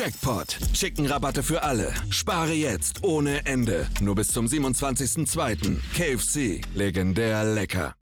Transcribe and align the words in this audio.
Jackpot. 0.00 0.56
Chicken-Rabatte 0.72 1.42
für 1.42 1.62
alle. 1.62 1.92
Spare 2.08 2.54
jetzt 2.54 3.04
ohne 3.04 3.44
Ende. 3.44 3.86
Nur 4.00 4.14
bis 4.14 4.28
zum 4.28 4.46
27.02. 4.46 5.76
KFC. 5.94 6.64
Legendär 6.74 7.44
lecker. 7.44 7.94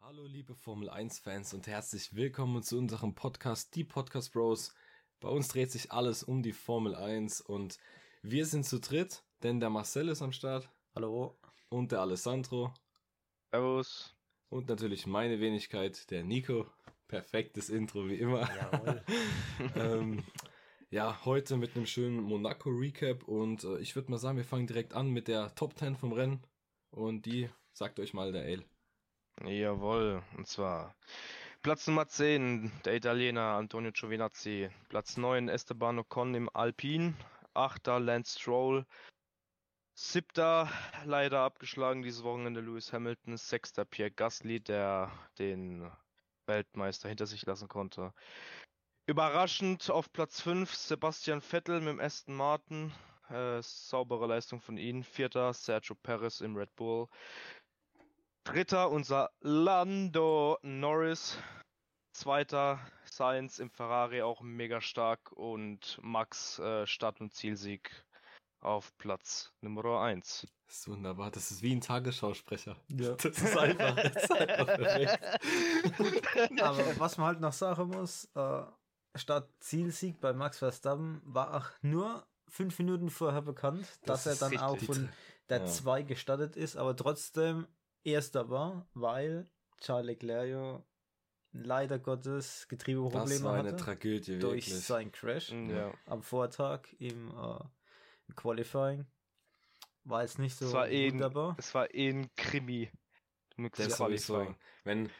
Hallo 0.00 0.26
liebe 0.26 0.54
Formel 0.54 0.88
1 0.88 1.18
Fans 1.18 1.52
und 1.52 1.66
herzlich 1.66 2.14
willkommen 2.14 2.62
zu 2.62 2.78
unserem 2.78 3.16
Podcast 3.16 3.74
Die 3.74 3.82
Podcast 3.82 4.32
Bros. 4.32 4.72
Bei 5.18 5.28
uns 5.28 5.48
dreht 5.48 5.72
sich 5.72 5.90
alles 5.90 6.22
um 6.22 6.44
die 6.44 6.52
Formel 6.52 6.94
1 6.94 7.40
und 7.40 7.78
wir 8.22 8.46
sind 8.46 8.64
zu 8.64 8.78
dritt, 8.78 9.24
denn 9.42 9.58
der 9.58 9.70
Marcel 9.70 10.08
ist 10.08 10.22
am 10.22 10.30
Start. 10.30 10.70
Hallo. 10.94 11.36
Und 11.68 11.90
der 11.90 12.02
Alessandro. 12.02 12.72
Servus. 13.50 14.14
Und 14.50 14.68
natürlich 14.68 15.04
meine 15.04 15.40
Wenigkeit, 15.40 16.12
der 16.12 16.22
Nico. 16.22 16.66
Perfektes 17.08 17.70
Intro 17.70 18.08
wie 18.08 18.20
immer. 18.20 18.48
Jawohl. 18.54 19.04
ähm, 19.74 20.22
ja, 20.90 21.24
heute 21.24 21.56
mit 21.56 21.76
einem 21.76 21.86
schönen 21.86 22.20
Monaco-Recap 22.20 23.22
und 23.24 23.64
äh, 23.64 23.78
ich 23.78 23.94
würde 23.94 24.10
mal 24.10 24.18
sagen, 24.18 24.36
wir 24.36 24.44
fangen 24.44 24.66
direkt 24.66 24.92
an 24.92 25.10
mit 25.10 25.28
der 25.28 25.54
Top 25.54 25.78
10 25.78 25.96
vom 25.96 26.12
Rennen 26.12 26.42
und 26.90 27.26
die 27.26 27.48
sagt 27.72 28.00
euch 28.00 28.12
mal 28.12 28.32
der 28.32 28.42
Ale. 28.42 28.64
Jawohl, 29.44 30.22
und 30.36 30.48
zwar 30.48 30.96
Platz 31.62 31.86
Nummer 31.86 32.08
10, 32.08 32.72
der 32.84 32.96
Italiener 32.96 33.52
Antonio 33.52 33.92
Giovinazzi. 33.92 34.70
Platz 34.88 35.16
9, 35.16 35.48
Esteban 35.48 35.98
Ocon 35.98 36.34
im 36.34 36.48
Alpin. 36.54 37.14
Achter, 37.54 38.00
Lance 38.00 38.38
Stroll. 38.38 38.86
Siebter, 39.94 40.70
leider 41.04 41.40
abgeschlagen 41.40 42.02
dieses 42.02 42.22
Wochenende 42.22 42.62
Lewis 42.62 42.92
Hamilton. 42.92 43.36
Sechster, 43.36 43.84
Pierre 43.84 44.10
Gasly, 44.10 44.60
der 44.60 45.12
den 45.38 45.90
Weltmeister 46.46 47.10
hinter 47.10 47.26
sich 47.26 47.44
lassen 47.44 47.68
konnte. 47.68 48.14
Überraschend 49.10 49.90
auf 49.90 50.12
Platz 50.12 50.40
5 50.40 50.72
Sebastian 50.72 51.40
Vettel 51.40 51.80
mit 51.80 51.88
dem 51.88 51.98
Aston 51.98 52.36
Martin. 52.36 52.92
Äh, 53.28 53.60
saubere 53.60 54.28
Leistung 54.28 54.60
von 54.60 54.76
ihm. 54.76 55.02
Vierter 55.02 55.52
Sergio 55.52 55.96
Perez 55.96 56.40
im 56.40 56.56
Red 56.56 56.76
Bull. 56.76 57.08
Dritter 58.44 58.88
unser 58.88 59.32
Lando 59.40 60.58
Norris. 60.62 61.36
Zweiter 62.12 62.78
Sainz 63.04 63.58
im 63.58 63.72
Ferrari 63.72 64.22
auch 64.22 64.42
mega 64.42 64.80
stark. 64.80 65.32
Und 65.32 65.98
Max 66.02 66.60
äh, 66.60 66.86
Start- 66.86 67.20
und 67.20 67.34
Zielsieg 67.34 67.90
auf 68.60 68.96
Platz 68.96 69.52
Nummer 69.60 70.02
1. 70.02 70.46
Das 70.68 70.76
ist 70.78 70.88
wunderbar, 70.88 71.32
das 71.32 71.50
ist 71.50 71.62
wie 71.62 71.74
ein 71.74 71.80
Tagesschausprecher. 71.80 72.76
Ja. 72.86 73.16
Das 73.16 73.24
ist 73.24 73.58
einfach, 73.58 73.96
das 73.96 74.22
ist 74.22 74.32
einfach 74.32 74.66
perfekt. 74.66 76.60
Aber 76.62 77.00
was 77.00 77.18
man 77.18 77.26
halt 77.26 77.40
noch 77.40 77.52
sagen 77.52 77.88
muss, 77.88 78.26
äh, 78.36 78.62
statt 79.14 79.48
Zielsieg 79.60 80.20
bei 80.20 80.32
Max 80.32 80.58
Verstappen 80.58 81.20
war 81.24 81.54
auch 81.56 81.66
nur 81.82 82.26
fünf 82.48 82.78
Minuten 82.78 83.10
vorher 83.10 83.42
bekannt, 83.42 83.86
Das 84.02 84.24
dass 84.24 84.40
er 84.40 84.48
dann 84.50 84.58
auch 84.58 84.78
von 84.78 85.08
der 85.48 85.58
Ja. 85.60 85.66
2 85.66 86.02
gestartet 86.02 86.56
ist, 86.56 86.76
aber 86.76 86.96
trotzdem 86.96 87.66
erster 88.04 88.50
war, 88.50 88.88
weil 88.94 89.48
Charles 89.80 90.06
Leclerc 90.06 90.48
ja 90.48 90.82
leider 91.52 91.98
Gottes 91.98 92.66
Getriebeprobleme 92.68 93.24
Das 93.28 93.42
war 93.42 93.54
eine 93.54 93.68
hatte 93.70 93.76
Tragödie, 93.76 94.38
durch 94.38 94.68
wirklich. 94.68 94.86
seinen 94.86 95.12
Crash 95.12 95.50
Ja. 95.50 95.92
am 96.06 96.22
Vortag 96.22 96.82
im, 96.98 97.28
äh, 97.28 97.58
im 98.28 98.36
Qualifying. 98.36 99.06
War 100.04 100.22
jetzt 100.22 100.38
nicht 100.38 100.56
so 100.56 100.66
Es 100.66 100.72
war 100.72 100.88
eh 100.88 101.08
ein, 101.08 101.14
wunderbar. 101.14 101.56
es 101.58 101.74
war 101.74 101.92
eh 101.94 102.10
ein 102.10 102.30
Krimi. 102.36 102.90
Das 103.72 103.96
sowieso. 103.96 104.34
Qualifying. 104.34 104.56
Wenn, 104.84 105.10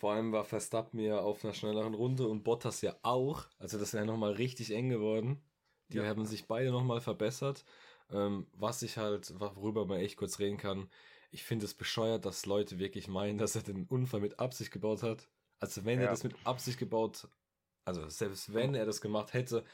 Vor 0.00 0.12
allem 0.12 0.32
war 0.32 0.44
Verstappen 0.44 0.98
ja 0.98 1.20
auf 1.20 1.44
einer 1.44 1.54
schnelleren 1.54 1.94
Runde 1.94 2.26
und 2.26 2.42
Bottas 2.42 2.80
ja 2.82 2.96
auch. 3.02 3.46
Also 3.58 3.78
das 3.78 3.88
ist 3.88 3.94
ja 3.98 4.04
nochmal 4.04 4.32
richtig 4.32 4.72
eng 4.72 4.88
geworden. 4.88 5.42
Die 5.88 5.98
Ja. 5.98 6.06
haben 6.06 6.26
sich 6.26 6.46
beide 6.46 6.70
nochmal 6.70 7.00
verbessert. 7.00 7.64
Ähm, 8.10 8.46
was 8.52 8.82
ich 8.82 8.96
halt, 8.96 9.32
worüber 9.38 9.86
man 9.86 10.00
echt 10.00 10.16
kurz 10.16 10.38
reden 10.38 10.56
kann, 10.56 10.88
ich 11.30 11.44
finde 11.44 11.64
es 11.66 11.74
bescheuert, 11.74 12.24
dass 12.24 12.46
Leute 12.46 12.78
wirklich 12.78 13.06
meinen, 13.06 13.38
dass 13.38 13.54
er 13.54 13.62
den 13.62 13.86
Unfall 13.86 14.20
mit 14.20 14.40
Absicht 14.40 14.72
gebaut 14.72 15.02
hat. 15.02 15.28
Also 15.60 15.84
wenn 15.84 16.00
er 16.00 16.08
das 16.08 16.24
mit 16.24 16.34
Absicht 16.44 16.78
gebaut, 16.78 17.28
also 17.84 18.08
selbst 18.08 18.52
wenn 18.52 18.74
er 18.74 18.86
das 18.86 19.00
gemacht 19.00 19.32
hätte, 19.34 19.64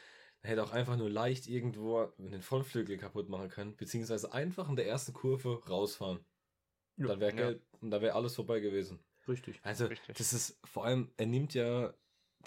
dann 0.42 0.50
hätte 0.50 0.60
er 0.60 0.64
auch 0.64 0.72
einfach 0.72 0.96
nur 0.96 1.08
leicht 1.08 1.46
irgendwo 1.46 2.12
den 2.18 2.42
Frontflügel 2.42 2.98
kaputt 2.98 3.28
machen 3.30 3.48
können, 3.48 3.76
beziehungsweise 3.76 4.32
einfach 4.32 4.68
in 4.68 4.76
der 4.76 4.86
ersten 4.86 5.12
Kurve 5.14 5.62
rausfahren. 5.66 6.24
Ja. 6.98 7.08
dann 7.08 7.20
wäre 7.20 7.52
Ja. 7.52 7.58
und 7.80 7.90
da 7.90 8.00
wäre 8.00 8.14
alles 8.14 8.34
vorbei 8.34 8.60
gewesen. 8.60 8.98
Richtig. 9.28 9.60
Also, 9.62 9.86
Richtig. 9.86 10.16
das 10.16 10.32
ist 10.32 10.58
vor 10.64 10.84
allem, 10.84 11.10
er 11.16 11.26
nimmt 11.26 11.54
ja 11.54 11.92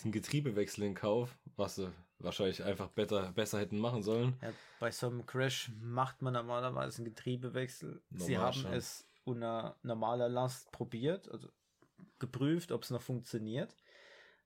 den 0.03 0.11
Getriebewechsel 0.11 0.83
in 0.85 0.95
Kauf, 0.95 1.37
was 1.55 1.75
sie 1.75 1.91
wahrscheinlich 2.19 2.63
einfach 2.63 2.89
besser, 2.89 3.31
besser 3.33 3.59
hätten 3.59 3.79
machen 3.79 4.03
sollen. 4.03 4.37
Ja, 4.41 4.51
bei 4.79 4.91
so 4.91 5.07
einem 5.07 5.25
Crash 5.25 5.71
macht 5.81 6.21
man 6.21 6.33
normalerweise 6.33 6.99
einen 6.99 7.13
Getriebewechsel. 7.13 8.01
Sie 8.11 8.33
Normal 8.33 8.47
haben 8.47 8.61
schon. 8.61 8.73
es 8.73 9.07
unter 9.23 9.77
normaler 9.83 10.29
Last 10.29 10.71
probiert, 10.71 11.29
also 11.29 11.49
geprüft, 12.19 12.71
ob 12.71 12.83
es 12.83 12.89
noch 12.89 13.01
funktioniert. 13.01 13.75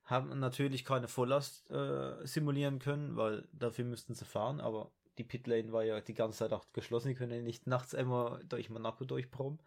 Haben 0.04 0.38
natürlich 0.38 0.84
keine 0.84 1.08
Volllast 1.08 1.70
äh, 1.70 2.26
simulieren 2.26 2.78
können, 2.78 3.16
weil 3.16 3.48
dafür 3.52 3.84
müssten 3.84 4.14
sie 4.14 4.24
fahren, 4.24 4.60
aber 4.60 4.90
die 5.16 5.24
Pitlane 5.24 5.72
war 5.72 5.84
ja 5.84 6.00
die 6.00 6.14
ganze 6.14 6.38
Zeit 6.40 6.52
auch 6.52 6.66
geschlossen, 6.72 7.08
die 7.08 7.14
können 7.14 7.32
ja 7.32 7.40
nicht 7.40 7.66
nachts 7.66 7.94
immer 7.94 8.40
durch 8.44 8.68
Monaco 8.68 9.04
durchbrummen. 9.04 9.60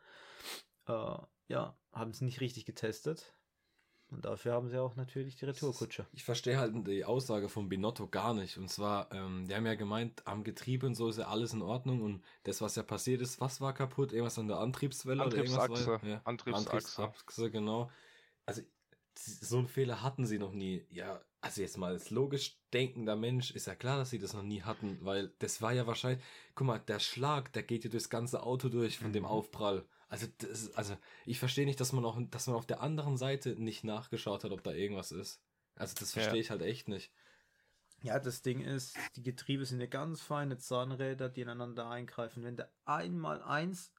Äh, 0.88 1.18
ja, 1.48 1.78
haben 1.92 2.14
sie 2.14 2.26
nicht 2.26 2.42
richtig 2.42 2.66
getestet. 2.66 3.34
Und 4.10 4.24
dafür 4.24 4.54
haben 4.54 4.70
sie 4.70 4.82
auch 4.82 4.96
natürlich 4.96 5.36
die 5.36 5.44
Retourkutsche. 5.46 6.06
Ich 6.14 6.24
verstehe 6.24 6.58
halt 6.58 6.88
die 6.88 7.04
Aussage 7.04 7.50
von 7.50 7.68
Binotto 7.68 8.08
gar 8.08 8.34
nicht. 8.34 8.58
Und 8.58 8.70
zwar, 8.70 9.12
ähm, 9.12 9.48
die 9.48 9.54
haben 9.54 9.66
ja 9.66 9.76
gemeint, 9.76 10.26
am 10.26 10.46
Getriebe 10.46 10.86
und 10.88 10.96
so 10.96 11.10
ist 11.10 11.18
ja 11.20 11.28
alles 11.28 11.52
in 11.52 11.62
Ordnung. 11.62 12.02
Und 12.02 12.24
das, 12.44 12.62
was 12.62 12.76
ja 12.76 12.84
passiert 12.84 13.22
ist, 13.22 13.42
was 13.42 13.60
war 13.60 13.74
kaputt? 13.74 14.14
Irgendwas 14.14 14.40
an 14.40 14.48
der 14.48 14.60
Antriebswelle? 14.60 15.26
Oder 15.26 15.36
irgendwas 15.38 15.60
Antriebsachse. 15.66 16.02
war, 16.04 16.10
ja, 16.10 16.22
Antriebsachse. 16.24 16.72
Antriebsachse, 17.04 17.52
genau. 17.52 17.92
Also, 18.46 18.62
so 19.18 19.58
einen 19.58 19.68
Fehler 19.68 20.02
hatten 20.02 20.26
sie 20.26 20.38
noch 20.40 20.54
nie. 20.54 20.86
Ja, 20.90 21.20
also 21.42 21.62
jetzt 21.62 21.78
mal 21.78 21.92
als 21.92 22.10
logisch 22.10 22.62
denkender 22.74 23.18
Mensch 23.18 23.52
ist 23.52 23.68
ja 23.68 23.76
klar, 23.76 23.98
dass 23.98 24.10
sie 24.12 24.20
das 24.20 24.34
noch 24.34 24.44
nie 24.44 24.62
hatten, 24.62 25.00
weil 25.02 25.34
das 25.40 25.62
war 25.62 25.74
ja 25.74 25.86
wahrscheinlich, 25.86 26.24
guck 26.56 26.68
mal, 26.68 26.80
der 26.80 27.00
Schlag, 27.00 27.52
der 27.52 27.64
geht 27.64 27.84
ja 27.84 27.90
durchs 27.90 28.10
ganze 28.10 28.42
Auto 28.44 28.70
durch 28.70 29.00
von 29.00 29.12
dem 29.12 29.24
Mhm. 29.24 29.30
Aufprall. 29.30 29.86
Also, 30.10 30.28
das, 30.38 30.50
ist- 30.50 30.78
also 30.78 30.98
ich 31.26 31.40
verstehe 31.40 31.66
nicht, 31.66 31.80
dass 31.80 31.92
man 31.94 32.06
auch, 32.06 32.18
dass 32.32 32.48
man 32.48 32.56
auf 32.56 32.66
der 32.66 32.82
anderen 32.82 33.18
Seite 33.18 33.56
nicht 33.62 33.84
nachgeschaut 33.84 34.44
hat, 34.44 34.52
ob 34.52 34.64
da 34.64 34.72
irgendwas 34.72 35.12
ist. 35.12 35.42
Also 35.76 35.96
das 36.00 36.14
Ja. 36.16 36.22
verstehe 36.22 36.42
ich 36.42 36.50
halt 36.50 36.62
echt 36.62 36.88
nicht. 36.88 37.12
Ja, 38.04 38.20
das 38.20 38.42
Ding 38.42 38.62
ist, 38.62 38.96
die 39.16 39.24
Getriebe 39.24 39.66
sind 39.66 39.82
ja 39.82 39.88
ganz 39.88 40.22
feine 40.22 40.58
Zahnräder, 40.58 41.30
die 41.30 41.42
ineinander 41.42 41.90
eingreifen. 41.90 42.44
Wenn 42.44 42.56
der 42.56 42.72
einmal 42.86 43.42
eins 43.42 43.92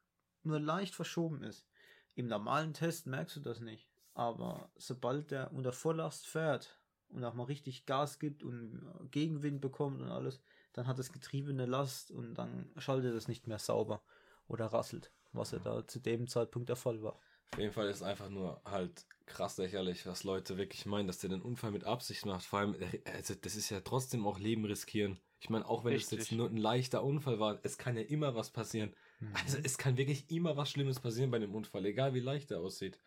nur 0.45 0.61
leicht 0.61 0.95
verschoben 0.95 1.43
ist, 1.43 1.67
im 2.15 2.27
normalen 2.27 2.75
Test 2.75 3.07
merkst 3.07 3.37
du 3.37 3.41
das 3.41 3.61
nicht. 3.61 3.89
Aber 4.15 4.71
sobald 4.77 5.31
der 5.31 5.53
unter 5.53 5.73
Volllast 5.73 6.27
fährt 6.27 6.81
und 7.09 7.25
auch 7.25 7.35
mal 7.35 7.45
richtig 7.45 7.87
Gas 7.87 8.19
gibt 8.19 8.43
und 8.43 8.83
Gegenwind 9.11 9.61
bekommt 9.61 10.01
und 10.01 10.09
alles, 10.11 10.41
dann 10.72 10.87
hat 10.87 10.99
das 10.99 11.13
Getriebe 11.13 11.51
eine 11.51 11.66
Last 11.66 12.11
und 12.11 12.34
dann 12.34 12.71
schaltet 12.78 13.15
es 13.15 13.28
nicht 13.28 13.47
mehr 13.47 13.59
sauber 13.59 14.03
oder 14.48 14.66
rasselt, 14.66 15.12
was 15.33 15.53
ja 15.53 15.59
da 15.59 15.86
zu 15.86 16.00
dem 16.00 16.27
Zeitpunkt 16.27 16.68
der 16.68 16.77
Fall 16.77 17.03
war. 17.03 17.21
Auf 17.53 17.59
jeden 17.59 17.72
Fall 17.72 17.89
ist 17.89 18.03
einfach 18.03 18.28
nur 18.28 18.60
halt 18.65 19.06
krass 19.27 19.59
lächerlich, 19.59 20.06
was 20.06 20.24
Leute 20.24 20.59
wirklich 20.59 20.86
meinen, 20.86 21.06
dass 21.06 21.18
der 21.18 21.30
den 21.30 21.42
Unfall 21.42 21.71
mit 21.71 21.84
Absicht 21.84 22.27
macht. 22.27 22.45
Vor 22.45 22.60
allem, 22.60 22.77
also 23.15 23.34
das 23.34 23.56
ist 23.56 23.71
ja 23.71 23.80
trotzdem 23.80 24.27
auch 24.27 24.39
Leben 24.39 24.65
riskieren. 24.65 25.21
Ich 25.41 25.50
meine, 25.50 25.66
auch 25.66 25.84
wenn 25.84 25.95
es 25.95 26.10
jetzt 26.10 26.33
nur 26.33 26.48
ein 26.48 26.56
leichter 26.56 27.04
Unfall 27.04 27.39
war, 27.39 27.60
es 27.62 27.78
kann 27.78 27.97
ja 27.97 28.03
immer 28.03 28.34
was 28.34 28.50
passieren. 28.50 28.95
Also 29.34 29.59
es 29.62 29.78
kann 29.78 29.97
wirklich 29.97 30.30
immer 30.30 30.56
was 30.56 30.71
Schlimmes 30.71 31.01
passieren 31.01 31.30
bei 31.30 31.36
einem 31.36 31.54
Unfall, 31.54 31.86
egal 31.86 32.15
wie 32.15 32.21
leicht 32.21 32.51
er 32.51 32.60
aussieht. 32.60 32.98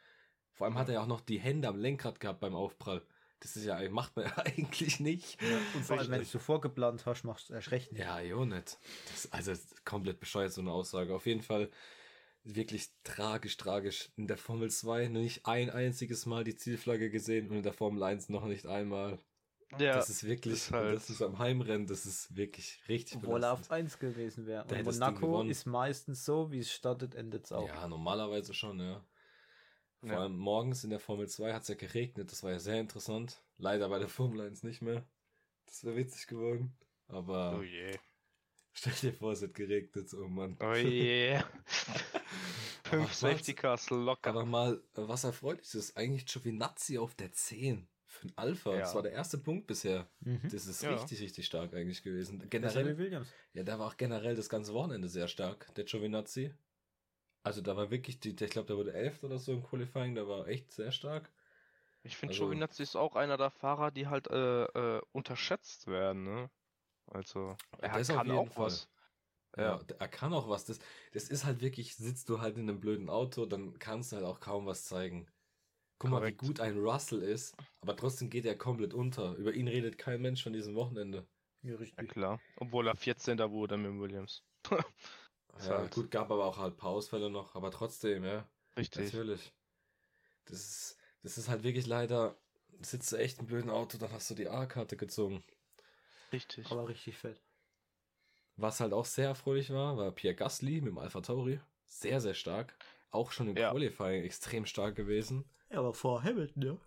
Vor 0.53 0.65
allem 0.65 0.77
hat 0.77 0.89
er 0.89 0.95
ja 0.95 1.01
auch 1.03 1.07
noch 1.07 1.21
die 1.21 1.39
Hände 1.39 1.67
am 1.67 1.77
Lenkrad 1.77 2.19
gehabt 2.19 2.39
beim 2.39 2.55
Aufprall. 2.55 3.01
Das 3.41 3.55
ist 3.55 3.65
ja, 3.65 3.77
macht 3.89 4.15
man 4.15 4.25
ja 4.25 4.37
eigentlich 4.37 4.99
nicht. 4.99 5.37
Und 5.75 5.83
vor 5.83 5.97
allem, 5.99 6.09
wenn 6.11 6.19
du 6.19 6.23
es 6.23 6.31
so 6.31 6.39
vorgeplant 6.39 7.05
hast, 7.05 7.23
machst 7.23 7.49
du 7.49 7.53
erst 7.53 7.71
recht 7.71 7.91
nicht. 7.91 8.01
Ja, 8.01 8.19
jo, 8.21 8.45
nicht. 8.45 8.79
Das, 9.11 9.31
also 9.31 9.53
komplett 9.83 10.19
bescheuert, 10.19 10.53
so 10.53 10.61
eine 10.61 10.71
Aussage. 10.71 11.13
Auf 11.13 11.25
jeden 11.25 11.41
Fall 11.41 11.69
wirklich 12.43 12.89
tragisch, 13.03 13.57
tragisch. 13.57 14.09
In 14.15 14.27
der 14.27 14.37
Formel 14.37 14.71
2 14.71 15.07
nicht 15.07 15.45
ein 15.45 15.69
einziges 15.69 16.25
Mal 16.25 16.43
die 16.43 16.55
Zielflagge 16.55 17.09
gesehen 17.09 17.49
und 17.49 17.57
in 17.57 17.63
der 17.63 17.73
Formel 17.73 18.01
1 18.03 18.29
noch 18.29 18.45
nicht 18.45 18.65
einmal. 18.65 19.19
Ja, 19.79 19.93
das 19.95 20.09
ist 20.09 20.23
wirklich, 20.25 20.53
ist 20.55 20.71
halt- 20.71 20.95
das 20.95 21.09
ist 21.09 21.21
am 21.21 21.39
Heimrennen, 21.39 21.87
das 21.87 22.05
ist 22.05 22.35
wirklich 22.35 22.79
richtig 22.89 23.17
Obwohl 23.17 23.43
er 23.43 23.53
auf 23.53 23.59
belastend. 23.59 23.71
1 23.71 23.99
gewesen 23.99 24.45
wäre. 24.45 24.65
Der 24.67 24.79
Und 24.79 24.85
Monaco 24.85 25.43
ist 25.43 25.65
meistens 25.65 26.25
so, 26.25 26.51
wie 26.51 26.59
es 26.59 26.71
startet, 26.71 27.15
endet 27.15 27.45
es 27.45 27.51
auch. 27.53 27.67
Ja, 27.67 27.87
normalerweise 27.87 28.53
schon, 28.53 28.79
ja. 28.79 29.03
Vor 30.01 30.09
Ja. 30.09 30.19
allem 30.19 30.35
morgens 30.37 30.83
in 30.83 30.89
der 30.89 30.99
Formel 30.99 31.27
2 31.29 31.53
hat 31.53 31.61
es 31.63 31.67
ja 31.67 31.75
geregnet, 31.75 32.31
das 32.31 32.43
war 32.43 32.51
ja 32.51 32.59
sehr 32.59 32.79
interessant. 32.79 33.43
Leider 33.57 33.87
bei 33.89 33.99
der 33.99 34.07
Formel 34.09 34.41
1 34.41 34.63
nicht 34.63 34.81
mehr. 34.81 35.05
Das 35.67 35.83
wäre 35.83 35.95
witzig 35.95 36.27
geworden. 36.27 36.75
Aber 37.07 37.57
Oh 37.59 37.61
je. 37.63 37.97
stell 38.73 38.93
dir 39.01 39.13
vor, 39.13 39.31
es 39.33 39.41
hätte 39.41 39.53
geregnet, 39.53 40.11
oh 40.15 40.27
Mann. 40.27 40.57
Oh 40.59 40.73
je. 40.73 41.39
Aber 42.85 42.97
Fünf 43.03 43.13
Safety 43.13 43.53
Cars 43.53 43.89
locker. 43.89 44.31
Aber 44.31 44.45
mal, 44.45 44.81
was 44.95 45.23
erfreulich 45.23 45.73
ist, 45.75 45.95
eigentlich 45.95 46.25
Giovinazzi 46.25 46.97
auf 46.97 47.15
der 47.15 47.31
10 47.31 47.87
für 48.05 48.27
ein 48.27 48.33
Alpha. 48.35 48.73
Ja. 48.73 48.79
Das 48.79 48.95
war 48.95 49.03
der 49.03 49.13
erste 49.13 49.37
Punkt 49.37 49.67
bisher. 49.67 50.09
Mhm. 50.21 50.41
Das 50.51 50.65
ist 50.67 50.81
Ja. 50.83 50.93
richtig, 50.95 51.21
richtig 51.21 51.45
stark 51.45 51.73
eigentlich 51.73 52.03
gewesen. 52.03 52.43
Generell, 52.49 52.97
Williams. 52.97 53.29
ja, 53.53 53.63
der 53.63 53.79
war 53.79 53.87
auch 53.87 53.97
generell 53.97 54.35
das 54.35 54.49
ganze 54.49 54.73
Wochenende 54.73 55.07
sehr 55.07 55.27
stark, 55.29 55.73
der 55.75 55.85
Giovinazzi. 55.85 56.53
Also 57.43 57.61
da 57.61 57.75
war 57.75 57.89
wirklich, 57.89 58.19
die, 58.19 58.29
ich 58.29 58.49
glaube, 58.51 58.67
der 58.67 58.77
wurde 58.77 58.93
11 58.93 59.23
oder 59.23 59.39
so 59.39 59.51
im 59.51 59.63
Qualifying, 59.63 60.13
der 60.15 60.27
war 60.27 60.47
echt 60.47 60.71
sehr 60.71 60.91
stark. 60.91 61.31
Ich 62.03 62.17
finde, 62.17 62.33
Also- 62.33 62.45
Giovinazzi 62.45 62.83
ist 62.83 62.95
auch 62.95 63.15
einer 63.15 63.37
der 63.37 63.51
Fahrer, 63.51 63.91
die 63.91 64.07
halt 64.07 64.27
äh, 64.27 64.63
äh, 64.65 65.01
unterschätzt 65.11 65.87
werden, 65.87 66.23
ne? 66.23 66.49
Also, 67.07 67.57
er 67.79 67.97
das 67.97 68.07
kann 68.07 68.29
auch 68.31 68.47
Fall. 68.51 68.65
was. 68.67 68.89
Ja, 69.57 69.63
Ja. 69.77 69.79
er 69.99 70.07
kann 70.07 70.33
auch 70.33 70.47
was. 70.47 70.65
Das, 70.65 70.79
das 71.13 71.29
ist 71.29 71.43
halt 71.45 71.61
wirklich, 71.61 71.95
sitzt 71.95 72.29
du 72.29 72.39
halt 72.39 72.57
in 72.57 72.69
einem 72.69 72.79
blöden 72.79 73.09
Auto, 73.09 73.45
dann 73.45 73.77
kannst 73.79 74.11
du 74.11 74.15
halt 74.17 74.25
auch 74.25 74.39
kaum 74.39 74.65
was 74.65 74.85
zeigen. 74.85 75.27
Guck 75.99 76.09
mal, 76.09 76.17
wie 76.17 76.33
Korrekt. 76.33 76.37
gut 76.39 76.59
ein 76.59 76.77
Russell 76.79 77.21
ist, 77.21 77.55
aber 77.81 77.95
trotzdem 77.95 78.29
geht 78.29 78.45
er 78.45 78.57
komplett 78.57 78.93
unter. 78.93 79.35
Über 79.35 79.53
ihn 79.53 79.67
redet 79.67 79.97
kein 79.97 80.21
Mensch 80.21 80.41
von 80.43 80.53
diesem 80.53 80.73
Wochenende. 80.75 81.27
Ja, 81.63 81.71
Ja, 81.71 81.75
richtig. 81.77 82.09
klar. 82.09 82.39
Obwohl 82.55 82.87
er 82.87 82.95
14. 82.95 83.37
wurde 83.51 83.77
mit 83.77 83.99
Williams. 83.99 84.43
Ja, 85.59 85.77
halt- 85.79 85.93
gut, 85.93 86.11
gab 86.11 86.31
aber 86.31 86.45
auch 86.45 86.57
halt 86.57 86.73
ein 86.73 86.77
paar 86.77 86.91
Ausfälle 86.91 87.29
noch, 87.29 87.55
aber 87.55 87.71
trotzdem, 87.71 88.23
ja, 88.23 88.47
Richtig. 88.77 89.05
natürlich. 89.13 89.53
Das 90.45 90.57
ist, 90.57 90.97
das 91.23 91.37
ist 91.37 91.49
halt 91.49 91.63
wirklich 91.63 91.85
leider, 91.87 92.35
sitzt 92.81 93.11
du 93.11 93.17
echt 93.17 93.39
im 93.39 93.45
blöden 93.45 93.69
Auto, 93.69 93.97
dann 93.97 94.11
hast 94.11 94.29
du 94.29 94.35
die 94.35 94.49
A-Karte 94.49 94.97
gezogen. 94.97 95.43
Richtig. 96.31 96.71
Aber 96.71 96.87
richtig 96.87 97.17
fett. 97.17 97.41
Was 98.55 98.79
halt 98.79 98.93
auch 98.93 99.05
sehr 99.05 99.27
erfreulich 99.27 99.71
war, 99.71 99.97
war 99.97 100.11
Pierre 100.11 100.35
Gasly 100.35 100.81
mit 100.81 100.89
dem 100.91 100.97
Alpha 100.97 101.21
Tauri. 101.21 101.59
Sehr, 101.85 102.21
sehr 102.21 102.33
stark. 102.33 102.75
Auch 103.09 103.31
schon 103.31 103.49
im 103.49 103.57
Ja. 103.57 103.71
Qualifying 103.71 104.23
extrem 104.23 104.65
stark 104.65 104.95
gewesen. 104.95 105.45
Ja, 105.69 105.79
aber 105.79 105.93
vor 105.93 106.23
Hamilton, 106.23 106.63
ja. 106.63 106.77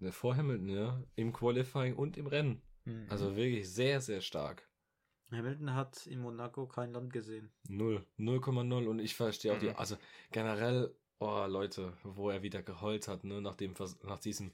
Ne, 0.00 0.12
Vor 0.12 0.36
Hamilton, 0.36 0.68
ja. 0.68 1.02
Im 1.14 1.32
Qualifying 1.32 1.94
und 1.96 2.16
im 2.16 2.26
Rennen. 2.26 2.62
Mhm. 2.84 3.06
Also 3.08 3.36
wirklich 3.36 3.68
sehr, 3.72 4.00
sehr 4.00 4.20
stark. 4.20 4.68
Hamilton 5.30 5.74
hat 5.74 6.06
in 6.06 6.20
Monaco 6.20 6.66
kein 6.66 6.92
Land 6.92 7.12
gesehen. 7.12 7.50
Null. 7.68 8.04
0,0. 8.18 8.86
Und 8.88 8.98
ich 8.98 9.14
verstehe 9.14 9.52
auch 9.54 9.58
die, 9.58 9.68
Mhm. 9.68 9.76
also 9.76 9.96
generell, 10.30 10.94
oh 11.18 11.44
Leute, 11.46 11.92
wo 12.02 12.30
er 12.30 12.42
wieder 12.42 12.62
geheult 12.62 13.08
hat, 13.08 13.24
ne, 13.24 13.40
nach 13.40 13.56
dem, 13.56 13.74
nach 14.04 14.18
diesem, 14.18 14.52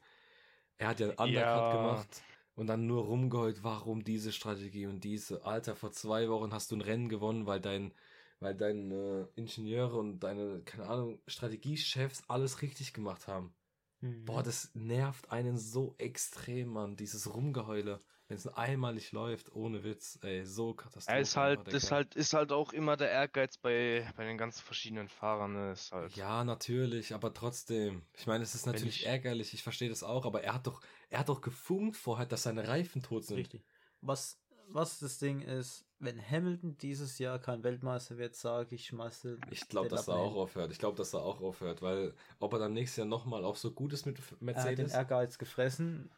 er 0.79 0.89
hat 0.89 1.01
ja 1.01 1.09
einen 1.09 1.19
Undercut 1.19 1.35
Ja. 1.35 1.73
gemacht 1.73 2.23
und 2.55 2.67
dann 2.67 2.87
nur 2.87 3.05
rumgeheult, 3.05 3.63
warum 3.65 4.05
diese 4.05 4.33
Strategie 4.33 4.87
und 4.87 5.05
diese. 5.05 5.45
Alter, 5.45 5.77
vor 5.77 5.93
zwei 5.93 6.29
Wochen 6.29 6.53
hast 6.53 6.71
du 6.71 6.77
ein 6.77 6.81
Rennen 6.81 7.09
gewonnen, 7.09 7.47
weil 7.47 7.61
dein, 7.61 7.93
weil 8.39 8.55
deine 8.55 9.29
Ingenieure 9.35 9.97
und 9.99 10.21
deine, 10.21 10.63
keine 10.63 10.87
Ahnung, 10.89 11.21
Strategiechefs 11.27 12.23
alles 12.29 12.63
richtig 12.63 12.93
gemacht 12.95 13.27
haben. 13.29 13.53
Mhm. 14.01 14.25
Boah, 14.25 14.43
das 14.43 14.71
nervt 14.75 15.31
einen 15.31 15.59
so 15.59 15.95
extrem, 15.99 16.69
Mann, 16.69 16.97
dieses 16.97 17.35
Rumgeheule. 17.35 18.01
Wenn 18.31 18.37
es 18.37 18.47
einmalig 18.47 19.11
läuft, 19.11 19.53
ohne 19.57 19.83
Witz, 19.83 20.17
ey, 20.23 20.47
so 20.47 20.73
katastrophal. 20.73 21.17
Er 21.17 21.21
ist 21.21 21.37
halt, 21.37 21.69
ist 21.69 21.91
halt, 21.91 22.15
ist 22.15 22.33
halt 22.33 22.53
auch 22.53 22.73
immer 22.73 22.97
der 22.97 23.11
Ehrgeiz 23.11 23.57
bei, 23.59 24.09
bei 24.17 24.25
den 24.25 24.39
ganzen 24.39 24.63
verschiedenen 24.63 25.09
Fahrern, 25.09 25.53
ne? 25.53 25.73
Ist 25.73 25.91
halt. 25.91 26.15
Ja, 26.15 26.45
natürlich, 26.45 27.13
aber 27.13 27.35
trotzdem. 27.35 28.03
Ich 28.17 28.29
meine, 28.29 28.45
es 28.45 28.55
ist 28.55 28.67
natürlich 28.67 29.01
ich- 29.01 29.07
ärgerlich, 29.07 29.53
ich 29.53 29.65
verstehe 29.65 29.89
das 29.89 30.05
auch, 30.05 30.27
aber 30.27 30.45
er 30.45 30.55
hat 30.55 30.69
doch, 30.69 30.81
er 31.09 31.19
hat 31.19 31.29
doch 31.29 31.41
gefunkt 31.41 31.97
vorher, 31.97 32.25
dass 32.25 32.45
seine 32.45 32.69
Reifen 32.69 33.03
tot 33.03 33.25
sind. 33.25 33.39
Richtig. 33.39 33.65
Was, 34.01 34.39
was 34.69 35.01
das 35.01 35.19
Ding 35.19 35.43
ist, 35.43 35.85
wenn 35.99 36.17
Hamilton 36.25 36.79
dieses 36.79 37.19
Jahr 37.19 37.41
kein 37.41 37.65
Weltmeister 37.65 38.17
wird, 38.17 38.37
sage 38.37 38.77
ich, 38.77 38.87
schmeiße. 38.87 39.39
Ich 39.51 39.69
glaube, 39.69 39.89
dass 39.89 40.07
er 40.07 40.15
abnehmen. 40.15 40.31
auch 40.31 40.37
aufhört. 40.37 40.71
Ich 40.71 40.79
glaube, 40.79 40.97
dass 40.97 41.13
er 41.15 41.23
auch 41.25 41.41
aufhört, 41.41 41.83
weil 41.83 42.15
ob 42.39 42.53
er 42.53 42.61
dann 42.61 42.75
nächstes 42.75 42.99
Jahr 42.99 43.07
nochmal 43.09 43.45
auch 43.45 43.57
so 43.57 43.73
gut 43.73 43.93
ist 43.93 44.07
mit 44.07 44.19
Er 44.19 44.23
hat 44.23 44.39
den 44.41 44.45
Mercedes. 44.47 44.93
Ehrgeiz 44.95 45.37
gefressen. 45.37 46.11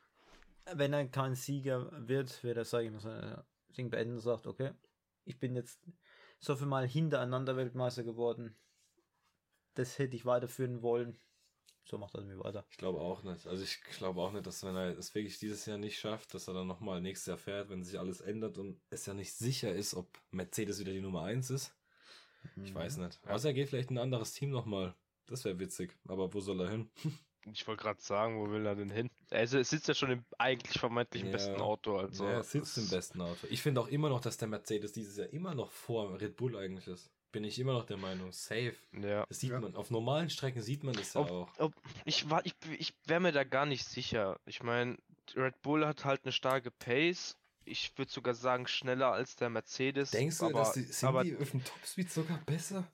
Wenn 0.74 0.92
er 0.92 1.08
kein 1.08 1.34
Sieger 1.34 1.90
wird, 2.08 2.42
wird 2.44 2.56
er, 2.56 2.64
sage 2.64 2.86
ich 2.86 2.92
mal, 2.92 3.00
sein 3.00 3.42
Ding 3.76 3.90
beenden 3.90 4.14
und 4.14 4.20
sagt, 4.20 4.46
okay, 4.46 4.72
ich 5.24 5.38
bin 5.38 5.54
jetzt 5.54 5.80
so 6.38 6.56
viel 6.56 6.66
Mal 6.66 6.86
hintereinander 6.86 7.56
Weltmeister 7.56 8.04
geworden. 8.04 8.56
Das 9.74 9.98
hätte 9.98 10.16
ich 10.16 10.26
weiterführen 10.26 10.82
wollen. 10.82 11.18
So 11.84 11.98
macht 11.98 12.14
er 12.14 12.22
mir 12.22 12.38
weiter. 12.38 12.64
Ich 12.70 12.76
glaube 12.76 13.00
auch 13.00 13.22
nicht. 13.22 13.46
Also 13.46 13.64
ich 13.64 13.82
glaube 13.82 14.20
auch 14.20 14.32
nicht, 14.32 14.46
dass 14.46 14.62
wenn 14.62 14.76
er 14.76 14.96
es 14.96 15.14
wirklich 15.14 15.38
dieses 15.38 15.66
Jahr 15.66 15.78
nicht 15.78 15.98
schafft, 15.98 16.32
dass 16.34 16.46
er 16.46 16.54
dann 16.54 16.66
nochmal 16.66 17.00
nächstes 17.00 17.26
Jahr 17.26 17.38
fährt, 17.38 17.70
wenn 17.70 17.82
sich 17.82 17.98
alles 17.98 18.20
ändert 18.20 18.58
und 18.58 18.80
es 18.90 19.06
ja 19.06 19.14
nicht 19.14 19.34
sicher 19.34 19.74
ist, 19.74 19.94
ob 19.94 20.08
Mercedes 20.30 20.78
wieder 20.78 20.92
die 20.92 21.00
Nummer 21.00 21.22
1 21.22 21.50
ist. 21.50 21.74
Mhm. 22.54 22.64
Ich 22.64 22.74
weiß 22.74 22.98
nicht. 22.98 23.20
Also 23.26 23.48
er 23.48 23.54
geht 23.54 23.68
vielleicht 23.68 23.90
in 23.90 23.98
ein 23.98 24.04
anderes 24.04 24.32
Team 24.32 24.50
nochmal. 24.50 24.94
Das 25.26 25.44
wäre 25.44 25.58
witzig. 25.58 25.96
Aber 26.06 26.32
wo 26.32 26.40
soll 26.40 26.60
er 26.60 26.70
hin? 26.70 26.90
Ich 27.50 27.66
wollte 27.66 27.82
gerade 27.82 28.00
sagen, 28.00 28.38
wo 28.38 28.50
will 28.50 28.64
er 28.66 28.74
denn 28.76 28.90
hin? 28.90 29.10
Er 29.30 29.42
ist- 29.42 29.50
sitzt 29.70 29.88
ja 29.88 29.94
schon 29.94 30.10
im 30.12 30.24
eigentlich 30.38 30.78
vermeintlich 30.78 31.24
Ja. 31.24 31.30
besten 31.32 31.60
Auto, 31.60 31.96
also. 31.98 32.24
ja, 32.24 32.32
er 32.34 32.42
sitzt 32.44 32.78
im 32.78 32.88
besten 32.88 33.20
Auto. 33.20 33.46
Ich 33.50 33.62
finde 33.62 33.80
auch 33.80 33.88
immer 33.88 34.08
noch, 34.08 34.20
dass 34.20 34.36
der 34.36 34.48
Mercedes 34.48 34.92
dieses 34.92 35.16
Jahr 35.16 35.28
immer 35.32 35.54
noch 35.54 35.70
vor 35.70 36.20
Red 36.20 36.36
Bull 36.36 36.56
eigentlich 36.56 36.86
ist. 36.86 37.10
Bin 37.32 37.44
ich 37.44 37.58
immer 37.58 37.72
noch 37.72 37.86
der 37.86 37.96
Meinung. 37.96 38.30
Safe. 38.30 38.74
Ja. 38.92 39.24
Das 39.26 39.40
sieht 39.40 39.50
Ja. 39.50 39.60
man. 39.60 39.74
Auf 39.74 39.90
normalen 39.90 40.28
Strecken 40.30 40.60
sieht 40.62 40.84
man 40.84 40.94
das 40.94 41.14
ja 41.14 41.22
Ob- 41.22 41.30
auch. 41.30 41.48
Ob, 41.58 41.72
ich 42.04 42.28
war, 42.28 42.44
ich, 42.44 42.54
ich 42.78 42.94
wäre 43.06 43.20
mir 43.20 43.32
da 43.32 43.42
gar 43.44 43.64
nicht 43.66 43.86
sicher. 43.86 44.38
Ich 44.44 44.62
meine, 44.62 44.98
Red 45.34 45.60
Bull 45.62 45.86
hat 45.86 46.04
halt 46.04 46.24
eine 46.24 46.32
starke 46.32 46.70
Pace. 46.70 47.36
Ich 47.64 47.96
würde 47.96 48.10
sogar 48.10 48.34
sagen, 48.34 48.66
schneller 48.66 49.12
als 49.12 49.36
der 49.36 49.48
Mercedes. 49.48 50.10
Denkst 50.10 50.38
du, 50.38 50.46
aber, 50.46 50.58
dass 50.60 50.72
die, 50.74 50.82
sind 50.82 51.08
aber 51.08 51.24
die 51.24 51.36
auf 51.36 51.50
dem 51.52 51.64
Topspeed 51.64 52.10
sogar 52.10 52.38
besser? 52.44 52.86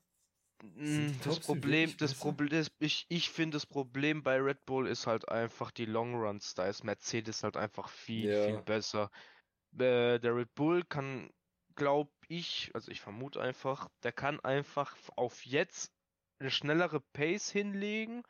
Das 1.23 1.39
Problem, 1.41 1.97
das? 1.99 2.15
Problem, 2.15 2.51
das, 2.51 2.69
ich, 2.81 3.07
ich 3.09 3.31
finde 3.31 3.57
das 3.57 3.67
Problem 3.67 4.23
bei 4.23 4.41
Red 4.41 4.65
Bull 4.67 4.89
ist 4.89 5.07
halt 5.07 5.29
einfach 5.29 5.71
die 5.71 5.85
Long 5.87 6.15
Runs. 6.17 6.55
Da 6.55 6.67
ist 6.67 6.83
Mercedes 6.85 7.43
halt 7.45 7.57
einfach 7.57 7.89
viel, 7.89 8.29
Ja. 8.29 8.35
viel 8.35 8.59
besser. 8.59 9.11
Äh, 9.75 10.19
der 10.21 10.37
Red 10.37 10.55
Bull 10.55 10.85
kann, 10.85 11.31
glaube 11.77 12.13
ich, 12.29 12.71
also 12.75 12.91
ich 12.91 13.01
vermute 13.01 13.41
einfach, 13.41 13.89
der 14.03 14.13
kann 14.13 14.41
einfach 14.41 14.97
auf 15.17 15.47
jetzt 15.47 15.93
eine 16.41 16.51
schnellere 16.51 17.01
Pace 17.01 17.51
hinlegen, 17.51 18.23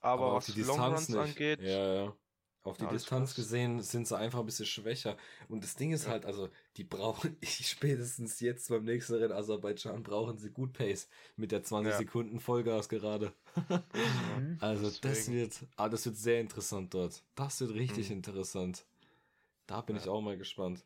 aber, 0.00 0.32
was 0.32 0.56
Long 0.56 0.86
Runs 0.86 1.14
angeht, 1.16 1.60
Ja, 1.60 1.94
ja. 1.94 2.18
Auf 2.64 2.78
die 2.78 2.84
Ja, 2.84 2.90
das 2.90 3.02
Distanz 3.02 3.34
gesehen 3.34 3.82
sind 3.82 4.08
sie 4.08 4.16
einfach 4.16 4.40
ein 4.40 4.46
bisschen 4.46 4.64
schwächer. 4.64 5.18
Und 5.48 5.62
das 5.62 5.76
Ding 5.76 5.92
ist 5.92 6.04
Ja. 6.06 6.12
halt, 6.12 6.24
also, 6.24 6.48
die 6.78 6.84
brauchen, 6.84 7.36
spätestens 7.42 8.40
jetzt 8.40 8.70
beim 8.70 8.84
nächsten 8.84 9.14
Rennen 9.14 9.32
Aserbaidschan 9.32 10.02
brauchen 10.02 10.38
sie 10.38 10.48
gut 10.50 10.72
Pace 10.72 11.08
mit 11.36 11.52
der 11.52 11.62
20 11.62 11.92
Ja. 11.92 11.98
Sekunden 11.98 12.40
Vollgas 12.40 12.88
gerade. 12.88 13.32
Mhm. 13.68 14.56
Also 14.60 14.84
das 14.84 15.00
Deswegen. 15.02 15.36
wird, 15.36 15.66
ah, 15.76 15.88
das 15.90 16.06
wird 16.06 16.16
sehr 16.16 16.40
interessant 16.40 16.94
dort. 16.94 17.22
Das 17.34 17.60
wird 17.60 17.74
richtig 17.74 18.08
Mhm. 18.08 18.16
interessant. 18.16 18.86
Da 19.66 19.82
bin 19.82 19.96
ich 19.96 20.08
auch 20.08 20.22
mal 20.22 20.38
gespannt. 20.38 20.84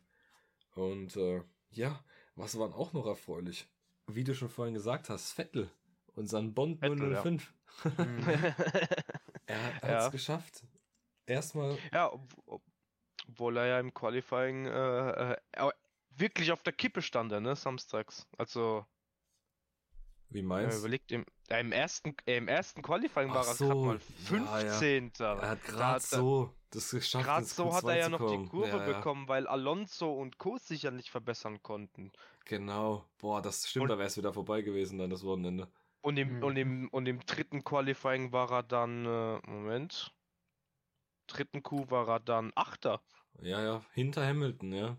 Und 0.75 1.15
äh, 1.15 1.41
ja, 1.71 2.03
was 2.35 2.57
waren 2.59 2.73
auch 2.73 2.91
noch 2.93 3.05
erfreulich? 3.07 3.67
Wie 4.07 4.23
du 4.25 4.35
schon 4.35 4.49
vorhin 4.49 4.73
gesagt 4.73 5.09
hast, 5.09 5.31
Vettel, 5.31 5.69
unseren 6.15 6.53
Bond 6.53 6.79
Vettel, 6.79 7.11
ja. 7.13 7.21
005. 7.23 7.53
Mhm. 7.85 8.19
Er 9.47 9.63
hat 9.63 10.05
es 10.07 10.11
geschafft. 10.11 10.63
Erstmal, 11.29 11.77
Ja, 11.93 12.11
ob, 12.11 12.21
ob, 12.45 12.61
obwohl 13.27 13.57
er 13.57 13.65
ja 13.67 13.79
im 13.79 13.93
Qualifying 13.93 14.65
äh, 14.65 15.31
äh, 15.33 15.71
wirklich 16.17 16.51
auf 16.51 16.63
der 16.63 16.73
Kippe 16.73 17.01
stand, 17.01 17.31
er, 17.31 17.39
ne, 17.39 17.55
samstags. 17.55 18.27
Also, 18.37 18.85
wie 20.31 20.41
meinst 20.43 20.75
du? 20.77 20.79
überlegt, 20.81 21.11
im, 21.11 21.25
äh, 21.49 21.59
im 21.59 21.71
ersten, 21.71 22.15
äh, 22.25 22.37
im 22.37 22.47
ersten 22.47 22.81
Qualifying 22.81 23.29
war 23.29 23.43
Ach 23.43 23.47
er 23.47 23.53
so, 23.55 23.67
gerade 23.67 23.79
mal 23.79 23.99
ja, 24.61 24.67
ja. 24.67 24.73
15. 24.73 25.11
Er 25.19 25.49
hat 25.49 25.63
gerade 25.63 25.95
er- 25.95 25.99
so 26.01 26.53
das 26.71 26.91
geschafft. 26.91 27.25
Gerade 27.25 27.45
so 27.45 27.73
hat 27.73 27.83
Q2 27.83 27.89
er 27.89 27.97
ja 27.97 28.09
noch 28.09 28.29
die. 28.31 28.47
Kurve 28.47 28.67
Ja, 28.67 28.77
ja. 28.87 28.93
bekommen, 28.97 29.27
weil 29.27 29.47
Alonso 29.47 30.11
und 30.13 30.37
Co. 30.37 30.57
sich 30.57 30.83
ja 30.83 30.91
nicht 30.91 31.09
verbessern 31.09 31.63
konnten. 31.63 32.11
Genau. 32.45 33.05
Boah, 33.17 33.41
das 33.41 33.67
stimmt, 33.67 33.83
Und- 33.83 33.89
da 33.89 33.97
wäre 33.97 34.07
es 34.07 34.17
wieder 34.17 34.33
vorbei 34.33 34.61
gewesen 34.61 34.99
dann 34.99 35.09
das 35.09 35.23
Wochenende. 35.23 35.67
Und 36.01 36.17
im, 36.17 36.37
Mhm. 36.37 36.43
und 36.43 36.55
im, 36.57 36.89
und 36.89 37.07
im 37.07 37.19
dritten 37.25 37.63
Qualifying 37.63 38.31
war 38.31 38.51
er 38.51 38.63
dann, 38.63 39.05
äh, 39.05 39.39
Moment, 39.49 40.13
dritten 41.29 41.63
Q 41.63 41.89
war 41.89 42.07
er 42.09 42.19
dann 42.19 42.51
Achter. 42.55 43.01
Ja, 43.41 43.61
ja, 43.61 43.85
hinter 43.93 44.25
Hamilton, 44.25 44.73
ja. 44.73 44.97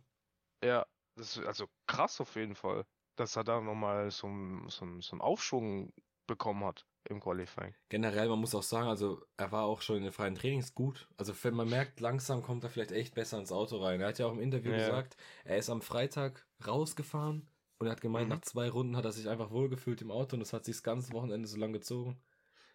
Ja, 0.65 0.87
das 1.17 1.37
ist 1.37 1.47
also 1.47 1.67
krass 1.87 2.21
auf 2.21 2.35
jeden 2.37 2.55
Fall, 2.55 2.87
dass 3.17 3.37
er 3.37 3.45
da 3.45 3.61
nochmal 3.61 4.11
so, 4.11 4.27
einen- 4.27 4.69
so, 4.69 4.85
einen- 4.85 5.01
so 5.03 5.13
einen 5.13 5.21
Aufschwung 5.21 5.93
bekommen 6.27 6.65
hat. 6.65 6.87
im 7.09 7.19
Qualifying. 7.19 7.75
Generell, 7.89 8.29
man 8.29 8.39
muss 8.41 8.55
auch 8.55 8.63
sagen, 8.63 8.87
also 8.87 9.25
er 9.39 9.51
war 9.53 9.65
auch 9.65 9.81
schon 9.81 9.97
in 9.97 10.03
den 10.03 10.13
freien 10.13 10.35
Trainings 10.35 10.75
gut. 10.75 11.09
Also 11.17 11.33
wenn 11.45 11.55
man 11.55 11.67
merkt, 11.71 11.99
langsam 11.99 12.43
kommt 12.43 12.63
er 12.63 12.69
vielleicht 12.69 12.93
echt 12.93 13.15
besser 13.15 13.39
ins 13.39 13.51
Auto 13.53 13.79
rein. 13.83 14.03
Er 14.03 14.09
hat 14.09 14.19
ja 14.19 14.27
auch 14.27 14.33
im 14.33 14.39
Interview 14.39 14.71
Ja. 14.73 14.77
gesagt, 14.81 15.17
er 15.45 15.57
ist 15.57 15.71
am 15.71 15.81
Freitag 15.81 16.47
rausgefahren 16.67 17.49
und 17.79 17.87
er 17.87 17.93
hat 17.93 18.03
gemeint, 18.03 18.29
Mhm. 18.29 18.35
nach 18.35 18.43
zwei 18.43 18.69
Runden 18.69 18.99
hat 18.99 19.07
er 19.07 19.13
sich 19.13 19.31
einfach 19.31 19.51
wohlgefühlt 19.51 20.03
im 20.03 20.11
Auto 20.11 20.37
und 20.37 20.41
das 20.41 20.53
hat 20.53 20.67
sich 20.67 20.77
das 20.77 20.83
ganze 20.83 21.15
Wochenende 21.15 21.49
so 21.49 21.57
lang 21.57 21.73
gezogen. 21.73 22.21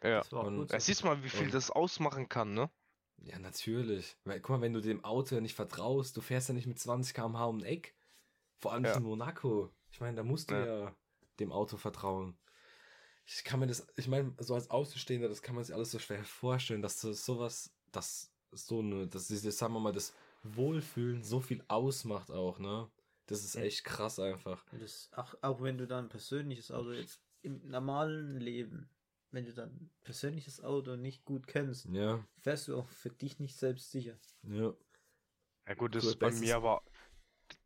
Ja. 0.01 0.17
Das 0.21 0.31
war 0.31 0.41
auch 0.41 0.47
Und 0.47 0.71
siehst 0.81 1.03
du 1.03 1.05
mal, 1.05 1.23
wie 1.23 1.29
viel 1.29 1.45
Und- 1.45 1.53
das 1.53 1.69
ausmachen 1.69 2.27
kann, 2.27 2.55
ne? 2.55 2.71
Ja, 3.23 3.39
natürlich. 3.39 4.17
Weil, 4.23 4.39
guck 4.39 4.51
mal, 4.57 4.61
wenn 4.61 4.73
du 4.73 4.81
dem 4.81 5.03
Auto 5.03 5.35
ja 5.35 5.41
nicht 5.41 5.55
vertraust, 5.55 6.15
du 6.17 6.21
fährst 6.21 6.49
ja 6.49 6.53
nicht 6.53 6.67
mit 6.67 6.79
20 6.79 7.13
km/h 7.13 7.45
um 7.45 7.57
ein 7.59 7.63
Eck. 7.63 7.95
Vor 8.57 8.71
allem 8.73 8.83
nicht 8.83 8.91
Ja. 8.91 8.97
in 8.97 9.03
Monaco. 9.03 9.71
Ich 9.91 9.99
meine, 9.99 10.15
da 10.17 10.23
musst 10.23 10.51
du 10.51 10.55
Ja. 10.55 10.65
ja. 10.85 10.95
dem 11.39 11.51
Auto 11.51 11.77
vertrauen. 11.77 12.37
Ich 13.25 13.43
kann 13.43 13.59
mir 13.59 13.67
das, 13.67 13.87
ich 13.97 14.07
meine, 14.07 14.33
so 14.39 14.53
als 14.53 14.69
Außenstehender, 14.69 15.27
das 15.27 15.41
kann 15.41 15.55
man 15.55 15.63
sich 15.63 15.73
alles 15.75 15.91
so 15.91 15.99
schwer 15.99 16.23
vorstellen, 16.23 16.81
dass 16.81 17.01
so 17.01 17.11
sowas, 17.13 17.73
dass 17.91 18.31
so 18.51 18.79
eine, 18.79 19.07
dass 19.07 19.27
dieses, 19.27 19.57
sagen 19.57 19.73
wir 19.73 19.79
mal, 19.79 19.91
das 19.91 20.13
Wohlfühlen 20.43 21.23
so 21.23 21.39
viel 21.41 21.63
ausmacht 21.67 22.29
auch, 22.31 22.59
ne? 22.59 22.89
Das 23.25 23.43
ist 23.43 23.55
echt 23.55 23.83
krass 23.83 24.19
einfach. 24.19 24.63
Und 24.71 24.81
Das, 24.83 25.09
auch, 25.13 25.33
auch 25.41 25.61
wenn 25.61 25.77
du 25.79 25.87
dann 25.87 26.05
ein 26.05 26.09
persönliches 26.09 26.71
Auto 26.71 26.91
jetzt 26.91 27.19
im 27.41 27.67
normalen 27.69 28.37
Leben, 28.39 28.89
wenn 29.35 29.45
du 29.45 29.53
dann 29.53 29.91
persönliches 30.03 30.63
Auto 30.63 30.95
nicht 30.95 31.25
gut 31.25 31.47
kennst, 31.47 31.89
Ja, 31.91 32.19
fährst 32.39 32.67
du 32.67 32.77
auch 32.77 32.87
für 32.89 33.09
dich 33.11 33.39
nicht 33.39 33.55
selbst 33.57 33.91
sicher. 33.91 34.17
ja. 34.43 34.73
Ja 35.67 35.73
gut, 35.73 35.95
das 35.95 36.03
Gut, 36.03 36.13
ist 36.13 36.19
bei 36.19 36.31
mir 36.31 36.55
aber, 36.55 36.81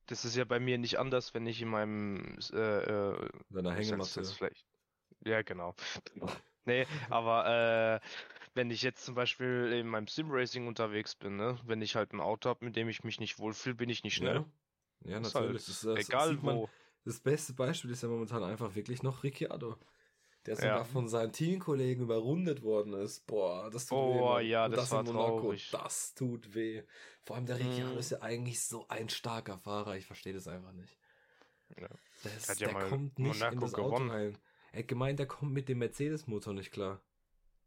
das 0.07 0.25
ist 0.25 0.35
ja 0.35 0.45
bei 0.45 0.59
mir 0.59 0.77
nicht 0.77 0.99
anders, 0.99 1.33
wenn 1.33 1.47
ich 1.47 1.61
in 1.61 1.69
meinem, 1.69 2.37
äh, 2.53 2.57
äh, 2.57 3.29
Deiner 3.49 3.73
Hängematte. 3.73 4.23
vielleicht. 4.23 4.65
Ja, 5.25 5.41
genau. 5.43 5.75
nee, 6.65 6.85
aber 7.09 8.01
äh, 8.01 8.07
wenn 8.55 8.71
ich 8.71 8.81
jetzt 8.83 9.05
zum 9.05 9.15
Beispiel 9.15 9.73
in 9.73 9.87
meinem 9.87 10.07
Sim-Racing 10.07 10.67
unterwegs 10.67 11.15
bin, 11.15 11.37
ne, 11.37 11.59
wenn 11.65 11.81
ich 11.81 11.95
halt 11.95 12.13
ein 12.13 12.21
Auto 12.21 12.49
habe, 12.49 12.65
mit 12.65 12.75
dem 12.75 12.89
ich 12.89 13.03
mich 13.03 13.19
nicht 13.19 13.39
wohlfühle, 13.39 13.75
bin 13.75 13.89
ich 13.89 14.03
nicht 14.03 14.15
schnell. 14.15 14.35
Ja, 14.35 14.45
ja 15.05 15.19
Ist 15.19 15.35
natürlich. 15.35 15.65
halt 15.65 15.69
das, 15.69 15.81
das 15.81 15.99
egal 16.07 16.37
man, 16.43 16.57
wo. 16.57 16.69
Das 17.05 17.19
beste 17.19 17.53
Beispiel 17.53 17.91
ist 17.91 18.03
ja 18.03 18.09
momentan 18.09 18.43
einfach 18.43 18.75
wirklich 18.75 19.03
noch 19.03 19.23
Ricciardo. 19.23 19.77
Der 20.45 20.55
Ja. 20.55 20.61
sogar 20.61 20.85
von 20.85 21.07
seinen 21.09 21.31
Teamkollegen 21.33 22.03
überrundet 22.03 22.63
worden 22.63 22.93
ist. 22.93 23.27
Boah, 23.27 23.69
das 23.69 23.87
tut 23.87 23.97
Oh, 23.97 24.15
weh. 24.15 24.19
Mann. 24.21 24.45
ja, 24.47 24.65
Und 24.65 24.71
das 24.77 24.89
war 24.91 25.01
in 25.01 25.07
Monaco, 25.07 25.39
traurig. 25.41 25.69
Das 25.71 26.13
tut 26.13 26.55
weh. 26.55 26.83
Vor 27.23 27.35
allem 27.35 27.45
der 27.45 27.59
Ricciardo 27.59 27.93
Mhm. 27.93 27.99
ist 27.99 28.11
ja 28.11 28.21
eigentlich 28.21 28.63
so 28.63 28.87
ein 28.87 29.09
starker 29.09 29.57
Fahrer. 29.57 29.97
Ich 29.97 30.05
verstehe 30.05 30.33
das 30.33 30.47
einfach 30.47 30.71
nicht. 30.71 30.97
Ja. 31.77 31.87
Der, 32.23 32.35
ist, 32.37 32.49
Hat 32.49 32.59
ja 32.59 32.67
der 32.67 32.73
mal 32.73 32.89
kommt 32.89 33.19
nicht 33.19 33.33
in 33.35 33.39
Monaco 33.39 33.59
das 33.61 33.73
Auto 33.75 33.83
gewonnen. 33.85 34.09
rein. 34.11 34.37
Er 34.71 34.79
hat 34.79 34.87
gemeint, 34.87 35.19
der 35.19 35.27
kommt 35.27 35.51
mit 35.51 35.67
dem 35.69 35.79
Mercedes-Motor 35.79 36.53
nicht 36.53 36.71
klar. 36.71 37.01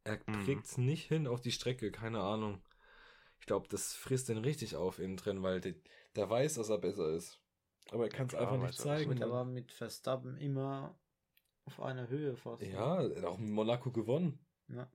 Er 0.05 0.19
Mhm. 0.27 0.45
kriegt's 0.45 0.79
nicht 0.79 1.07
hin 1.09 1.27
auf 1.27 1.41
die 1.41 1.53
Strecke, 1.53 1.91
keine 1.93 2.21
Ahnung. 2.21 2.63
Ich 3.39 3.47
glaube, 3.47 3.69
das 3.69 3.93
frisst 3.95 4.29
den 4.29 4.39
richtig 4.39 4.77
auf 4.77 4.99
innen 4.99 5.17
drin, 5.17 5.43
weil 5.43 5.61
der, 5.61 5.75
der 6.17 6.29
weiß, 6.31 6.55
dass 6.55 6.69
er 6.71 6.79
besser 6.79 7.11
ist. 7.11 7.39
Aber 7.91 8.05
er 8.05 8.09
kann 8.09 8.27
es 8.27 8.31
Klar 8.33 8.43
einfach 8.43 8.57
nicht 8.57 8.65
er 8.65 8.69
das. 8.69 8.77
zeigen. 8.79 9.13
Er 9.13 9.19
Mann. 9.27 9.31
war 9.31 9.45
mit 9.45 9.73
Verstappen 9.73 10.37
immer 10.39 10.97
auf 11.65 11.81
einer 11.81 12.09
Höhe 12.09 12.37
fast. 12.37 12.63
Ja, 12.63 13.03
er 13.03 13.17
hat 13.17 13.25
auch 13.25 13.39
in 13.39 13.51
Monaco 13.53 13.91
gewonnen. 13.91 14.39
Ja. 14.69 14.91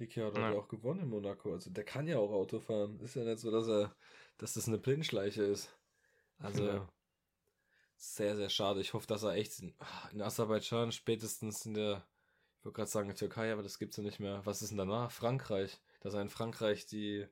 Ricciardo 0.00 0.38
Ja. 0.40 0.46
hat 0.46 0.54
ja 0.54 0.58
auch 0.60 0.68
gewonnen 0.68 1.00
in 1.00 1.08
Monaco. 1.08 1.52
Also 1.52 1.70
der 1.70 1.84
kann 1.84 2.06
ja 2.06 2.18
auch 2.18 2.30
Auto 2.32 2.60
fahren. 2.60 2.98
Ist 3.00 3.14
ja 3.16 3.24
nicht 3.24 3.38
so, 3.40 3.50
dass 3.50 3.68
er, 3.68 3.94
dass 4.38 4.54
das 4.54 4.68
eine 4.68 4.78
Blindschleiche 4.78 5.42
ist. 5.42 5.68
Also 6.38 6.66
Ja. 6.66 6.88
sehr, 7.96 8.36
sehr 8.36 8.48
schade. 8.48 8.80
Ich 8.80 8.94
hoffe, 8.94 9.06
dass 9.06 9.22
er 9.22 9.34
echt 9.34 9.60
in, 9.60 9.74
in 10.12 10.22
Aserbaidschan 10.22 10.92
spätestens 10.92 11.66
in 11.66 11.74
der, 11.74 12.06
ich 12.58 12.64
wollte 12.64 12.76
gerade 12.76 12.90
sagen 12.90 13.14
Türkei, 13.14 13.52
aber 13.52 13.62
das 13.62 13.78
gibt's 13.78 13.96
ja 13.96 14.02
nicht 14.02 14.18
mehr. 14.20 14.44
Was 14.46 14.62
ist 14.62 14.70
denn 14.70 14.78
danach? 14.78 15.10
Frankreich. 15.10 15.80
Dass 16.00 16.14
er 16.14 16.22
in 16.22 16.30
Frankreich 16.30 16.86
die 16.86 17.26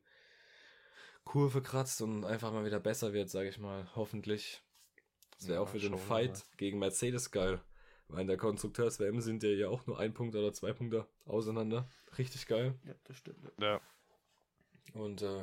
Kurve 1.24 1.62
kratzt 1.62 2.02
und 2.02 2.24
einfach 2.24 2.52
mal 2.52 2.64
wieder 2.64 2.80
besser 2.80 3.12
wird, 3.12 3.30
sage 3.30 3.48
ich 3.48 3.58
mal. 3.58 3.88
Hoffentlich. 3.94 4.62
Das 5.38 5.46
wäre 5.48 5.56
Ja, 5.56 5.60
auch 5.62 5.68
für 5.68 5.78
den 5.78 5.96
Fight 5.98 6.32
mal. 6.32 6.42
gegen 6.56 6.78
Mercedes 6.78 7.30
geil. 7.30 7.60
Weil 8.10 8.22
in 8.22 8.26
der 8.28 8.36
Konstrukteurs-WM 8.36 9.20
sind 9.20 9.42
ja 9.42 9.50
ja 9.50 9.68
auch 9.68 9.86
nur 9.86 9.98
ein 9.98 10.12
Punkt 10.12 10.34
oder 10.34 10.52
zwei 10.52 10.72
Punkte 10.72 11.06
auseinander. 11.26 11.88
Richtig 12.18 12.46
geil. 12.46 12.74
Ja, 12.84 12.94
das 13.04 13.16
stimmt. 13.16 13.38
Ja. 13.60 13.80
Und 14.94 15.22
äh, 15.22 15.38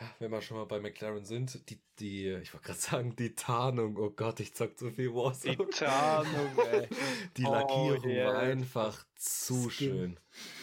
ja, 0.00 0.10
wenn 0.18 0.30
wir 0.32 0.42
schon 0.42 0.56
mal 0.56 0.64
bei 0.66 0.80
McLaren 0.80 1.24
sind, 1.24 1.70
die, 1.70 1.80
die, 2.00 2.28
ich 2.42 2.52
wollte 2.52 2.66
gerade 2.66 2.78
sagen, 2.80 3.16
die 3.16 3.34
Tarnung, 3.34 3.96
oh 3.96 4.10
Gott, 4.10 4.40
ich 4.40 4.52
zock 4.54 4.76
zu 4.76 4.90
viel 4.90 5.14
Warzone. 5.14 5.56
Die 5.56 5.66
Tarnung, 5.70 6.58
ey. 6.70 6.88
Die 7.36 7.44
Oh, 7.46 7.52
Lackierung 7.52 8.04
yeah. 8.10 8.26
war 8.32 8.38
einfach 8.40 9.06
zu 9.16 9.70
Skin. 9.70 10.18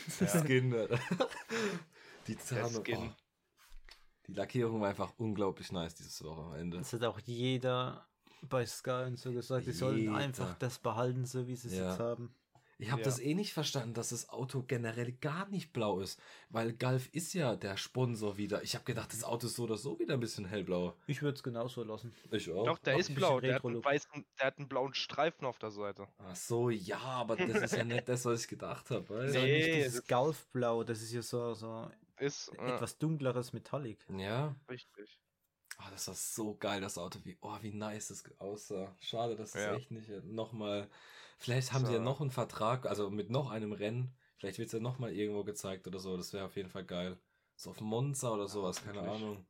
schön. 0.10 0.28
Skin. 0.28 0.74
Alter. 0.74 1.00
Die 2.28 2.36
Tarnung. 2.36 2.84
Skin. 2.84 2.98
Oh. 2.98 3.10
Die 4.28 4.34
Lackierung 4.34 4.82
war 4.82 4.90
einfach 4.90 5.14
unglaublich 5.18 5.72
nice 5.72 5.96
dieses 5.96 6.24
Wochenende. 6.24 6.78
Das 6.78 6.94
hat 6.94 7.04
auch 7.04 7.20
jeder 7.20 8.08
bei 8.42 8.66
Sky 8.66 9.06
und 9.08 9.18
so 9.20 9.32
gesagt, 9.32 9.66
die 9.68 9.72
sollen 9.72 10.14
einfach 10.16 10.56
das 10.58 10.80
behalten, 10.80 11.26
so 11.26 11.48
wie 11.48 11.56
sie 11.56 11.68
es 11.70 11.76
Ja. 11.76 11.90
jetzt 11.92 12.00
haben. 12.00 12.34
Ich 12.80 12.90
habe 12.90 13.02
Ja. 13.02 13.06
das 13.06 13.20
eh 13.20 13.36
nicht 13.36 13.54
verstanden, 13.54 13.94
dass 13.94 14.10
das 14.10 14.30
Auto 14.30 14.64
generell 14.64 15.12
gar 15.12 15.48
nicht 15.50 15.72
blau 15.72 16.00
ist, 16.00 16.20
weil 16.50 16.74
Gulf 16.74 17.10
ist 17.12 17.32
ja 17.36 17.56
der 17.56 17.78
Sponsor 17.78 18.38
wieder. 18.38 18.64
Ich 18.64 18.74
habe 18.74 18.84
gedacht, 18.86 19.14
das 19.14 19.24
Auto 19.24 19.46
ist 19.46 19.56
so 19.56 19.66
oder 19.66 19.78
so 19.78 20.00
wieder 20.00 20.16
ein 20.16 20.20
bisschen 20.20 20.46
hellblau. 20.46 20.96
Ich 21.06 21.22
würde 21.22 21.36
es 21.36 21.44
genauso 21.44 21.84
lassen. 21.84 22.12
Ich 22.32 22.50
auch. 22.52 22.66
Doch, 22.66 22.80
der 22.80 22.94
Macht 22.98 23.02
ist 23.10 23.14
blau. 23.14 23.40
Der 23.40 23.54
hat, 23.54 23.66
einen 23.66 23.86
weißen, 23.86 24.26
der 24.40 24.48
hat 24.48 24.58
einen 24.58 24.68
blauen 24.68 24.96
Streifen 24.96 25.46
auf 25.46 25.60
der 25.60 25.70
Seite. 25.70 26.08
Ach 26.18 26.36
so, 26.36 26.72
ja, 26.72 26.98
aber 26.98 27.36
das 27.36 27.62
ist 27.62 27.76
ja 27.76 27.84
nicht 27.84 28.10
das, 28.10 28.26
was 28.26 28.42
ich 28.42 28.48
gedacht 28.48 28.90
habe. 28.90 29.06
Das 29.08 29.26
ist 29.26 29.26
weißt 29.28 29.36
ja 29.36 29.42
Nee, 29.44 29.58
nicht 29.60 29.76
dieses 29.76 29.94
das- 29.98 30.08
Golfblau, 30.08 30.84
das 30.84 31.04
ist 31.04 31.12
ja 31.14 31.22
so, 31.22 31.54
so 31.54 31.88
Ist 32.18 32.50
äh, 32.58 32.74
etwas 32.74 32.98
dunkleres 32.98 33.54
Metallic. 33.54 34.00
Ja. 34.10 34.56
richtig. 34.72 35.20
Ah, 35.84 35.90
das 35.92 36.08
war 36.08 36.14
so 36.16 36.56
geil, 36.56 36.80
das 36.82 36.98
Auto. 36.98 37.20
Wie, 37.24 37.38
oh, 37.42 37.58
wie 37.62 37.74
nice 37.74 38.10
das 38.10 38.24
aussah. 38.40 38.96
Schade, 39.02 39.36
dass 39.36 39.56
es 39.56 39.62
Ja. 39.62 39.76
echt 39.76 39.92
nicht 39.92 40.10
nochmal. 40.26 40.88
Vielleicht 41.40 41.74
haben 41.74 41.86
sie 41.86 41.94
ja 41.94 42.00
noch 42.00 42.22
einen 42.22 42.30
Vertrag, 42.32 42.86
also 42.86 43.10
mit 43.10 43.30
noch 43.32 43.50
einem 43.50 43.72
Rennen. 43.74 44.14
Vielleicht 44.38 44.60
wird 44.60 44.68
es 44.68 44.74
ja 44.74 44.80
nochmal 44.80 45.12
irgendwo 45.14 45.44
gezeigt 45.44 45.88
oder 45.88 46.00
so. 46.00 46.18
Das 46.18 46.34
wäre 46.34 46.46
auf 46.46 46.56
jeden 46.56 46.70
Fall 46.70 46.86
geil. 46.86 47.18
So 47.56 47.72
auf 47.72 47.82
Monza 47.82 48.32
oder 48.32 48.48
sowas, 48.48 48.84
keine 48.84 49.00
hoffentlich. 49.00 49.14
Ahnung. 49.16 49.46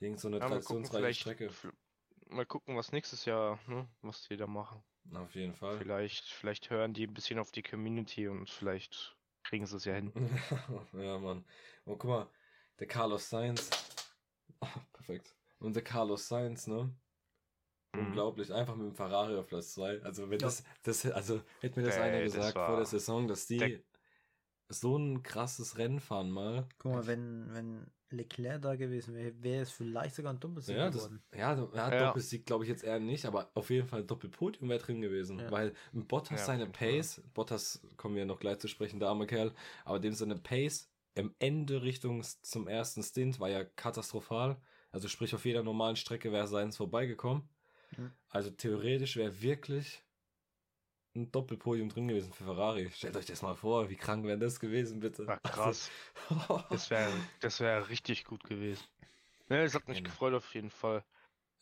Irgend 0.00 0.20
so 0.20 0.28
eine 0.28 0.40
Ja, 0.40 0.48
traditionsreiche 0.48 1.20
Strecke. 1.20 1.50
mal 2.28 2.46
gucken, 2.46 2.76
was 2.76 2.92
nächstes 2.92 3.24
Jahr, 3.24 3.58
ne, 3.68 3.88
was 4.02 4.28
die 4.28 4.36
da 4.36 4.46
machen. 4.46 4.82
Auf 5.14 5.34
jeden 5.34 5.54
Fall. 5.54 5.78
Vielleicht, 5.78 6.24
vielleicht 6.26 6.70
hören 6.70 6.92
die 6.94 7.06
ein 7.06 7.14
bisschen 7.14 7.38
auf 7.38 7.52
die 7.52 7.62
Community 7.62 8.28
und 8.28 8.50
vielleicht 8.50 9.16
kriegen 9.42 9.66
sie 9.66 9.76
es 9.76 9.84
ja 9.84 9.94
hin. 9.94 10.12
ja, 10.92 11.18
Mann. 11.18 11.44
Und 11.84 11.98
guck 11.98 12.04
mal, 12.04 12.26
der 12.78 12.86
Carlos 12.86 13.28
Sainz. 13.30 13.70
Ah, 14.60 14.68
perfekt. 14.92 15.37
Und 15.60 15.74
der 15.74 15.82
Carlos 15.82 16.28
Sainz, 16.28 16.66
ne? 16.66 16.94
Mhm. 17.94 18.00
Unglaublich, 18.08 18.52
einfach 18.52 18.76
mit 18.76 18.86
dem 18.86 18.94
Ferrari 18.94 19.36
auf 19.36 19.46
Platz 19.46 19.74
2. 19.74 20.00
Also, 20.02 20.24
wenn 20.30 20.38
Ja. 20.38 20.46
das, 20.46 20.62
das, 20.82 21.06
also, 21.06 21.40
hätte 21.60 21.80
mir 21.80 21.86
das 21.86 21.96
Ey, 21.96 22.02
einer 22.02 22.24
das 22.24 22.34
gesagt 22.34 22.54
war- 22.56 22.66
vor 22.68 22.76
der 22.76 22.86
Saison, 22.86 23.26
dass 23.26 23.46
die 23.46 23.58
der- 23.58 23.80
so 24.70 24.96
ein 24.98 25.22
krasses 25.22 25.78
Rennen 25.78 25.98
fahren 26.00 26.30
mal. 26.30 26.68
Guck 26.78 26.92
mal, 26.92 27.06
wenn, 27.06 27.52
wenn 27.54 27.90
Leclerc 28.10 28.60
da 28.62 28.76
gewesen 28.76 29.14
wäre, 29.14 29.42
wäre 29.42 29.62
es 29.62 29.70
vielleicht 29.70 30.14
sogar 30.14 30.32
ein 30.32 30.40
Doppelsieg 30.40 30.76
Ja, 30.76 30.86
das, 30.90 30.96
geworden. 31.04 31.22
ja, 31.34 31.54
ja, 31.74 31.92
Ja. 31.94 32.06
Doppelsieg 32.06 32.44
glaube 32.44 32.64
ich 32.64 32.70
jetzt 32.70 32.84
eher 32.84 33.00
nicht, 33.00 33.24
aber 33.24 33.50
auf 33.54 33.70
jeden 33.70 33.88
Fall 33.88 34.04
Doppelpodium 34.04 34.68
wäre 34.68 34.78
drin 34.78 35.00
gewesen, 35.00 35.38
Ja. 35.38 35.50
weil 35.50 35.74
Bottas 35.92 36.40
Ja, 36.40 36.46
seine. 36.46 36.66
Pace, 36.66 37.22
Bottas 37.34 37.80
kommen 37.96 38.14
wir 38.16 38.26
noch 38.26 38.38
gleich 38.40 38.58
zu 38.58 38.68
sprechen, 38.68 39.00
der 39.00 39.08
arme 39.08 39.26
Kerl, 39.26 39.54
aber 39.86 39.98
dem 39.98 40.12
seine 40.14 40.36
Pace 40.36 40.90
im 41.14 41.34
Ende 41.38 41.82
Richtung 41.82 42.22
zum 42.22 42.68
ersten 42.68 43.02
Stint 43.02 43.40
war 43.40 43.48
ja 43.48 43.64
katastrophal, 43.64 44.60
also 44.90 45.08
sprich 45.08 45.34
auf 45.34 45.44
jeder 45.44 45.62
normalen 45.62 45.96
Strecke 45.96 46.32
wäre 46.32 46.46
seins 46.48 46.76
vorbeigekommen, 46.76 47.48
Mhm. 47.96 48.12
also 48.30 48.50
theoretisch 48.50 49.16
wäre 49.16 49.42
wirklich 49.42 50.04
ein 51.14 51.30
Doppelpodium 51.32 51.88
drin 51.88 52.08
gewesen 52.08 52.32
für 52.32 52.44
Ferrari. 52.44 52.90
Stellt 52.90 53.16
euch 53.16 53.26
das 53.26 53.42
mal 53.42 53.54
vor, 53.54 53.90
wie 53.90 53.96
krank 53.96 54.24
wäre 54.24 54.38
das 54.38 54.60
gewesen, 54.60 55.00
bitte. 55.00 55.26
War 55.26 55.38
krass. 55.40 55.90
Also, 56.28 56.64
Das 56.70 56.90
wäre 56.90 57.30
das 57.40 57.60
wär 57.60 57.88
richtig 57.88 58.24
gut 58.24 58.44
gewesen. 58.44 58.84
Ne, 59.48 59.62
es 59.64 59.74
hat 59.74 59.88
mich 59.88 59.98
Genau. 59.98 60.10
gefreut 60.10 60.34
auf 60.34 60.54
jeden 60.54 60.70
Fall. 60.70 61.04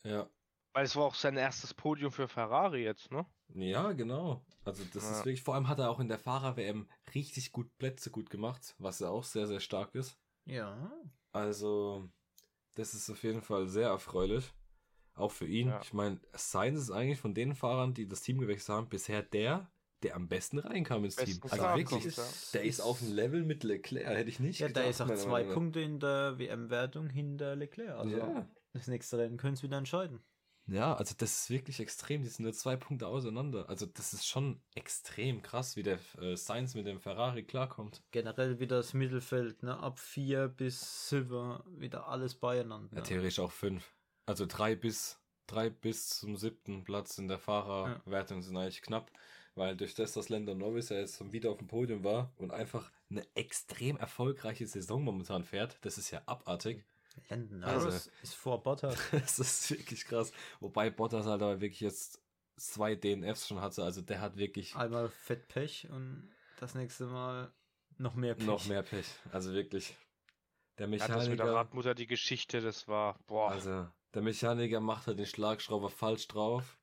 ja. 0.03 0.29
Weil 0.73 0.85
es 0.85 0.95
war 0.95 1.03
auch 1.03 1.15
sein 1.15 1.35
erstes 1.35 1.73
Podium 1.73 2.09
für 2.09 2.29
Ferrari 2.29 2.81
jetzt, 2.83 3.11
ne? 3.11 3.25
Ja, 3.55 3.91
genau. 3.93 4.45
Also 4.63 4.85
das 4.85 5.09
ist 5.09 5.09
Ja. 5.11 5.25
wirklich, 5.25 5.43
vor 5.43 5.55
allem 5.55 5.67
hat 5.67 5.79
er 5.79 5.89
auch 5.89 5.99
in 5.99 6.07
der 6.07 6.19
Fahrer-WM 6.19 6.89
richtig 7.13 7.51
gut 7.51 7.77
Plätze 7.77 8.09
gut 8.11 8.29
gemacht, 8.29 8.75
was 8.77 8.99
ja 8.99 9.09
auch 9.09 9.23
sehr, 9.25 9.47
sehr 9.47 9.59
stark 9.59 9.95
ist. 9.95 10.17
Ja. 10.45 10.91
Also, 11.31 12.09
das 12.77 12.93
ist 12.93 13.09
auf 13.09 13.21
jeden 13.23 13.41
Fall 13.41 13.67
sehr 13.67 13.87
erfreulich. 13.89 14.53
Auch 15.15 15.31
für 15.31 15.47
ihn. 15.47 15.69
Ja. 15.69 15.81
Ich 15.83 15.93
meine, 15.93 16.19
Sainz 16.33 16.79
ist 16.79 16.91
eigentlich 16.91 17.19
von 17.19 17.33
den 17.33 17.55
Fahrern, 17.55 17.93
die 17.93 18.07
das 18.07 18.21
Team 18.21 18.37
gewechselt 18.37 18.75
haben, 18.77 18.87
bisher 18.89 19.23
der, 19.23 19.71
der 20.03 20.15
am 20.15 20.27
besten 20.27 20.59
reinkam 20.59 21.03
ins 21.05 21.15
Team. 21.15 21.39
Also 21.49 21.63
wirklich, 21.75 22.15
ja. 22.15 22.23
der 22.53 22.63
ist 22.63 22.79
auf 22.81 22.99
dem 22.99 23.13
Level 23.13 23.43
mit 23.43 23.63
Leclerc, 23.63 24.05
hätte 24.15 24.29
ich 24.29 24.39
nicht 24.39 24.59
Ja, 24.59 24.67
gedacht. 24.67 24.85
da 24.85 24.89
ist 24.89 25.01
auch 25.01 25.13
zwei. 25.15 25.43
Punkte 25.43 25.81
in 25.81 25.99
der 25.99 26.37
WM-Wertung 26.37 27.09
hinter 27.09 27.55
Leclerc. 27.55 27.97
Also 27.97 28.15
Ja. 28.15 28.47
das 28.73 28.87
nächste 28.87 29.17
Rennen 29.17 29.37
können 29.37 29.55
sie 29.55 29.63
wieder 29.63 29.77
entscheiden. 29.77 30.23
Ja, 30.67 30.93
also 30.93 31.15
das 31.17 31.43
ist 31.43 31.49
wirklich 31.49 31.79
extrem. 31.79 32.23
Die 32.23 32.29
sind 32.29 32.43
nur 32.43 32.53
zwei 32.53 32.75
Punkte 32.75 33.07
auseinander. 33.07 33.69
Also 33.69 33.85
das 33.85 34.13
ist 34.13 34.27
schon 34.27 34.61
extrem 34.75 35.41
krass, 35.41 35.75
wie 35.77 35.83
der 35.83 35.99
äh, 36.19 36.35
Sainz 36.35 36.75
mit 36.75 36.85
dem 36.85 36.99
Ferrari 36.99 37.43
klarkommt. 37.43 38.03
Generell 38.11 38.59
wieder 38.59 38.77
das 38.77 38.93
Mittelfeld, 38.93 39.63
ne? 39.63 39.77
Ab 39.79 39.97
4 39.97 40.49
bis 40.49 41.09
Silber 41.09 41.63
wieder 41.77 42.07
alles 42.07 42.35
beieinander. 42.35 42.97
Ja, 42.97 43.01
theoretisch 43.01 43.39
auch 43.39 43.51
fünf. 43.51 43.93
Also 44.25 44.45
drei 44.45 44.75
bis 44.75 45.19
drei 45.47 45.69
bis 45.69 46.09
zum 46.09 46.35
siebten 46.35 46.83
Platz 46.83 47.17
in 47.17 47.27
der 47.27 47.39
Fahrerwertung 47.39 48.41
sind 48.41 48.57
eigentlich 48.57 48.81
knapp, 48.81 49.11
weil 49.55 49.75
durch 49.75 49.95
das, 49.95 50.13
dass 50.13 50.29
Lando 50.29 50.53
Norris 50.53 50.89
ja 50.89 50.97
jetzt 50.97 51.31
wieder 51.31 51.51
auf 51.51 51.57
dem 51.57 51.67
Podium 51.67 52.03
war 52.03 52.31
und 52.37 52.51
einfach 52.51 52.91
eine 53.09 53.25
extrem 53.33 53.97
erfolgreiche 53.97 54.67
Saison 54.67 55.03
momentan 55.03 55.43
fährt, 55.43 55.77
das 55.81 55.97
ist 55.97 56.11
ja 56.11 56.21
abartig. 56.25 56.83
Landon 57.29 57.63
Also- 57.63 57.87
Norris 57.87 58.11
ist 58.23 58.35
vor 58.35 58.61
Bottas. 58.63 58.97
Das 59.11 59.39
ist 59.39 59.71
wirklich 59.71 60.05
krass. 60.05 60.31
Wobei 60.59 60.89
Bottas 60.89 61.25
halt 61.25 61.41
aber 61.41 61.61
wirklich 61.61 61.81
jetzt 61.81 62.21
zwei 62.55 62.95
DNFs 62.95 63.47
schon 63.47 63.61
hatte, 63.61 63.83
also 63.83 64.01
der 64.01 64.19
hat 64.21 64.35
wirklich 64.37 64.75
Einmal 64.75 65.09
Fettpech 65.09 65.87
und 65.91 66.29
das 66.59 66.73
nächste 66.73 67.05
Mal 67.05 67.51
noch 67.97 68.15
mehr 68.15 68.33
Pech. 68.35 68.45
noch 68.47 68.65
mehr 68.65 68.81
Pech. 68.83 69.05
Also 69.31 69.53
wirklich. 69.53 69.95
Der 70.79 70.87
Ja, 70.89 70.97
das 71.07 71.07
mit 71.07 71.39
der 71.39 71.45
Mechaniker, 71.45 71.53
Radmutter, 71.55 71.95
die 71.95 72.05
Geschichte, 72.07 72.61
das 72.61 72.87
war, 72.87 73.17
boah. 73.25 73.49
also 73.51 73.87
der 74.13 74.21
Mechaniker 74.21 74.79
macht 74.79 75.07
halt 75.07 75.17
den 75.19 75.25
Schlagschrauber 75.25 75.89
falsch 75.89 76.27
drauf 76.27 76.77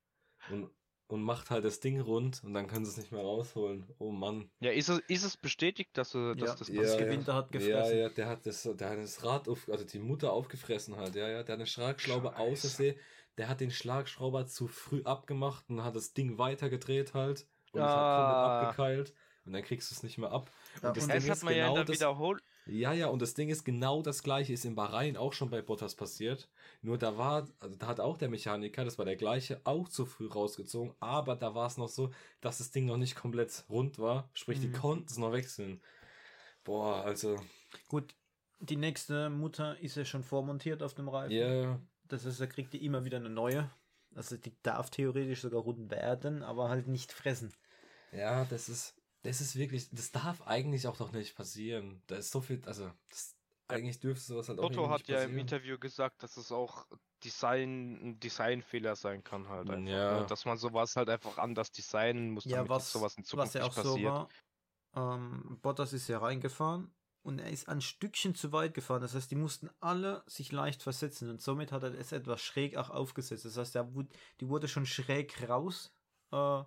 und, 0.50 0.70
und 1.06 1.22
macht 1.22 1.50
halt 1.50 1.64
das 1.64 1.80
Ding 1.80 2.00
rund 2.00 2.42
und 2.44 2.54
dann 2.54 2.66
können 2.68 2.84
sie 2.84 2.90
es 2.92 2.96
nicht 2.98 3.12
mehr 3.12 3.22
rausholen. 3.22 3.92
Oh 3.98 4.10
Mann. 4.12 4.50
ja, 4.60 4.70
ist 4.72 4.88
es, 4.88 5.00
ist 5.08 5.24
es 5.24 5.36
bestätigt, 5.36 5.96
dass, 5.96 6.14
äh, 6.14 6.36
dass 6.36 6.54
Ja. 6.54 6.56
das 6.56 6.70
Ja, 6.70 6.72
passiert? 6.72 6.96
ja. 6.96 6.96
Gewinter 6.96 7.34
hat 7.34 7.52
Ja, 7.52 7.52
gefressen. 7.52 7.92
ja, 7.92 8.08
der 8.08 8.26
hat 8.26 8.46
das, 8.46 8.62
der 8.64 8.90
hat 8.90 8.98
das 8.98 9.22
Rad 9.22 9.48
auf, 9.48 9.68
also 9.68 9.84
die 9.84 10.00
Mutter 10.00 10.32
aufgefressen 10.32 10.96
halt, 10.96 11.14
ja, 11.14 11.28
ja, 11.28 11.42
der 11.44 11.52
hat 11.54 11.58
eine 11.60 11.66
Schlagschraube 11.66 12.36
außersehen, 12.36 12.98
der 13.38 13.48
hat 13.48 13.60
den 13.60 13.70
Schlagschrauber 13.70 14.46
zu 14.46 14.66
früh 14.66 15.02
abgemacht 15.04 15.68
und 15.70 15.84
hat 15.84 15.94
das 15.94 16.12
Ding 16.14 16.36
weitergedreht 16.38 17.14
halt 17.14 17.48
und 17.70 17.84
es 17.84 17.94
Ah. 17.94 17.96
hat 17.96 18.10
komplett 18.10 18.42
abgekeilt 18.42 19.14
und 19.44 19.52
dann 19.52 19.62
kriegst 19.62 19.90
du 19.90 19.94
es 19.94 20.02
nicht 20.02 20.18
mehr 20.18 20.32
ab. 20.32 20.50
Ja, 20.82 20.90
und 20.90 20.96
das 20.96 21.04
und 21.04 21.12
Ding 21.12 21.28
Das 21.28 21.28
hat 21.28 21.42
man 21.42 21.54
ja 21.54 21.66
in 21.68 21.74
genau 21.74 21.74
der 21.74 21.90
Wiederholung. 21.90 22.40
Ja, 22.66 22.92
ja, 22.92 23.08
und 23.08 23.20
das 23.20 23.34
Ding 23.34 23.48
ist 23.50 23.64
genau 23.64 24.02
das 24.02 24.22
gleiche, 24.22 24.52
ist 24.52 24.64
in 24.64 24.74
Bahrain 24.74 25.16
auch 25.16 25.32
schon 25.32 25.50
bei 25.50 25.60
Bottas 25.62 25.94
passiert. 25.94 26.48
Nur 26.82 26.96
da 26.98 27.18
war, 27.18 27.48
also 27.60 27.76
da 27.76 27.86
hat 27.86 28.00
auch 28.00 28.16
der 28.16 28.28
Mechaniker, 28.30 28.84
das 28.84 28.98
war 28.98 29.04
der 29.04 29.16
gleiche, 29.16 29.60
auch 29.64 29.88
zu 29.88 30.06
früh 30.06 30.26
rausgezogen, 30.28 30.94
aber 31.00 31.36
da 31.36 31.54
war 31.54 31.66
es 31.66 31.76
noch 31.76 31.88
so, 31.88 32.10
dass 32.40 32.58
das 32.58 32.70
Ding 32.70 32.86
noch 32.86 32.96
nicht 32.96 33.16
komplett 33.16 33.64
rund 33.68 33.98
war. 33.98 34.30
Sprich, 34.32 34.60
die 34.60 34.68
Mhm. 34.68 34.72
konnten 34.72 35.06
es 35.10 35.18
noch 35.18 35.32
wechseln. 35.32 35.82
Boah, 36.64 37.04
also, 37.04 37.38
Gut, 37.88 38.14
die 38.60 38.76
nächste 38.76 39.30
Mutter 39.30 39.78
ist 39.80 39.96
ja 39.96 40.04
schon 40.04 40.22
vormontiert 40.24 40.82
auf 40.82 40.94
dem 40.94 41.08
Reifen. 41.08 41.32
ja, 41.32 41.80
Das 42.08 42.24
heißt, 42.24 42.40
da 42.40 42.46
kriegt 42.46 42.72
die 42.72 42.84
immer 42.84 43.04
wieder 43.04 43.18
eine 43.18 43.30
neue. 43.30 43.70
Also 44.14 44.36
die 44.36 44.52
darf 44.62 44.90
theoretisch 44.90 45.40
sogar 45.42 45.62
rund 45.62 45.90
werden, 45.90 46.42
aber 46.42 46.68
halt 46.68 46.86
nicht 46.86 47.12
fressen. 47.12 47.52
ja, 48.12 48.44
das 48.44 48.68
ist, 48.68 48.94
das 49.24 49.40
ist 49.40 49.56
wirklich, 49.56 49.90
das 49.90 50.12
darf 50.12 50.42
eigentlich 50.42 50.86
auch 50.86 50.96
doch 50.96 51.12
nicht 51.12 51.34
passieren. 51.36 52.02
Da 52.06 52.16
ist 52.16 52.30
so 52.30 52.40
viel, 52.40 52.62
also, 52.66 52.92
das, 53.10 53.36
eigentlich 53.68 54.00
dürfte 54.00 54.24
sowas 54.24 54.48
halt 54.48 54.60
auch 54.60 54.64
Otto 54.64 54.82
irgendwie 54.82 54.90
hat 54.90 55.00
nicht 55.00 55.08
ja 55.08 55.22
im 55.24 55.36
passieren. 55.36 55.38
Interview 55.38 55.78
gesagt, 55.78 56.22
dass 56.22 56.36
es 56.36 56.52
auch 56.52 56.86
Design, 57.24 57.94
ein 58.02 58.20
Designfehler 58.20 58.96
sein 58.96 59.24
kann 59.24 59.48
halt 59.48 59.70
einfach. 59.70 59.86
Ja. 59.88 60.20
Ne? 60.20 60.26
Dass 60.26 60.44
man 60.44 60.58
sowas 60.58 60.96
halt 60.96 61.08
einfach 61.08 61.38
anders 61.38 61.70
designen 61.72 62.30
muss, 62.30 62.44
Ja, 62.44 62.58
damit 62.58 62.70
was, 62.70 62.92
sowas 62.92 63.16
in 63.16 63.24
was 63.32 63.54
Zukunft 63.54 63.54
ja 63.54 63.64
auch 63.64 63.66
nicht 63.68 63.74
passiert. 63.74 63.94
so 63.94 64.02
war, 64.04 64.28
ähm, 64.94 65.58
Bottas 65.62 65.92
ist 65.92 66.08
ja 66.08 66.18
reingefahren 66.18 66.94
und 67.22 67.38
er 67.40 67.50
ist 67.50 67.68
ein 67.68 67.80
Stückchen 67.80 68.34
zu 68.34 68.52
weit 68.52 68.74
gefahren. 68.74 69.02
Das 69.02 69.14
heißt, 69.14 69.30
die 69.30 69.36
mussten 69.36 69.70
alle 69.80 70.24
sich 70.26 70.52
leicht 70.52 70.82
versetzen 70.82 71.30
und 71.30 71.40
somit 71.42 71.72
hat 71.72 71.82
er 71.82 71.94
es 71.94 72.12
etwas 72.12 72.42
schräg 72.42 72.76
auch 72.76 72.90
aufgesetzt. 72.90 73.44
Das 73.44 73.56
heißt, 73.56 73.74
der, 73.74 73.86
wud- 73.94 74.12
die 74.40 74.48
wurde 74.48 74.68
schon 74.68 74.86
schräg 74.86 75.48
raus 75.48 75.94
äh, 76.32 76.62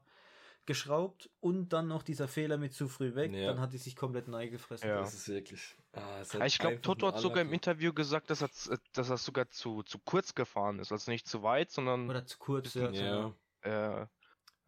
geschraubt 0.67 1.29
und 1.39 1.69
dann 1.73 1.87
noch 1.87 2.03
dieser 2.03 2.27
Fehler 2.27 2.57
mit 2.57 2.73
zu 2.73 2.87
früh 2.87 3.15
weg. 3.15 3.33
Ja. 3.33 3.47
Dann 3.47 3.59
hat 3.59 3.73
die 3.73 3.77
sich 3.79 3.95
komplett 3.95 4.27
neu 4.27 4.49
gefressen. 4.49 4.87
Ja. 4.87 4.99
Das 4.99 5.13
ist 5.15 5.27
wirklich, 5.27 5.75
ah, 5.93 6.19
es 6.21 6.27
ist 6.27 6.39
halt 6.39 6.51
ich 6.51 6.59
glaube, 6.59 6.81
Toto 6.81 7.07
hat 7.07 7.19
sogar 7.19 7.41
im. 7.41 7.51
Interview 7.53 7.91
gesagt, 7.93 8.29
dass 8.29 8.41
er, 8.41 8.51
z- 8.51 8.79
dass 8.93 9.09
er 9.09 9.17
sogar 9.17 9.49
zu, 9.49 9.81
zu 9.83 9.97
kurz 9.99 10.35
gefahren 10.35 10.77
ist. 10.79 10.91
Also 10.91 11.09
nicht 11.09 11.27
zu 11.27 11.41
weit, 11.41 11.71
sondern 11.71 12.09
Oder 12.09 12.25
zu 12.25 12.37
kurz. 12.37 12.75
Ja, 12.75 12.91
Ja. 12.91 13.33
äh, 13.61 13.69
Ja, 13.69 14.09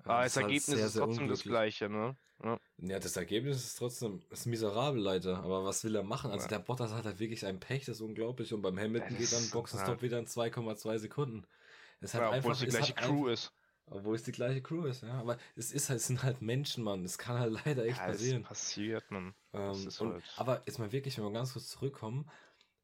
ah, 0.05 0.23
das 0.23 0.33
das 0.33 0.35
halt 0.37 0.43
Ergebnis 0.45 0.65
sehr, 0.65 0.85
ist 0.87 0.93
sehr 0.93 1.03
trotzdem 1.03 1.27
das 1.27 1.43
gleiche, 1.43 1.89
ne? 1.89 2.17
Ja. 2.41 2.57
Ja, 2.77 2.99
das 2.99 3.17
Ergebnis 3.17 3.57
ist 3.65 3.77
trotzdem 3.77 4.21
ist 4.29 4.45
miserabel, 4.45 5.01
leider. 5.01 5.39
Aber 5.43 5.65
was 5.65 5.83
will 5.83 5.93
er 5.95 6.03
machen? 6.03 6.31
Also 6.31 6.45
Ja. 6.45 6.49
der 6.57 6.59
Bottas 6.59 6.93
hat 6.93 7.03
halt 7.03 7.19
wirklich 7.19 7.45
ein 7.45 7.59
Pech, 7.59 7.83
das 7.85 7.97
ist 7.97 8.01
unglaublich. 8.01 8.53
Und 8.53 8.61
beim 8.61 8.79
Hamilton 8.79 9.09
Das 9.09 9.17
geht 9.17 9.33
dann 9.33 9.49
Boxenstopp 9.49 9.97
ja. 9.97 10.01
wieder 10.01 10.19
in 10.19 10.25
2,2 10.25 10.97
Sekunden. 10.99 11.45
Es 11.99 12.13
hat 12.13 12.21
Ja, 12.21 12.27
obwohl 12.27 12.37
einfach, 12.37 12.51
es 12.53 12.59
die 12.59 12.67
es 12.67 12.75
gleiche 12.75 12.95
hat 12.95 13.03
Crew 13.03 13.27
einfach, 13.27 13.33
ist. 13.33 13.53
Obwohl 13.91 14.15
es 14.15 14.23
die 14.23 14.31
gleiche 14.31 14.61
Crew 14.61 14.85
ist, 14.85 15.03
ja. 15.03 15.13
Aber 15.19 15.37
es 15.55 15.71
ist 15.71 15.89
halt, 15.89 15.99
es 15.99 16.07
sind 16.07 16.23
halt 16.23 16.41
Menschen, 16.41 16.83
Mann. 16.83 17.03
Das 17.03 17.17
kann 17.17 17.39
halt 17.39 17.53
leider 17.65 17.85
echt 17.85 17.97
Ja, 17.97 18.07
es 18.09 18.17
passieren. 18.17 18.43
passiert, 18.43 19.11
man. 19.11 19.33
Das 19.51 19.77
Ähm, 19.77 19.87
ist 19.87 19.99
und, 20.01 20.13
halt- 20.13 20.23
aber 20.37 20.61
jetzt 20.65 20.79
mal 20.79 20.91
wirklich, 20.91 21.17
wenn 21.17 21.25
wir 21.25 21.31
ganz 21.31 21.53
kurz 21.53 21.69
zurückkommen, 21.69 22.29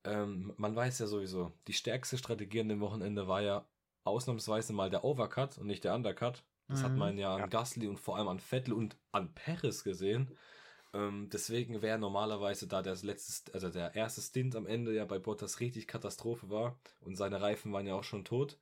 ähm, 0.04 0.54
man 0.58 0.76
weiß 0.76 1.00
ja 1.00 1.08
sowieso, 1.08 1.52
die 1.68 1.74
stärkste 1.74 2.18
Strategie 2.18 2.62
an 2.62 2.70
dem 2.70 2.80
Wochenende 2.82 3.28
war 3.28 3.42
ja 3.42 3.66
ausnahmsweise 4.04 4.74
mal 4.74 4.90
der 4.90 5.04
Overcut 5.04 5.58
und 5.58 5.68
nicht 5.68 5.84
der 5.84 5.96
Undercut. 5.96 6.44
Das 6.70 6.84
hat 6.84 6.94
Mhm. 6.94 7.00
man 7.00 7.18
ja 7.18 7.34
an 7.34 7.42
Ja. 7.42 7.48
Gasly 7.48 7.88
und 7.88 8.00
vor 8.00 8.18
allem 8.18 8.28
an 8.28 8.40
Vettel 8.40 8.74
und 8.74 8.98
an 9.12 9.34
Perez 9.34 9.84
gesehen. 9.84 10.32
Ähm, 10.94 11.30
deswegen 11.32 11.82
wäre 11.82 12.00
normalerweise 12.00 12.68
da 12.68 12.82
das 12.82 13.04
letzte, 13.04 13.54
also 13.54 13.70
der 13.70 13.96
erste 13.96 14.22
Stint 14.22 14.56
am 14.56 14.66
Ende 14.68 14.94
ja 14.96 15.06
bei 15.06 15.20
Bottas 15.20 15.60
richtig 15.60 15.88
Katastrophe 15.88 16.50
war 16.50 16.80
und 17.02 17.16
seine 17.16 17.42
Reifen 17.42 17.74
waren 17.74 17.86
ja 17.88 17.96
auch 17.96 18.04
schon 18.04 18.26
tot. 18.26 18.58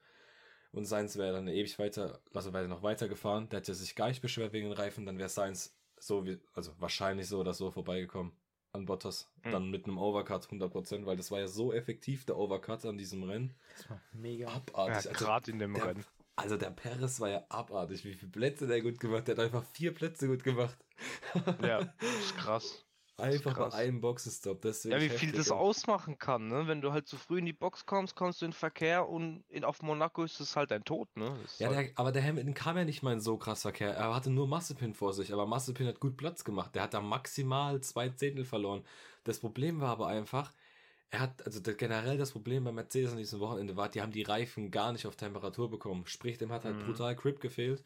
Und 0.73 0.85
Sainz 0.85 1.17
wäre 1.17 1.33
dann 1.33 1.47
ewig 1.47 1.77
weiter, 1.77 2.19
also 2.33 2.51
wäre 2.51 2.67
noch 2.67 2.81
weitergefahren. 2.81 3.47
Der 3.49 3.59
hätte 3.59 3.75
sich 3.75 3.95
gar 3.95 4.07
nicht 4.07 4.21
beschwert 4.21 4.53
wegen 4.53 4.69
den 4.69 4.77
Reifen, 4.77 5.05
dann 5.05 5.19
wäre 5.19 5.29
Sainz 5.29 5.77
so 5.99 6.25
wie, 6.25 6.39
also 6.53 6.73
wahrscheinlich 6.79 7.27
so 7.27 7.39
oder 7.39 7.53
so 7.53 7.71
vorbeigekommen 7.71 8.33
an 8.73 8.85
Bottas. 8.85 9.31
Hm. 9.43 9.51
Dann 9.51 9.69
mit 9.69 9.85
einem 9.85 9.99
Overcut 9.99 10.45
100%, 10.45 11.05
weil 11.05 11.15
das 11.15 11.29
war 11.29 11.39
ja 11.39 11.47
so 11.47 11.71
effektiv, 11.71 12.25
der 12.25 12.37
Overcut 12.37 12.85
an 12.85 12.97
diesem 12.97 13.21
Rennen. 13.23 13.53
Das 13.77 13.89
war 13.91 14.01
mega. 14.13 14.47
Ja, 14.47 14.55
Abartig. 14.55 15.11
also, 15.11 15.25
gerade 15.25 15.51
in 15.51 15.59
dem 15.59 15.75
der, 15.75 15.85
Rennen. 15.85 16.05
also 16.35 16.57
der 16.57 16.71
Perez 16.71 17.19
war 17.19 17.29
ja 17.29 17.45
abartig, 17.49 18.03
wie 18.03 18.15
viele 18.15 18.31
Plätze 18.31 18.65
der 18.65 18.81
gut 18.81 18.99
gemacht 18.99 19.29
hat. 19.29 19.37
Der 19.37 19.45
hat 19.45 19.53
einfach 19.53 19.63
vier 19.73 19.93
Plätze 19.93 20.27
gut 20.27 20.43
gemacht. 20.43 20.77
Ja, 21.61 21.79
ist 22.19 22.35
krass. 22.35 22.83
Einfach 23.23 23.55
bei 23.57 23.71
einem 23.71 24.01
Boxenstopp. 24.01 24.61
Das 24.61 24.83
Ja, 24.83 24.99
wie 25.01 25.09
viel 25.09 25.31
das 25.31 25.49
ausmachen 25.51 26.17
kann, 26.17 26.47
ne? 26.47 26.67
Wenn 26.67 26.81
du 26.81 26.91
halt 26.91 27.07
zu 27.07 27.17
früh 27.17 27.39
in 27.39 27.45
die 27.45 27.53
Box 27.53 27.85
kommst, 27.85 28.15
kommst 28.15 28.41
du 28.41 28.45
in 28.45 28.51
den 28.51 28.57
Verkehr 28.57 29.07
und 29.09 29.43
in, 29.49 29.63
auf 29.63 29.81
Monaco 29.81 30.23
ist 30.23 30.39
es 30.39 30.55
halt 30.55 30.71
dein 30.71 30.83
Tod, 30.83 31.09
ne? 31.15 31.39
Das 31.41 31.59
Ja, 31.59 31.67
halt, 31.67 31.87
der, 31.87 31.97
aber 31.97 32.11
der 32.11 32.23
Hamilton 32.23 32.53
kam 32.53 32.77
ja 32.77 32.85
nicht 32.85 33.01
mal 33.03 33.13
in 33.13 33.19
so 33.21 33.37
krass 33.37 33.61
Verkehr. 33.61 33.93
Er 33.95 34.13
hatte 34.15 34.29
nur 34.29 34.47
Massepin 34.47 34.93
vor 34.93 35.13
sich, 35.13 35.33
aber 35.33 35.45
Massepin 35.45 35.87
hat 35.87 35.99
gut 35.99 36.17
Platz 36.17 36.43
gemacht. 36.43 36.75
Der 36.75 36.83
hat 36.83 36.93
da 36.93 37.01
maximal 37.01 37.81
zwei 37.81 38.09
Zehntel 38.09 38.45
verloren. 38.45 38.83
Das 39.23 39.39
Problem 39.39 39.79
war 39.79 39.89
aber 39.89 40.07
einfach, 40.07 40.53
er 41.11 41.21
hat, 41.21 41.45
also 41.45 41.59
der, 41.59 41.75
generell 41.75 42.17
das 42.17 42.31
Problem 42.33 42.63
bei 42.65 42.71
Mercedes 42.71 43.11
an 43.11 43.17
diesem 43.17 43.39
Wochenende 43.39 43.77
war, 43.77 43.89
die 43.89 44.01
haben 44.01 44.11
die 44.11 44.23
Reifen 44.23 44.71
gar 44.71 44.91
nicht 44.93 45.05
auf 45.07 45.15
Temperatur 45.15 45.69
bekommen. 45.69 46.05
Sprich, 46.07 46.37
dem 46.37 46.51
hat 46.51 46.65
halt 46.65 46.79
Mhm. 46.79 46.79
brutal 46.79 47.15
Grip 47.15 47.39
gefehlt. 47.41 47.83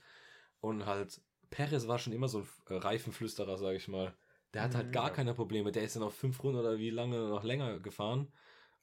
Und 0.61 0.85
halt, 0.85 1.21
Perez 1.49 1.87
war 1.87 1.99
schon 1.99 2.13
immer 2.13 2.29
so 2.29 2.39
ein 2.41 2.47
äh, 2.69 2.75
Reifenflüsterer, 2.79 3.57
sag 3.57 3.75
ich 3.75 3.87
mal. 3.87 4.15
Der 4.53 4.61
hat 4.63 4.75
halt 4.75 4.87
Mhm. 4.87 4.91
gar 4.91 5.11
keine 5.11 5.33
Probleme. 5.33 5.71
Der 5.71 5.83
ist 5.83 5.95
dann 5.95 6.03
auf 6.03 6.15
fünf 6.15 6.43
Runden 6.43 6.59
oder 6.59 6.77
wie 6.79 6.89
lange 6.89 7.17
noch 7.29 7.43
länger 7.43 7.79
gefahren. 7.79 8.31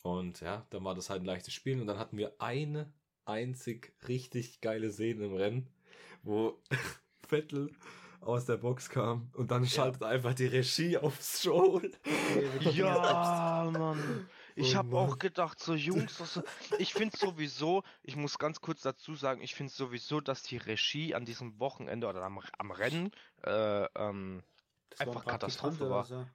Und 0.03 0.41
ja, 0.41 0.67
dann 0.71 0.85
war 0.85 0.95
das 0.95 1.11
halt 1.11 1.23
ein 1.23 1.27
leichtes 1.27 1.55
Spiel. 1.55 1.81
Und 1.81 1.87
dann 1.87 1.99
hatten 1.99 2.17
wir 2.19 2.35
eine 2.41 2.93
einzig 3.25 3.95
richtig 4.07 4.61
geile 4.61 4.91
Szene 4.93 5.27
im 5.27 5.35
Rennen, 5.35 5.71
wo 6.23 6.63
Vettel 7.29 7.73
aus 8.21 8.47
der 8.47 8.57
Box 8.57 8.89
kam 8.89 9.31
und 9.35 9.51
dann 9.51 9.67
schaltet 9.67 10.03
einfach 10.03 10.35
die 10.35 10.47
Regie 10.47 10.97
auf 10.99 11.21
Stroll. 11.23 11.93
ja, 12.59 13.71
Mann. 13.71 14.29
Ich 14.57 14.75
Oh 14.75 14.77
habe 14.77 14.97
auch 14.97 15.19
gedacht, 15.19 15.61
so 15.61 15.75
Jungs, 15.75 16.17
das, 16.19 16.41
ich 16.77 16.95
finde 16.95 17.17
sowieso, 17.17 17.83
ich 18.03 18.17
muss 18.17 18.39
ganz 18.39 18.61
kurz 18.61 18.83
dazu 18.83 19.15
sagen, 19.15 19.43
ich 19.43 19.55
finde 19.55 19.73
sowieso, 19.73 20.21
dass 20.21 20.43
die 20.43 20.57
Regie 20.57 21.15
an 21.15 21.25
diesem 21.25 21.59
Wochenende 21.61 22.07
oder 22.09 22.23
am, 22.23 22.41
am 22.59 22.71
Rennen 22.71 23.11
äh, 23.43 23.85
ähm, 23.95 24.43
Das 24.91 25.01
war 25.01 25.07
ein 25.07 25.09
einfach 25.11 25.25
Praktikant 25.25 25.41
Katastrophe 25.41 25.91
war. 25.91 26.05
so. 26.05 26.27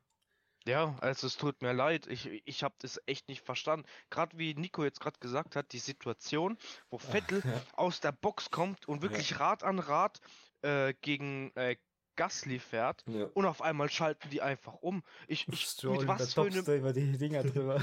Ja, 0.65 0.95
also 0.99 1.25
es 1.27 1.37
tut 1.37 1.61
mir 1.61 1.71
leid, 1.73 2.05
ich, 2.07 2.41
ich 2.45 2.63
habe 2.63 2.75
das 2.79 3.01
echt 3.05 3.29
nicht 3.29 3.43
verstanden. 3.45 3.85
Gerade 4.09 4.37
wie 4.37 4.53
Nico 4.55 4.83
jetzt 4.83 4.99
gerade 4.99 5.17
gesagt 5.19 5.55
hat, 5.55 5.71
die 5.71 5.79
Situation, 5.79 6.57
wo 6.89 6.97
Vettel 7.37 7.41
ja. 7.45 7.61
aus 7.73 8.01
der 8.01 8.11
Box 8.11 8.51
kommt 8.51 8.87
und 8.87 9.01
wirklich 9.01 9.39
Rad 9.39 9.63
an 9.63 9.79
Rad 9.79 10.19
äh, 10.61 10.93
gegen 11.01 11.55
äh, 11.55 11.77
Gasly 12.17 12.59
fährt 12.59 13.05
Ja. 13.07 13.27
und 13.33 13.45
auf 13.45 13.61
einmal 13.61 13.89
schalten 13.89 14.29
die 14.29 14.41
einfach 14.41 14.73
um. 14.81 15.01
Ich, 15.29 15.47
ich 15.47 15.61
Stroll, 15.61 15.99
mit 15.99 16.07
was 16.09 16.33
für 16.33 16.41
einem 16.41 16.65
über 16.65 16.91
die 16.91 17.17
Dinger 17.17 17.43
drüber. 17.43 17.79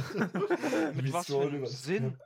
mit 0.92 1.10
was 1.14 1.26
für 1.26 1.40
einem 1.40 1.66
Sinn? 1.66 2.20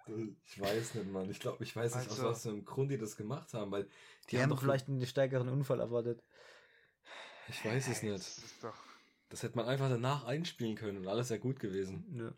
Ich 0.44 0.60
weiß 0.60 0.94
nicht, 0.96 1.12
Mann. 1.12 1.30
Ich 1.30 1.38
glaube, 1.38 1.62
ich 1.62 1.74
weiß 1.76 1.94
nicht, 1.94 2.10
Also- 2.10 2.22
aus 2.26 2.28
was 2.32 2.42
für 2.42 2.48
einem 2.48 2.64
Grund 2.64 2.90
die 2.90 2.98
das 2.98 3.16
gemacht 3.16 3.54
haben, 3.54 3.70
weil 3.70 3.84
die, 3.84 3.90
Die 4.30 4.36
haben 4.38 4.42
haben 4.42 4.50
doch 4.50 4.62
vielleicht 4.62 4.88
einen 4.88 5.06
stärkeren 5.06 5.48
Unfall 5.48 5.78
erwartet. 5.78 6.24
Ich 7.50 7.64
weiß 7.64 7.88
es 7.88 8.02
nicht. 8.02 8.14
Das 8.14 8.38
ist 8.38 8.62
doch. 8.64 8.74
Das 9.28 9.42
hätte 9.42 9.56
man 9.56 9.66
einfach 9.66 9.88
danach 9.88 10.24
einspielen 10.24 10.76
können 10.76 10.98
und 10.98 11.08
alles 11.08 11.30
wäre 11.30 11.40
gut 11.40 11.60
gewesen. 11.60 12.04
Nö. 12.10 12.32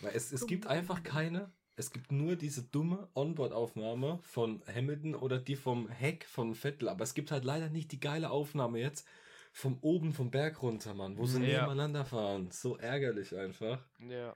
Weil 0.00 0.14
es, 0.14 0.32
es 0.32 0.46
gibt 0.46 0.66
einfach 0.66 1.02
keine 1.02 1.52
es 1.78 1.90
gibt 1.90 2.10
nur 2.10 2.36
diese 2.36 2.62
dumme 2.62 3.08
Onboard-Aufnahme 3.14 4.18
von 4.22 4.62
Hamilton 4.66 5.14
oder 5.14 5.38
die 5.38 5.56
vom 5.56 5.88
Heck 5.90 6.24
von 6.24 6.54
Vettel, 6.54 6.88
aber 6.88 7.04
es 7.04 7.12
gibt 7.12 7.30
halt 7.30 7.44
leider 7.44 7.68
nicht 7.68 7.92
die 7.92 8.00
geile 8.00 8.30
Aufnahme 8.30 8.80
jetzt 8.80 9.06
vom 9.52 9.78
oben 9.82 10.14
vom 10.14 10.30
Berg 10.30 10.62
runter, 10.62 10.94
Mann, 10.94 11.18
wo 11.18 11.26
sie 11.26 11.42
Ja. 11.44 11.60
nebeneinander 11.60 12.06
fahren. 12.06 12.50
So 12.50 12.78
ärgerlich 12.78 13.36
einfach. 13.36 13.78
Ja. 14.08 14.34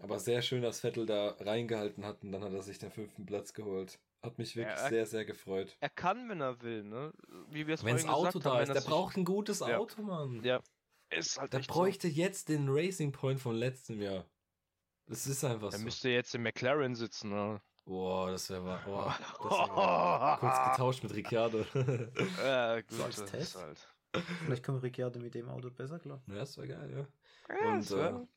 Aber 0.00 0.18
sehr 0.18 0.42
schön, 0.42 0.62
dass 0.62 0.80
Vettel 0.80 1.06
da 1.06 1.36
reingehalten 1.40 2.04
hat 2.04 2.22
und 2.24 2.32
dann 2.32 2.42
hat 2.42 2.52
er 2.52 2.62
sich 2.62 2.78
den 2.78 2.90
fünften 2.90 3.24
Platz 3.24 3.52
geholt. 3.52 3.98
Hat 4.22 4.36
mich 4.38 4.56
wirklich 4.56 4.76
Ja, 4.76 4.88
sehr, 4.88 5.06
sehr 5.06 5.24
gefreut. 5.24 5.76
Er 5.80 5.90
kann, 5.90 6.28
wenn 6.28 6.40
er 6.40 6.60
will, 6.60 6.82
ne? 6.82 7.12
Wie 7.50 7.66
wir 7.66 7.74
es 7.74 7.84
Wenn 7.84 7.94
das 7.96 8.04
vorhin 8.04 8.26
Auto 8.26 8.38
da 8.40 8.50
haben, 8.54 8.62
ist, 8.62 8.68
der 8.68 8.76
er 8.76 8.82
braucht 8.82 9.16
ein 9.16 9.24
gutes 9.24 9.60
Ja. 9.60 9.78
Auto, 9.78 10.02
Mann. 10.02 10.42
Ja. 10.42 10.60
Ist 11.10 11.38
halt 11.38 11.52
Der 11.52 11.60
echt 11.60 11.70
so. 11.70 11.74
bräuchte 11.74 12.08
jetzt 12.08 12.48
den 12.48 12.68
Racing 12.68 13.12
Point 13.12 13.40
von 13.40 13.54
letztem 13.54 14.00
Jahr. 14.02 14.24
Das 15.06 15.26
ist 15.26 15.42
einfach 15.44 15.72
Er 15.72 15.78
so. 15.78 15.84
müsste 15.84 16.08
jetzt 16.10 16.34
im 16.34 16.42
McLaren 16.42 16.94
sitzen, 16.96 17.30
ne? 17.30 17.62
Boah, 17.84 18.30
das 18.32 18.50
wäre 18.50 18.64
wahr. 18.64 18.82
Boah, 18.84 19.16
das 19.18 19.50
wär 19.50 19.76
wahr. 19.76 20.38
Kurz 20.40 20.70
getauscht 20.72 21.02
mit 21.04 21.14
Ricciardo. 21.14 21.64
Ja, 22.42 22.80
gut, 22.80 22.90
So 22.90 23.04
als 23.04 23.16
das 23.16 23.30
Test? 23.30 23.56
halt. 23.56 23.94
Vielleicht 24.44 24.64
kommt 24.64 24.82
Ricciardo 24.82 25.20
mit 25.20 25.34
dem 25.34 25.48
Auto 25.48 25.70
besser 25.70 25.98
klar. 25.98 26.20
ja, 26.26 26.34
das 26.34 26.56
wäre 26.58 26.68
geil, 26.68 26.90
ja. 26.90 27.54
Ja, 27.56 27.72
Und, 27.72 27.78
das 27.78 27.90
wär- 27.96 28.28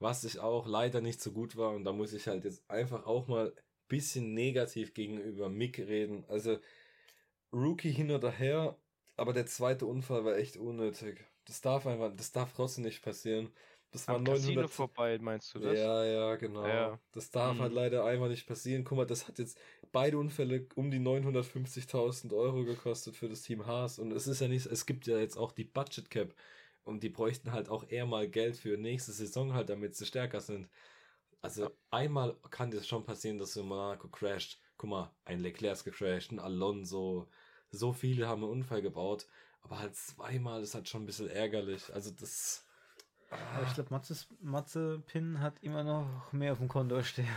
Was 0.00 0.24
ich 0.24 0.40
auch 0.40 0.66
leider 0.66 1.00
nicht 1.00 1.22
so 1.22 1.32
gut 1.32 1.56
war, 1.56 1.70
und 1.70 1.84
da 1.84 1.92
muss 1.92 2.12
ich 2.12 2.26
halt 2.26 2.44
jetzt 2.44 2.68
einfach 2.70 3.06
auch 3.06 3.28
mal 3.28 3.54
bisschen 3.90 4.34
negativ 4.34 4.94
gegenüber 4.94 5.50
Mick 5.50 5.78
reden. 5.80 6.24
Also, 6.28 6.60
Rookie 7.52 7.92
hin 7.92 8.10
oder 8.10 8.30
her, 8.30 8.78
aber 9.16 9.32
der 9.32 9.46
zweite 9.46 9.86
Unfall 9.86 10.24
war 10.24 10.36
echt 10.36 10.56
unnötig. 10.56 11.24
Das 11.46 11.60
darf 11.60 11.86
einfach, 11.86 12.14
das 12.14 12.32
darf 12.32 12.52
trotzdem 12.54 12.84
nicht 12.84 13.02
passieren. 13.02 13.54
Das 13.90 14.08
war 14.10 14.18
am 14.18 14.22
Casino 14.22 14.68
900. 14.68 14.68
vorbei, 14.68 15.18
meinst 15.18 15.54
du 15.54 15.60
das? 15.60 15.80
Ja, 15.80 16.04
ja, 16.04 16.36
genau. 16.36 16.90
Ja. 16.90 17.00
Das 17.12 17.30
darf 17.30 17.58
Mhm. 17.58 17.60
halt 17.60 17.72
leider 17.74 18.04
einfach 18.04 18.28
nicht 18.28 18.46
passieren. 18.46 18.84
Guck 18.84 18.98
mal, 18.98 19.06
das 19.06 19.28
hat 19.28 19.38
jetzt 19.38 19.60
beide 19.92 20.18
Unfälle 20.18 20.68
um 20.76 20.90
die 20.90 21.00
950.000 21.00 22.32
Euro 22.32 22.64
gekostet 22.64 23.16
für 23.16 23.28
das 23.28 23.42
Team 23.42 23.66
Haas. 23.66 23.98
Und 23.98 24.12
es 24.12 24.26
ist 24.28 24.40
ja 24.40 24.48
nicht, 24.48 24.66
es 24.66 24.86
gibt 24.86 25.06
ja 25.06 25.18
jetzt 25.18 25.36
auch 25.36 25.52
die 25.52 25.64
Budget 25.64 26.10
Cap. 26.10 26.34
Und 26.84 27.02
die 27.02 27.10
bräuchten 27.10 27.52
halt 27.52 27.68
auch 27.68 27.84
eher 27.88 28.06
mal 28.06 28.28
Geld 28.28 28.56
für 28.56 28.76
nächste 28.78 29.12
Saison 29.12 29.54
halt, 29.54 29.68
damit 29.68 29.96
sie 29.96 30.06
stärker 30.06 30.40
sind. 30.40 30.70
Also 31.42 31.70
einmal 31.90 32.36
kann 32.50 32.70
das 32.70 32.86
schon 32.86 33.04
passieren, 33.04 33.38
dass 33.38 33.54
so 33.54 33.62
Monaco 33.64 34.08
crasht. 34.08 34.60
Guck 34.76 34.90
mal, 34.90 35.14
ein 35.24 35.40
Leclerc 35.40 35.72
ist 35.74 35.84
gecrashed, 35.84 36.32
ein 36.32 36.38
Alonso. 36.38 37.28
So 37.70 37.92
viele 37.92 38.28
haben 38.28 38.42
einen 38.42 38.52
Unfall 38.52 38.82
gebaut. 38.82 39.26
Aber 39.62 39.78
halt 39.78 39.94
zweimal 39.94 40.62
ist 40.62 40.74
halt 40.74 40.88
schon 40.88 41.02
ein 41.02 41.06
bisschen 41.06 41.28
ärgerlich. 41.28 41.92
Also 41.92 42.10
das. 42.10 42.66
Aber 43.30 43.66
ich 43.66 43.74
glaube, 43.74 43.90
Matze, 43.90 44.16
Matze 44.40 45.02
Pin 45.06 45.40
hat 45.40 45.62
immer 45.62 45.84
noch 45.84 46.32
mehr 46.32 46.52
auf 46.52 46.58
dem 46.58 46.68
Konto 46.68 47.00
stehen. 47.02 47.28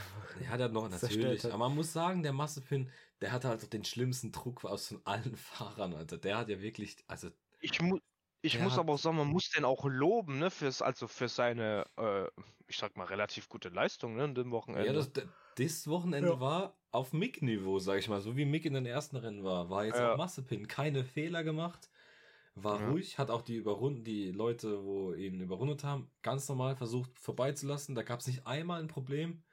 Ja, 0.42 0.48
hat 0.48 0.60
er 0.60 0.70
noch, 0.70 0.89
natürlich. 0.89 1.44
hat. 1.44 1.52
Aber 1.52 1.70
man 1.70 1.76
muss 1.76 1.94
sagen, 1.94 2.24
der 2.24 2.34
Massepin, 2.34 2.89
der 3.22 3.32
hatte 3.32 3.48
halt 3.48 3.63
auch 3.63 3.68
den 3.70 3.86
schlimmsten 3.86 4.32
Druck 4.32 4.66
aus 4.66 4.88
von 4.88 5.02
allen 5.06 5.36
Fahrern, 5.38 5.94
Alter. 5.94 6.18
Der 6.18 6.38
hat 6.38 6.50
ja 6.50 6.62
wirklich, 6.62 6.98
also, 7.08 7.30
Ich, 7.60 7.80
mu 7.82 8.00
ich 8.44 8.60
Der 8.60 8.60
muss 8.60 8.78
aber 8.78 8.94
auch 8.94 8.98
sagen, 9.00 9.18
man 9.18 9.28
muss 9.28 9.50
den 9.50 9.66
auch 9.66 9.86
loben, 9.86 10.40
ne, 10.40 10.52
fürs, 10.52 10.82
also 10.82 11.08
für 11.08 11.30
seine, 11.30 11.86
äh, 11.98 12.28
ich 12.68 12.78
sag 12.78 12.98
mal, 12.98 13.06
relativ 13.06 13.50
gute 13.50 13.70
Leistung, 13.70 14.16
ne, 14.16 14.26
in 14.26 14.36
dem 14.36 14.52
Wochenende. 14.52 14.74
ja, 14.78 14.94
das, 14.94 15.12
das 15.56 15.88
Wochenende 15.88 16.32
Ja. 16.32 16.40
war 16.40 16.80
auf 16.92 17.14
Mick-Niveau, 17.14 17.80
sag 17.80 18.00
ich 18.00 18.10
mal, 18.10 18.22
so 18.22 18.36
wie 18.38 18.46
Mick 18.46 18.66
in 18.66 18.74
den 18.74 18.86
ersten 18.86 19.16
Rennen 19.18 19.44
war. 19.44 19.70
War 19.70 19.86
jetzt 19.86 20.00
Ja. 20.00 20.02
auch 20.02 20.14
Massepin, 20.14 20.68
keine 20.68 21.04
Fehler 21.06 21.44
gemacht, 21.44 21.90
war 22.56 22.80
Ja. 22.80 22.80
ruhig, 22.80 23.18
hat 23.20 23.30
auch 23.32 23.42
die 23.42 23.56
überrunden, 23.56 24.04
die 24.04 24.32
Leute, 24.32 24.84
wo 24.86 25.14
ihn 25.14 25.42
überrundet 25.42 25.84
haben, 25.84 26.12
ganz 26.22 26.48
normal 26.50 26.76
versucht 26.76 27.20
vorbeizulassen. 27.20 27.96
Da 27.96 28.04
gab 28.04 28.20
es 28.20 28.28
nicht 28.28 28.46
einmal 28.48 28.82
ein 28.82 28.88
Problem. 28.88 29.44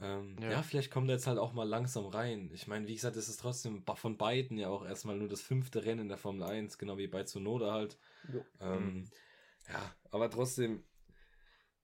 Ähm, 0.00 0.36
ja. 0.40 0.50
Ja. 0.52 0.62
vielleicht 0.62 0.90
kommt 0.90 1.08
er 1.10 1.14
jetzt 1.16 1.26
halt 1.26 1.38
auch 1.38 1.52
mal 1.52 1.68
langsam 1.68 2.06
rein. 2.06 2.50
Ich 2.54 2.66
meine, 2.66 2.86
wie 2.88 2.94
gesagt, 2.94 3.16
es 3.16 3.28
ist 3.28 3.40
trotzdem 3.40 3.84
von 3.94 4.16
beiden 4.16 4.56
ja 4.58 4.68
auch 4.68 4.84
erstmal 4.84 5.16
nur 5.16 5.28
das 5.28 5.42
fünfte 5.42 5.84
Rennen 5.84 6.00
in 6.02 6.08
der 6.08 6.18
Formel 6.18 6.42
1, 6.44 6.78
genau 6.78 6.98
wie 6.98 7.06
bei 7.06 7.22
Tsunoda 7.24 7.72
halt. 7.72 7.98
Jo. 8.32 8.44
Ähm, 8.60 9.08
Ja, 9.68 9.94
aber 10.10 10.28
trotzdem, 10.30 10.82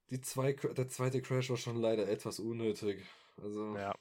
die 0.09 0.19
zwei, 0.21 0.53
der 0.53 0.87
zweite 0.89 1.21
Crash 1.21 1.49
war 1.49 1.57
schon 1.57 1.77
leider 1.77 2.09
etwas 2.09 2.39
unnötig. 2.39 3.05
Also, 3.41 3.77
ja. 3.77 3.91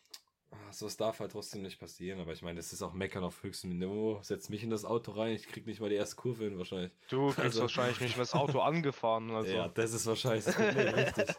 ah, 0.50 0.72
sowas 0.72 0.96
darf 0.96 1.20
halt 1.20 1.30
trotzdem 1.32 1.62
nicht 1.62 1.78
passieren. 1.78 2.18
Aber 2.18 2.32
ich 2.32 2.42
meine, 2.42 2.56
das 2.56 2.72
ist 2.72 2.82
auch 2.82 2.92
Meckern 2.94 3.22
auf 3.22 3.42
höchstem 3.44 3.78
Niveau. 3.78 4.18
Setz 4.22 4.48
mich 4.48 4.64
in 4.64 4.70
das 4.70 4.84
Auto 4.84 5.12
rein, 5.12 5.34
ich 5.36 5.46
krieg 5.46 5.66
nicht 5.66 5.80
mal 5.80 5.90
die 5.90 5.96
erste 5.96 6.16
Kurve 6.16 6.44
hin 6.44 6.58
wahrscheinlich. 6.58 6.90
Du 7.08 7.26
kriegst 7.26 7.38
Also- 7.40 7.60
wahrscheinlich 7.62 8.00
nicht 8.00 8.16
mehr 8.16 8.24
das 8.24 8.34
Auto 8.34 8.58
angefahren, 8.60 9.30
also. 9.30 9.52
Ja, 9.54 9.68
das 9.68 9.92
ist 9.92 10.06
wahrscheinlich 10.06 10.44
das 10.46 10.54
Problem, 10.56 10.94
richtig. 10.94 11.26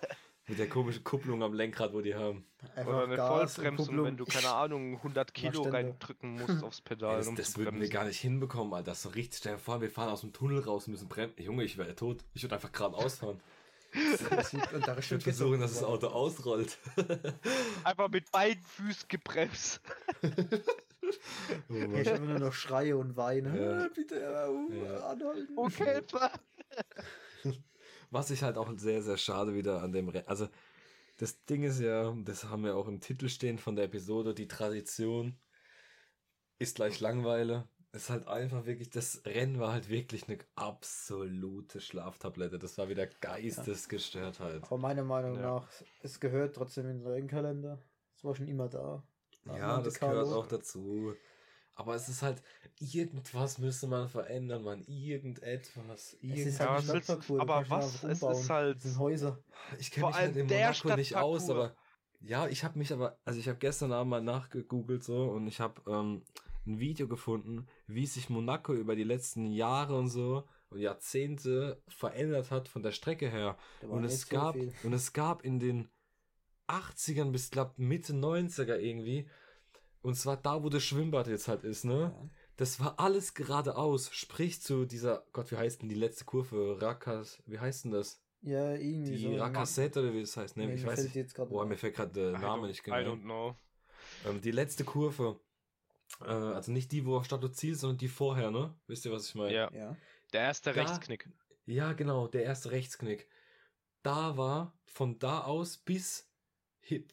Mit 0.50 0.58
der 0.58 0.68
komischen 0.68 1.04
Kupplung 1.04 1.44
am 1.44 1.54
Lenkrad, 1.54 1.94
wo 1.94 2.02
die 2.02 2.16
haben. 2.16 2.44
Oder 2.86 3.04
eine 3.04 3.16
Vollbremsung, 3.18 4.04
wenn 4.04 4.18
du, 4.18 4.26
keine 4.26 4.50
Ahnung, 4.50 4.96
100 4.96 5.34
Kilo 5.34 5.62
reindrücken 5.62 6.34
musst 6.34 6.64
aufs 6.64 6.82
Pedal, 6.82 7.18
das 7.18 7.28
um 7.28 7.36
das 7.36 7.58
würden 7.58 7.80
wir 7.80 7.88
gar 7.90 8.06
nicht 8.06 8.20
hinbekommen, 8.20 8.74
Alter. 8.74 8.92
Das 8.92 8.98
ist 8.98 9.04
so 9.04 9.10
richtig, 9.10 9.38
stell 9.38 9.54
dir 9.54 9.60
vor, 9.60 9.80
wir 9.82 9.92
fahren 9.92 10.10
aus 10.10 10.22
dem 10.22 10.34
Tunnel 10.34 10.60
raus, 10.60 10.88
müssen 10.88 11.08
bremsen. 11.08 11.42
Junge, 11.44 11.64
ich 11.64 11.78
wäre 11.78 11.96
tot. 11.96 12.26
Ich 12.34 12.42
würde 12.44 12.56
einfach 12.56 12.72
geradeaus 12.72 13.20
fahren. 13.20 13.40
Und 14.74 14.88
da 14.88 14.98
Ich 14.98 15.12
würde 15.12 15.24
versuchen, 15.24 15.60
dass 15.60 15.74
das 15.74 15.84
Auto 15.84 16.08
ausrollt. 16.08 16.78
Einfach 17.84 18.10
mit 18.10 18.32
beiden 18.32 18.64
Füßen 18.64 19.08
gebremst. 19.08 19.82
Oh 20.22 20.28
Ich 21.96 22.08
habe 22.08 22.22
nur 22.22 22.40
noch 22.40 22.54
Schreie 22.54 22.96
und 22.96 23.18
Weine. 23.18 23.60
Ja. 23.60 23.86
Ah, 23.86 23.90
Bitte 23.94 24.50
uh, 24.50 24.72
Ja. 24.74 25.08
anhalten. 25.08 25.58
Okay, 25.58 26.02
Was 28.12 28.32
ich 28.32 28.44
halt 28.44 28.58
auch 28.58 28.72
sehr, 28.78 29.02
sehr 29.02 29.18
schade 29.18 29.54
wieder 29.54 29.82
an 29.82 29.92
dem 29.92 30.10
Rennen. 30.10 30.28
Also, 30.28 30.48
das 31.18 31.44
Ding 31.46 31.64
ist 31.64 31.80
ja, 31.80 32.16
das 32.24 32.46
haben 32.46 32.64
wir 32.64 32.76
auch 32.76 32.88
im 32.88 33.02
Titel 33.02 33.30
stehen 33.30 33.58
von 33.58 33.76
der 33.76 33.86
Episode, 33.86 34.34
die 34.34 34.48
Tradition 34.48 35.38
ist 36.58 36.76
gleich 36.76 37.00
Langweile. 37.00 37.68
Ist 37.92 38.10
halt 38.12 38.28
einfach 38.28 38.66
wirklich, 38.66 38.92
das 38.92 39.24
Rennen 39.26 39.60
war 39.60 39.74
halt 39.74 39.90
wirklich 39.90 40.28
eine 40.28 40.38
absolute 40.56 41.82
Schlaftablette. 41.82 42.60
Das 42.60 42.78
war 42.78 42.88
wieder 42.88 43.08
geistesgestört 43.08 44.40
halt. 44.40 44.64
Aber 44.64 44.78
meiner 44.78 45.04
Meinung 45.04 45.36
Ja. 45.36 45.42
nach, 45.42 45.68
es 46.04 46.20
gehört 46.20 46.56
trotzdem 46.56 46.88
in 46.88 47.00
den 47.00 47.08
Rennkalender. 47.08 47.80
Es 48.16 48.24
war 48.24 48.36
schon 48.36 48.48
immer 48.48 48.70
da. 48.70 49.04
Ja, 49.46 49.82
das 49.82 50.00
gehört 50.00 50.28
auch 50.28 50.46
dazu. 50.46 51.16
Aber 51.80 51.96
es 51.96 52.10
ist 52.10 52.22
halt, 52.22 52.44
irgendwas 52.78 53.58
müsste 53.58 53.88
man 53.88 54.10
verändern, 54.10 54.64
man. 54.64 54.84
Irgendetwas. 54.84 56.18
Es 56.22 56.46
ist 56.46 56.60
halt 56.60 56.84
Ja, 56.84 56.94
willst 56.94 57.10
aber 57.40 57.70
was? 57.70 58.04
Es 58.04 58.22
ist 58.22 58.50
halt- 58.50 58.76
Das 58.76 58.84
sind 58.84 59.00
Häuser. 59.00 59.40
Ich 59.80 59.90
kenne 59.90 60.08
mich 60.08 60.16
halt 60.18 60.36
in 60.36 60.48
der 60.50 60.68
Monaco 60.68 60.96
nicht 60.98 61.16
aus, 61.16 61.50
aber 61.50 61.74
ja, 62.20 62.48
ich 62.50 62.66
habe 62.66 62.78
mich 62.78 62.92
aber, 62.92 63.18
also 63.24 63.40
ich 63.40 63.48
habe 63.48 63.60
gestern 63.60 63.94
Abend 63.94 64.10
mal 64.10 64.22
nachgegoogelt 64.22 65.06
so 65.06 65.30
und 65.32 65.48
ich 65.48 65.62
habe 65.62 65.82
ähm, 65.90 66.26
ein 66.68 66.80
Video 66.80 67.08
gefunden, 67.08 67.66
wie 67.88 68.06
sich 68.06 68.30
Monaco 68.30 68.74
über 68.74 68.98
die 68.98 69.06
letzten 69.06 69.46
Jahre 69.46 69.98
und 69.98 70.10
so 70.10 70.44
und 70.72 70.80
Jahrzehnte 70.80 71.82
verändert 71.88 72.52
hat 72.52 72.68
von 72.68 72.84
der 72.84 72.92
Strecke 72.92 73.30
her. 73.30 73.58
Und 73.88 74.04
es 74.04 74.24
so 74.24 74.36
gab 74.36 74.56
viel. 74.56 74.74
und 74.84 74.92
es 74.92 75.14
gab 75.14 75.46
in 75.46 75.62
den 75.62 75.88
80ern 76.68 77.32
bis 77.32 77.52
glaub 77.52 77.80
Mitte 77.80 78.12
90er 78.12 78.76
irgendwie 78.76 79.30
und 80.02 80.16
zwar 80.16 80.38
da, 80.38 80.64
wo 80.64 80.70
das 80.70 80.84
Schwimmbad 80.84 81.28
jetzt 81.28 81.48
halt 81.48 81.64
ist, 81.64 81.84
ne? 81.86 82.14
Ja. 82.16 82.30
Das 82.58 82.80
war 82.80 83.00
alles 83.00 83.34
geradeaus, 83.34 84.10
sprich 84.14 84.62
zu 84.62 84.86
dieser, 84.86 85.24
Gott, 85.32 85.50
wie 85.52 85.56
heißt 85.58 85.82
denn 85.82 85.90
die 85.90 85.96
letzte 85.96 86.26
Kurve? 86.26 86.78
Rakas, 86.82 87.42
wie 87.46 87.60
heißt 87.60 87.86
denn 87.86 87.92
das? 87.92 88.22
Ja, 88.42 88.74
irgendwie 88.76 89.12
Die 89.16 89.24
so. 89.24 89.36
Rakassette 89.38 90.00
oder 90.02 90.14
wie 90.14 90.22
das 90.22 90.36
heißt, 90.38 90.58
ne? 90.58 90.66
Nee, 90.68 90.74
ich 90.76 90.82
mir 90.82 90.88
weiß 90.88 90.96
fällt 90.96 91.08
nicht. 91.08 91.16
jetzt 91.16 91.36
gerade 91.36 91.50
Boah, 91.50 91.64
nicht 91.64 91.70
mir 91.72 91.78
fällt 91.78 91.96
gerade 91.96 92.12
der 92.14 92.30
I 92.34 92.42
Name 92.42 92.68
nicht 92.68 92.80
I 92.82 92.84
genau. 92.84 93.14
don't 93.14 93.22
know. 93.22 93.56
Ähm, 94.26 94.42
die 94.42 94.52
letzte 94.52 94.84
Kurve, 94.86 95.40
äh, 96.22 96.26
also 96.26 96.72
nicht 96.72 96.92
die, 96.92 97.06
wo 97.06 97.18
auf 97.18 97.26
Stadt 97.26 97.56
Ziel, 97.56 97.76
sondern 97.76 97.98
die 97.98 98.08
vorher, 98.08 98.52
ne? 98.52 98.74
Wisst 98.88 99.06
ihr, 99.06 99.12
was 99.12 99.28
ich 99.28 99.36
meine? 99.36 99.54
Ja, 99.54 99.72
Ja. 99.74 99.98
der 100.34 100.42
erste 100.42 100.72
Da- 100.74 100.82
Rechtsknick. 100.82 101.30
Ja, 101.66 101.94
genau, 101.94 102.28
der 102.28 102.44
erste 102.44 102.72
Rechtsknick. 102.72 103.28
Da 104.04 104.38
war 104.38 104.78
von 104.86 105.20
da 105.20 105.42
aus 105.44 105.78
bis 105.78 106.29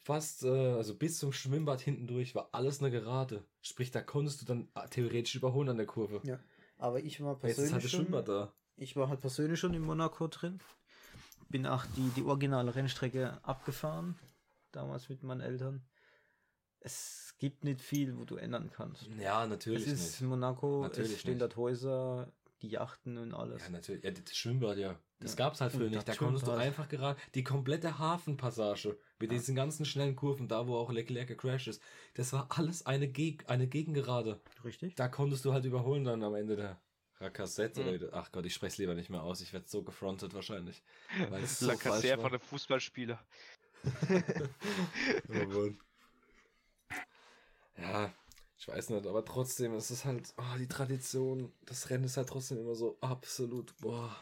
fast, 0.02 0.42
äh, 0.44 0.48
also 0.48 0.94
bis 0.94 1.18
zum 1.18 1.32
Schwimmbad 1.32 1.80
hinten 1.80 2.06
durch 2.06 2.34
war 2.34 2.48
alles 2.52 2.80
eine 2.80 2.90
Gerade. 2.90 3.44
Sprich, 3.62 3.90
da 3.90 4.00
konntest 4.02 4.42
du 4.42 4.46
dann 4.46 4.68
äh, 4.74 4.88
theoretisch 4.88 5.34
überholen 5.34 5.68
an 5.68 5.76
der 5.76 5.86
Kurve. 5.86 6.20
Ja. 6.24 6.38
Aber 6.78 7.00
ich 7.00 7.20
war 7.22 7.32
Jetzt 7.32 7.36
ist 7.42 7.42
persönlich 7.56 7.72
halt 7.72 7.84
das 7.84 7.90
schon, 7.90 8.00
Schwimmbad 8.02 8.28
da. 8.28 8.52
ich 8.76 8.96
war 8.96 9.08
halt 9.08 9.20
persönlich 9.20 9.58
schon 9.58 9.74
in 9.74 9.82
Monaco 9.82 10.26
drin. 10.28 10.60
Bin 11.48 11.66
auch 11.66 11.84
die, 11.96 12.08
die 12.10 12.22
originale 12.24 12.74
Rennstrecke 12.74 13.38
abgefahren. 13.44 14.18
Damals 14.72 15.08
mit 15.08 15.22
meinen 15.22 15.40
Eltern. 15.40 15.82
Es 16.80 17.34
gibt 17.38 17.64
nicht 17.64 17.80
viel, 17.80 18.16
wo 18.18 18.24
du 18.24 18.36
ändern 18.36 18.70
kannst. 18.72 19.06
Ja, 19.18 19.46
natürlich 19.46 19.86
es 19.86 19.92
ist 19.92 20.20
nicht. 20.20 20.28
Monaco, 20.28 20.82
Natürlich 20.82 21.12
es 21.12 21.20
stehen 21.20 21.38
dort 21.38 21.56
Häuser, 21.56 22.30
die 22.62 22.68
Yachten 22.68 23.16
und 23.18 23.34
alles. 23.34 23.62
Ja, 23.62 23.70
natürlich. 23.70 24.04
Ja, 24.04 24.10
das 24.10 24.36
Schwimmbad, 24.36 24.78
ja. 24.78 24.98
Das 25.18 25.32
Ja. 25.32 25.36
gab's 25.36 25.60
halt 25.60 25.72
früher 25.72 25.86
Und 25.86 25.92
nicht. 25.92 26.06
Da 26.08 26.14
konntest 26.14 26.46
du 26.46 26.52
einfach 26.52 26.88
gerade 26.88 27.18
die 27.34 27.42
komplette 27.44 27.98
Hafenpassage 27.98 28.98
mit 29.18 29.30
Ja. 29.32 29.38
diesen 29.38 29.54
ganzen 29.54 29.84
schnellen 29.84 30.16
Kurven, 30.16 30.48
da 30.48 30.66
wo 30.66 30.76
auch 30.76 30.90
Leclerc 30.90 31.28
gecrashed 31.28 31.68
ist. 31.68 31.82
Das 32.14 32.32
war 32.32 32.48
alles 32.50 32.84
eine, 32.86 33.08
Geg 33.08 33.48
eine 33.48 33.66
Gegengerade. 33.66 34.40
Richtig? 34.64 34.94
Da 34.94 35.08
konntest 35.08 35.44
du 35.44 35.52
halt 35.52 35.64
überholen 35.64 36.04
dann 36.04 36.22
am 36.22 36.34
Ende 36.34 36.56
der 36.56 36.80
Rakassette. 37.18 37.82
Mhm. 37.82 37.88
Oder, 37.88 38.08
ach 38.12 38.30
Gott, 38.32 38.44
ich 38.46 38.54
spreche 38.54 38.82
lieber 38.82 38.94
nicht 38.94 39.08
mehr 39.10 39.22
aus. 39.22 39.40
Ich 39.40 39.52
werde 39.52 39.66
so 39.68 39.82
gefrontet 39.82 40.34
wahrscheinlich. 40.34 40.82
Weil 41.30 41.42
es 41.44 41.58
so 41.60 41.66
La 41.66 41.72
falsch 41.76 41.82
Cassier 41.94 42.16
war. 42.16 42.22
von 42.22 42.30
der 42.32 42.40
Fußballspieler. 42.40 43.24
oh. 45.28 45.70
Ja, 47.78 48.12
ich 48.58 48.68
weiß 48.68 48.90
nicht, 48.90 49.06
aber 49.06 49.24
trotzdem, 49.24 49.74
es 49.74 49.90
ist 49.90 50.04
halt, 50.04 50.32
oh, 50.38 50.58
die 50.58 50.66
Tradition, 50.68 51.52
das 51.66 51.90
Rennen 51.90 52.04
ist 52.04 52.16
halt 52.16 52.28
trotzdem 52.28 52.58
immer 52.58 52.74
so 52.74 52.96
absolut, 53.00 53.76
boah. 53.78 54.16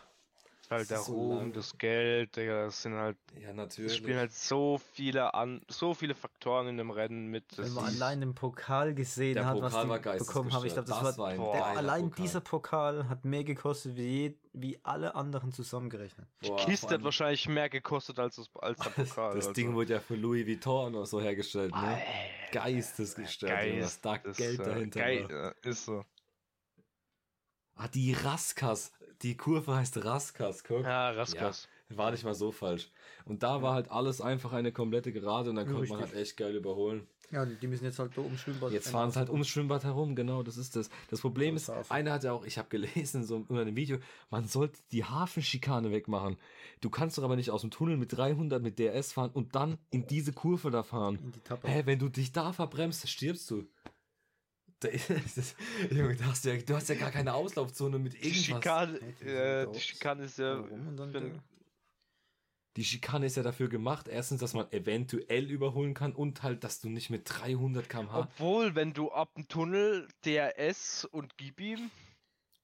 Halt 0.75 0.91
Das 0.91 0.99
der 0.99 0.99
so 1.01 1.13
Ruhm, 1.15 1.39
lang. 1.39 1.53
das 1.53 1.79
Geld, 1.79 2.37
Digga, 2.37 2.65
das 2.67 2.83
sind 2.83 2.95
halt, 2.95 3.17
Ja, 3.41 3.51
es 3.51 3.57
natürlich. 3.57 3.97
spielen 3.97 4.19
halt 4.19 4.33
so 4.33 4.79
viele 4.79 5.35
an, 5.35 5.63
so 5.69 5.95
viele 5.95 6.15
Faktoren 6.15 6.69
in 6.69 6.77
dem 6.77 6.91
Rennen 6.91 7.29
mit. 7.29 7.45
Wenn 7.57 7.73
man 7.73 7.85
allein 7.87 8.21
den 8.21 8.35
Pokal 8.35 8.95
gesehen 8.95 9.35
Der 9.35 9.47
hat, 9.47 9.61
was 9.61 9.73
Pokal 9.73 9.85
die 9.85 9.89
war 10.07 10.19
bekommen 10.19 10.53
haben, 10.53 10.67
ich 10.67 10.73
glaube, 10.73 10.89
das, 10.89 11.01
Das 11.01 11.19
war 11.19 11.29
ein 11.29 11.37
Boah, 11.39 11.53
der, 11.53 11.67
allein 11.67 12.11
Pokal. 12.11 12.25
dieser 12.25 12.41
Pokal 12.41 13.09
hat 13.09 13.25
mehr 13.25 13.45
gekostet 13.45 13.97
wie, 13.97 14.03
je, 14.03 14.35
wie 14.53 14.79
alle 14.85 15.15
anderen 15.15 15.53
zusammengerechnet. 15.53 16.27
die 16.43 16.49
Boah, 16.49 16.57
Kiste 16.67 16.87
vor 16.89 16.95
hat 16.99 17.05
wahrscheinlich 17.05 17.49
mehr 17.49 17.69
gekostet 17.69 18.19
als, 18.19 18.37
das, 18.37 18.51
als 18.61 18.79
der 18.81 18.91
Pokal. 18.91 19.35
Das 19.37 19.47
also. 19.47 19.53
Ding 19.53 19.75
wurde 19.75 19.95
ja 19.95 20.01
für 20.01 20.17
Louis 20.17 20.47
Vuitton 20.47 20.95
oder 20.95 21.07
so 21.07 21.21
hergestellt, 21.21 21.75
ne? 21.75 21.99
Geistesgestört, 22.51 23.65
Junge, 23.65 23.85
was 23.85 24.01
da 24.01 24.17
Geist, 24.17 24.39
Geld 24.39 24.61
äh, 24.61 24.65
dahinter 24.65 25.01
Gei- 25.01 25.23
war. 25.25 25.55
äh, 25.65 25.69
Ist 25.69 25.85
so. 25.87 26.05
Ah, 27.77 27.89
die 27.89 28.13
Raskas. 28.13 28.93
Die 29.23 29.37
Kurve 29.37 29.75
heißt 29.75 30.05
Raskas, 30.05 30.65
guck. 30.65 30.83
Ja, 30.85 31.11
Raskas. 31.11 31.69
War 31.91 32.11
nicht 32.11 32.25
mal 32.25 32.35
so 32.35 32.51
falsch. 32.51 32.91
Und 33.25 33.43
da 33.43 33.63
war 33.63 33.75
halt 33.75 33.91
alles 33.91 34.21
einfach 34.21 34.53
eine 34.53 34.73
komplette 34.73 35.13
Gerade 35.13 35.51
und 35.51 35.57
dann 35.57 35.67
Ja, 35.67 35.73
konnte 35.73 35.89
man 35.91 36.01
halt 36.01 36.15
echt 36.15 36.37
geil 36.37 36.55
überholen. 36.57 37.07
Ja, 37.31 37.45
die 37.47 37.67
müssen 37.67 37.85
jetzt 37.85 37.99
halt 37.99 38.17
da 38.17 38.21
ums 38.23 38.41
Schwimmbad. 38.41 38.73
Jetzt 38.73 38.89
fahren 38.91 39.09
es 39.09 39.17
halt 39.17 39.31
ums 39.31 39.49
Schwimmbad 39.49 39.83
herum, 39.85 40.15
genau, 40.15 40.43
das 40.43 40.57
ist 40.57 40.77
das. 40.77 40.89
Das 41.11 41.21
Problem 41.21 41.57
ist, 41.57 41.69
Das 41.69 41.77
Hafen. 41.77 41.93
einer 41.93 42.13
hat 42.13 42.25
ja 42.25 42.33
auch, 42.33 42.45
ich 42.45 42.59
habe 42.59 42.69
gelesen 42.69 43.23
in 43.23 43.27
so 43.27 43.37
einem, 43.37 43.47
in 43.49 43.59
einem 43.59 43.77
Video, 43.77 43.99
man 44.31 44.47
sollte 44.47 44.79
die 44.93 45.05
Hafenschikane 45.05 45.91
wegmachen. 45.91 46.37
Du 46.81 46.91
kannst 46.91 47.17
doch 47.19 47.23
aber 47.23 47.37
nicht 47.37 47.51
aus 47.51 47.63
dem 47.63 47.71
Tunnel 47.71 47.97
mit 47.97 48.17
300 48.17 48.63
mit 48.63 48.79
DRS 48.79 49.13
fahren 49.13 49.31
und 49.33 49.55
dann 49.55 49.79
in 49.91 50.07
diese 50.07 50.33
Kurve 50.33 50.71
da 50.71 50.83
fahren. 50.83 51.19
in 51.23 51.33
die 51.33 51.41
Tappe. 51.41 51.67
Hä, 51.69 51.83
wenn 51.87 51.99
du 51.99 52.09
dich 52.09 52.33
da 52.33 52.53
verbremst, 52.53 53.09
stirbst 53.09 53.51
du. 53.51 53.65
Da 54.85 54.91
das, 55.37 55.57
Junge, 55.91 56.15
du 56.17 56.25
hast, 56.27 56.45
ja, 56.45 56.57
du 56.57 56.75
hast 56.75 56.89
ja 56.89 56.95
gar 56.95 57.11
keine 57.11 57.33
Auslaufzone 57.35 57.99
mit 57.99 58.15
Die 58.15 58.19
irgendwas. 58.19 58.45
Schikane, 58.45 59.01
die 59.21 59.25
äh, 59.25 59.63
sind 59.63 59.75
die. 59.75 59.81
Schikane 59.81 60.25
ist 60.25 60.39
ja. 60.39 60.63
Dann 60.97 61.43
Die 62.77 62.85
Schikane 62.85 63.27
ist 63.27 63.37
ja 63.37 63.43
dafür 63.43 63.69
gemacht, 63.69 64.09
erstens, 64.09 64.41
dass 64.41 64.53
man 64.53 64.71
eventuell 64.73 65.51
überholen 65.51 65.95
kann 65.95 66.13
und 66.13 66.43
halt, 66.43 66.65
dass 66.65 66.81
du 66.81 66.89
nicht 66.89 67.09
mit 67.09 67.23
300 67.25 67.89
km/h. 67.89 68.19
Obwohl, 68.19 68.75
wenn 68.75 68.93
du 68.93 69.11
ab 69.11 69.35
dem 69.37 69.49
Tunnel 69.49 70.09
DRS 70.25 71.05
und 71.05 71.37
gib 71.39 71.61
ihm. 71.61 71.91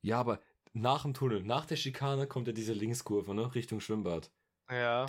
Ja, 0.02 0.18
aber 0.20 0.40
nach 0.72 1.02
dem 1.02 1.14
Tunnel, 1.14 1.42
nach 1.42 1.66
der 1.66 1.76
Schikane 1.76 2.26
kommt 2.26 2.46
ja 2.46 2.52
diese 2.52 2.72
Linkskurve, 2.72 3.34
ne, 3.34 3.54
Richtung 3.54 3.80
Schwimmbad. 3.80 4.30
Ja. 4.70 5.06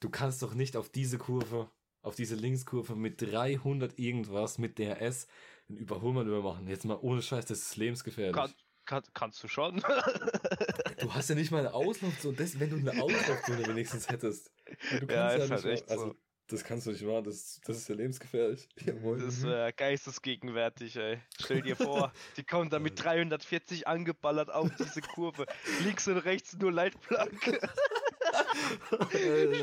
Du 0.00 0.10
kannst 0.10 0.42
doch 0.42 0.54
nicht 0.54 0.76
auf 0.76 0.88
diese 0.88 1.18
Kurve, 1.18 1.70
auf 2.02 2.14
diese 2.14 2.34
Linkskurve 2.34 2.96
mit 2.96 3.22
300 3.22 3.98
irgendwas 3.98 4.58
mit 4.58 4.78
DRS 4.78 5.28
einen 5.72 5.80
Überholmanöver 5.80 6.42
machen. 6.42 6.66
Jetzt 6.68 6.84
mal 6.84 6.98
ohne 7.00 7.22
Scheiß, 7.22 7.46
das 7.46 7.58
ist 7.58 7.76
lebensgefährlich. 7.76 8.34
Kann, 8.36 8.52
kann, 8.84 9.02
kannst 9.14 9.42
du 9.42 9.48
schon. 9.48 9.82
Du 11.00 11.12
hast 11.12 11.28
ja 11.28 11.34
nicht 11.34 11.50
mal 11.50 11.58
eine 11.58 11.74
Auslaufzone. 11.74 12.36
Das, 12.36 12.60
wenn 12.60 12.70
du 12.70 12.76
eine 12.76 13.02
Auslaufzone 13.02 13.66
wenigstens 13.66 14.08
hättest. 14.08 14.52
Du 15.00 15.12
Ja, 15.12 15.30
ist 15.30 15.50
nicht 15.50 15.50
halt 15.50 15.64
echt 15.64 15.90
also, 15.90 16.10
so. 16.10 16.16
das 16.46 16.62
kannst 16.62 16.86
du 16.86 16.92
nicht 16.92 17.02
machen. 17.02 17.24
Das, 17.24 17.60
das 17.64 17.78
ist 17.78 17.88
ja 17.88 17.96
lebensgefährlich. 17.96 18.68
Jawohl. 18.84 19.18
Das 19.18 19.42
wäre 19.42 19.72
geistesgegenwärtig, 19.72 20.94
ey. 20.94 21.18
Stell 21.40 21.62
dir 21.62 21.74
vor, 21.76 22.12
die 22.36 22.44
kommen 22.44 22.70
da 22.70 22.78
mit 22.78 23.02
340 23.02 23.88
angeballert 23.88 24.52
auf 24.52 24.70
diese 24.78 25.00
Kurve. 25.00 25.46
Links 25.82 26.06
und 26.06 26.18
rechts 26.18 26.56
nur 26.56 26.70
Leitplanke. 26.70 27.58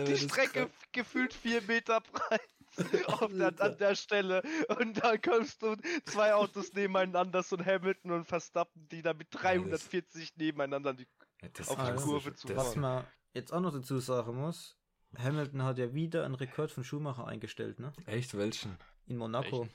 Die 0.08 0.18
Strecke 0.18 0.70
gefühlt 0.92 1.34
vier 1.34 1.62
Meter 1.62 2.02
breit. 2.02 2.42
Auf 3.08 3.32
der, 3.34 3.60
an 3.62 3.78
der 3.78 3.96
Stelle. 3.96 4.42
Und 4.80 5.04
dann 5.04 5.22
kommst 5.22 5.62
du 5.62 5.76
zwei 6.06 6.34
Autos 6.34 6.74
nebeneinander, 6.74 7.44
so 7.44 7.58
ein 7.58 7.66
Hamilton 7.66 8.12
und 8.12 8.26
Verstappen, 8.26 8.88
die 8.90 9.02
da 9.02 9.14
mit 9.14 9.28
340 9.32 10.38
nebeneinander 10.38 10.94
die 10.94 11.08
Das 11.54 11.70
auf 11.70 11.78
die 11.84 11.96
Kurve 12.02 12.34
zu 12.36 12.48
das- 12.48 12.58
Was 12.58 12.76
man 12.76 13.04
jetzt 13.34 13.52
auch 13.54 13.60
noch 13.62 13.74
dazu 13.74 14.00
sagen 14.00 14.36
muss, 14.36 14.78
Hamilton 15.18 15.64
hat 15.64 15.78
ja 15.80 15.94
wieder 15.94 16.26
einen 16.26 16.36
Rekord 16.36 16.72
von 16.72 16.84
Schumacher 16.84 17.28
eingestellt, 17.28 17.80
ne? 17.80 17.92
Echt, 18.06 18.38
welchen? 18.38 18.78
In 19.08 19.18
Monaco. 19.18 19.68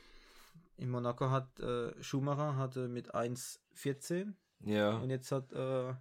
In 0.76 0.90
Monaco 0.90 1.30
hat 1.30 1.58
äh, 1.60 1.92
Schumacher 2.02 2.56
hatte 2.56 2.88
mit 2.88 3.14
1,14 3.14 4.34
Ja. 4.60 4.96
und 4.98 5.10
jetzt 5.10 5.30
hat 5.32 5.52
äh, 5.52 5.94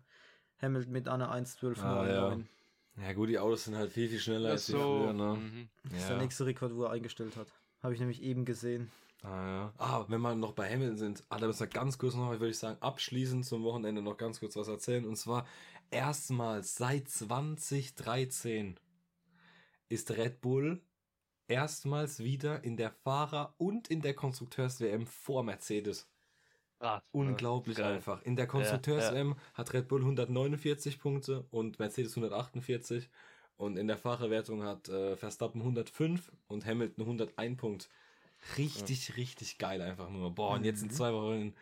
Hamilton 0.62 0.92
mit 0.94 1.08
einer 1.08 1.34
1,12,99. 1.34 1.82
Ah, 1.84 2.08
ja. 2.08 2.38
Ja, 3.02 3.14
gut, 3.14 3.30
die 3.30 3.40
Autos 3.40 3.66
sind 3.66 3.76
halt 3.76 3.92
viel, 3.92 4.08
viel 4.10 4.20
schneller 4.20 4.52
als 4.52 4.68
die 4.68 4.74
so. 4.74 4.80
früher, 4.80 5.14
ne? 5.14 5.36
mhm. 5.36 5.70
Das 5.84 5.94
ist 6.00 6.08
der 6.10 6.16
Ja. 6.18 6.22
nächste 6.22 6.46
Rekord, 6.46 6.76
wo 6.76 6.84
er 6.84 6.92
eingestellt 6.92 7.36
hat. 7.36 7.48
Habe 7.82 7.94
ich 7.94 8.00
nämlich 8.00 8.22
eben 8.22 8.46
gesehen. 8.46 8.92
Ah, 9.24 9.48
ja. 9.48 9.74
Ah, 9.78 10.06
wenn 10.10 10.22
wir 10.22 10.36
noch 10.36 10.52
bei 10.54 10.70
Hamilton 10.72 10.98
sind, 10.98 11.24
ah, 11.30 11.38
da 11.40 11.48
müssen 11.48 11.62
wir 11.62 11.68
ganz 11.68 11.98
kurz 11.98 12.14
noch, 12.14 12.30
würde 12.30 12.50
ich 12.50 12.58
sagen, 12.58 12.78
abschließend 12.82 13.46
zum 13.46 13.64
Wochenende 13.64 14.02
noch 14.02 14.18
ganz 14.18 14.40
kurz 14.40 14.56
was 14.56 14.68
erzählen. 14.68 15.06
Und 15.06 15.16
zwar 15.16 15.48
erstmals 15.92 16.76
seit 16.76 17.10
2013 17.10 18.78
ist 19.90 20.12
Red 20.12 20.42
Bull 20.42 20.82
erstmals 21.48 22.20
wieder 22.20 22.64
in 22.64 22.78
der 22.78 22.92
Fahrer- 22.92 23.54
und 23.58 23.88
in 23.90 24.02
der 24.02 24.14
Konstrukteurs-WM 24.14 25.06
vor 25.08 25.44
Mercedes. 25.44 26.10
Ne? 26.84 27.02
Unglaublich 27.12 27.78
Geil. 27.78 27.94
einfach. 27.96 28.22
In 28.24 28.36
der 28.36 28.48
Konstrukteurs-WM 28.48 29.36
hat 29.54 29.74
Red 29.74 29.88
Bull 29.88 30.02
149 30.02 31.00
Punkte 31.00 31.46
und 31.52 31.80
Mercedes 31.80 32.16
148. 32.18 33.10
Und 33.56 33.78
in 33.78 33.88
der 33.88 33.98
Fahrerwertung 33.98 34.64
hat 34.64 34.90
äh, 34.90 35.16
Verstappen 35.16 35.62
105 35.62 36.32
und 36.48 36.66
Hamilton 36.66 37.04
101 37.06 37.58
Punkt. 37.58 37.90
Richtig, 38.58 39.16
richtig 39.16 39.58
geil 39.58 39.82
einfach 39.82 40.10
nur. 40.10 40.32
Boah, 40.36 40.56
und 40.56 40.66
jetzt 40.66 40.82
in 40.82 40.88
Mhm. 40.90 40.94
zwei 40.94 41.14
Wochen 41.14 41.34
in, 41.34 41.54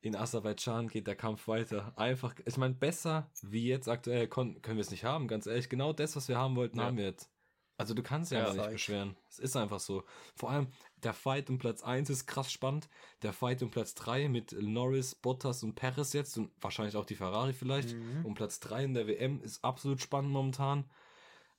in 0.00 0.16
Aserbaidschan 0.16 0.88
geht 0.88 1.06
der 1.06 1.14
Kampf 1.14 1.46
weiter. 1.46 1.92
Einfach, 1.96 2.34
ich 2.44 2.56
meine, 2.56 2.74
besser 2.74 3.30
wie 3.42 3.66
jetzt 3.68 3.88
aktuell 3.88 4.26
können 4.26 4.60
wir 4.64 4.78
es 4.78 4.90
nicht 4.90 5.04
haben, 5.04 5.28
ganz 5.28 5.46
ehrlich. 5.46 5.68
Genau 5.68 5.92
das, 5.92 6.16
was 6.16 6.28
wir 6.28 6.36
haben 6.38 6.56
wollten, 6.56 6.78
Ja. 6.78 6.86
haben 6.86 6.96
wir 6.96 7.04
jetzt. 7.04 7.30
Also 7.78 7.92
du 7.92 8.02
kannst 8.02 8.32
ja, 8.32 8.38
Ja, 8.48 8.54
nicht 8.54 8.70
beschweren. 8.70 9.16
Es 9.28 9.38
ist 9.38 9.54
einfach 9.54 9.78
so. 9.80 10.02
Vor 10.34 10.50
allem 10.50 10.68
der 11.02 11.12
Fight 11.12 11.50
um 11.50 11.58
Platz 11.58 11.82
1 11.82 12.10
ist 12.10 12.26
krass 12.26 12.50
spannend. 12.50 12.88
Der 13.22 13.32
Fight 13.32 13.62
um 13.62 13.70
Platz 13.70 13.94
3 13.94 14.28
mit 14.28 14.56
Norris, 14.58 15.14
Bottas 15.14 15.62
und 15.62 15.74
Perez 15.74 16.12
jetzt 16.12 16.36
und 16.38 16.50
wahrscheinlich 16.60 16.96
auch 16.96 17.04
die 17.04 17.16
Ferrari 17.16 17.52
vielleicht. 17.52 17.94
Mhm. 17.94 18.24
Um 18.24 18.34
Platz 18.34 18.60
3 18.60 18.84
in 18.84 18.94
der 18.94 19.06
WM 19.06 19.40
ist 19.42 19.62
absolut 19.64 20.00
spannend 20.00 20.32
momentan. 20.32 20.84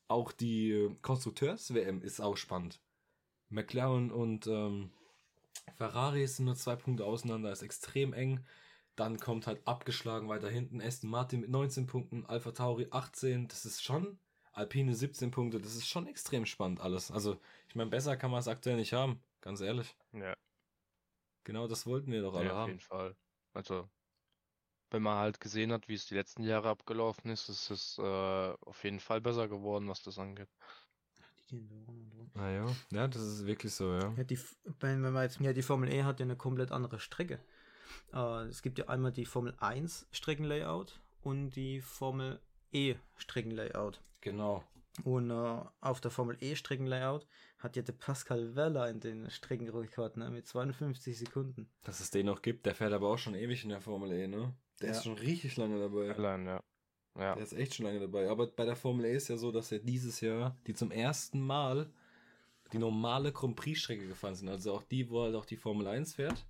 Auch 0.07 0.31
die 0.31 0.71
äh, 0.71 0.95
Konstrukteurs-WM 1.01 2.01
ist 2.01 2.19
auch 2.19 2.37
spannend. 2.37 2.79
McLaren 3.49 4.11
und 4.11 4.47
ähm, 4.47 4.91
Ferrari 5.75 6.25
sind 6.27 6.45
nur 6.45 6.55
zwei 6.55 6.75
Punkte 6.75 7.05
auseinander, 7.05 7.51
ist 7.51 7.61
extrem 7.61 8.13
eng. 8.13 8.43
Dann 8.95 9.19
kommt 9.19 9.45
halt 9.45 9.65
abgeschlagen 9.67 10.27
weiter 10.27 10.49
hinten 10.49 10.81
Aston 10.81 11.09
Martin 11.09 11.41
mit 11.41 11.51
19 11.51 11.85
Punkten, 11.85 12.25
Alpha 12.25 12.51
Tauri 12.51 12.87
18. 12.89 13.47
Das 13.47 13.65
ist 13.65 13.83
schon, 13.83 14.17
Alpine 14.53 14.95
17 14.95 15.29
Punkte, 15.29 15.59
das 15.59 15.75
ist 15.75 15.87
schon 15.87 16.07
extrem 16.07 16.47
spannend 16.47 16.81
alles. 16.81 17.11
Also, 17.11 17.37
ich 17.67 17.75
meine, 17.75 17.91
besser 17.91 18.17
kann 18.17 18.31
man 18.31 18.39
es 18.39 18.47
aktuell 18.47 18.77
nicht 18.77 18.93
haben, 18.93 19.21
ganz 19.47 19.61
ehrlich. 19.61 19.95
Ja, 20.11 20.35
Genau 21.45 21.67
das 21.67 21.85
wollten 21.85 22.11
wir 22.11 22.21
doch 22.21 22.35
alle 22.35 22.47
ja 22.47 22.51
auf 22.51 22.57
haben. 22.57 22.69
jeden 22.71 22.81
Fall. 22.81 23.15
Also, 23.53 23.89
wenn 24.91 25.01
man 25.01 25.17
halt 25.17 25.39
gesehen 25.39 25.71
hat, 25.71 25.87
wie 25.87 25.93
es 25.93 26.05
die 26.05 26.15
letzten 26.15 26.43
Jahre 26.43 26.67
abgelaufen 26.69 27.31
ist, 27.31 27.47
ist 27.47 27.69
es 27.71 27.97
äh, 27.97 28.01
auf 28.01 28.83
jeden 28.83 28.99
Fall 28.99 29.21
besser 29.21 29.47
geworden, 29.47 29.87
was 29.87 30.03
das 30.03 30.19
angeht. 30.19 30.49
Die 31.39 31.45
gehen 31.47 31.67
so 31.69 31.75
rum 31.77 32.01
und 32.01 32.13
rum. 32.13 32.31
Naja, 32.33 32.65
ja, 32.91 33.07
das 33.07 33.21
ist 33.21 33.45
wirklich 33.45 33.73
so, 33.73 33.93
ja. 33.93 34.13
Ja, 34.17 34.23
die, 34.25 34.37
wenn 34.81 35.03
wenn 35.03 35.13
man 35.13 35.23
jetzt, 35.23 35.39
ja, 35.39 35.53
die 35.53 35.61
Formel 35.61 35.89
E 35.93 36.03
hat 36.03 36.19
ja 36.19 36.25
eine 36.25 36.35
komplett 36.35 36.71
andere 36.73 36.99
Strecke. 36.99 37.39
Äh, 38.11 38.43
es 38.47 38.61
gibt 38.61 38.77
ja 38.79 38.89
einmal 38.89 39.13
die 39.13 39.25
Formel 39.25 39.55
1 39.59 40.07
Streckenlayout 40.11 40.99
und 41.21 41.51
die 41.51 41.79
Formel 41.79 42.41
E 42.73 42.95
Streckenlayout. 43.15 44.01
Genau. 44.19 44.65
Und 45.05 45.29
äh, 45.31 45.61
auf 45.79 46.01
der 46.01 46.11
Formel 46.11 46.37
E 46.41 46.55
Streckenlayout 46.57 47.25
hat 47.67 47.75
ja 47.75 47.81
der 47.81 47.93
Pascal 47.93 48.55
Wehrlein 48.55 48.99
den 49.01 49.29
Streckenrekord 49.29 50.15
ne, 50.17 50.29
mit 50.29 50.47
52 50.47 51.17
Sekunden. 51.17 51.69
Dass 51.83 51.99
es 51.99 52.11
den 52.11 52.25
noch 52.27 52.41
gibt, 52.41 52.65
der 52.65 52.73
fährt 52.75 52.93
aber 52.93 53.09
auch 53.09 53.17
schon 53.17 53.35
ewig 53.35 53.63
in 53.63 53.69
der 53.69 53.81
Formel 53.81 54.11
E, 54.13 54.25
ne? 54.27 54.53
Der 54.81 54.89
Ja. 54.91 54.95
ist 54.95 55.03
schon 55.03 55.15
richtig 55.17 55.57
lange 55.57 55.77
dabei. 55.79 56.11
Allein, 56.15 56.45
ja. 56.45 56.63
Ja. 57.19 57.33
Der 57.35 57.43
ist 57.43 57.53
echt 57.53 57.75
schon 57.75 57.85
lange 57.87 57.99
dabei. 57.99 58.29
Aber 58.29 58.47
bei 58.47 58.63
der 58.63 58.75
Formel 58.77 59.05
E 59.05 59.15
ist 59.15 59.27
ja 59.27 59.35
so, 59.37 59.51
dass 59.51 59.71
er 59.71 59.79
dieses 59.79 60.21
Jahr 60.21 60.55
die 60.65 60.73
zum 60.73 60.91
ersten 60.91 61.41
Mal 61.41 61.89
die 62.71 62.77
normale 62.77 63.31
Grand 63.33 63.55
Prix-Strecke 63.55 64.07
gefahren 64.07 64.35
sind. 64.35 64.47
Also 64.49 64.73
auch 64.73 64.83
die, 64.83 65.09
wo 65.09 65.23
halt 65.23 65.35
auch 65.35 65.45
die 65.45 65.57
Formel 65.57 65.87
1 65.87 66.13
fährt. 66.13 66.45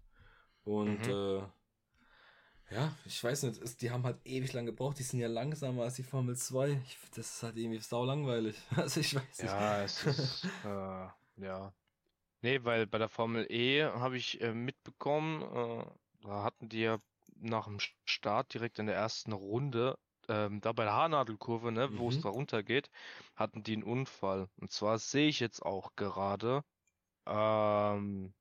Und 0.65 1.07
Mhm. 1.07 1.13
äh, 1.13 1.41
ja, 2.69 2.95
ich 3.05 3.23
weiß 3.23 3.43
nicht, 3.43 3.61
es, 3.61 3.77
die 3.77 3.91
haben 3.91 4.03
halt 4.03 4.19
ewig 4.25 4.51
lang 4.53 4.65
gebraucht. 4.65 4.99
Die 4.99 5.03
sind 5.03 5.19
ja 5.19 5.27
langsamer 5.27 5.83
als 5.83 5.95
die 5.95 6.03
Formel 6.03 6.35
2. 6.37 6.81
Ich, 6.85 6.97
das 7.15 7.35
ist 7.35 7.43
halt 7.43 7.57
irgendwie 7.57 7.79
sau 7.79 8.05
langweilig. 8.05 8.55
Also 8.75 8.99
ich 8.99 9.15
weiß 9.15 9.43
nicht. 9.43 9.55
Ja, 9.55 9.83
es 9.83 10.03
ist, 10.05 10.45
äh, 10.63 11.07
ja. 11.37 11.73
Nee, 12.41 12.63
weil 12.65 12.87
bei 12.87 12.97
der 12.99 13.09
Formel 13.09 13.47
E 13.51 13.83
habe 13.85 14.17
ich 14.17 14.41
äh, 14.41 14.53
mitbekommen, 14.53 15.41
äh, 15.43 15.85
da 16.21 16.43
hatten 16.43 16.69
die 16.69 16.81
ja 16.81 16.99
nach 17.35 17.65
dem 17.67 17.79
Start 18.05 18.53
direkt 18.53 18.79
in 18.79 18.87
der 18.87 18.95
ersten 18.95 19.33
Runde 19.33 19.97
ähm, 20.29 20.61
da 20.61 20.73
bei 20.73 20.83
der 20.85 20.93
Haarnadelkurve, 20.93 21.71
ne, 21.71 21.97
wo 21.97 22.09
es 22.09 22.19
Mhm. 22.19 22.21
da 22.21 22.29
runter 22.29 22.63
geht, 22.63 22.89
hatten 23.35 23.63
die 23.63 23.73
einen 23.75 23.83
Unfall. 23.83 24.49
Und 24.57 24.71
zwar 24.71 24.99
sehe 24.99 25.29
ich 25.29 25.39
jetzt 25.39 25.61
auch 25.63 25.95
gerade, 25.95 26.63
ähm, 27.27 28.33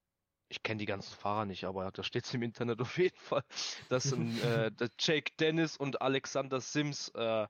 ich 0.49 0.63
kenne 0.63 0.79
die 0.79 0.87
ganzen 0.87 1.15
Fahrer 1.17 1.45
nicht, 1.47 1.65
aber 1.65 1.91
da 1.93 2.03
steht 2.03 2.25
es 2.25 2.35
im 2.35 2.43
Internet 2.43 2.81
auf 2.81 2.99
jeden 2.99 3.17
Fall, 3.19 3.43
dass 3.89 4.13
ein, 4.13 4.39
äh, 4.41 4.71
der 4.73 4.91
Jake 4.99 5.33
Dennis 5.41 5.77
und 5.77 6.01
Alexander 6.03 6.61
Sims 6.61 7.09
äh, 7.15 7.47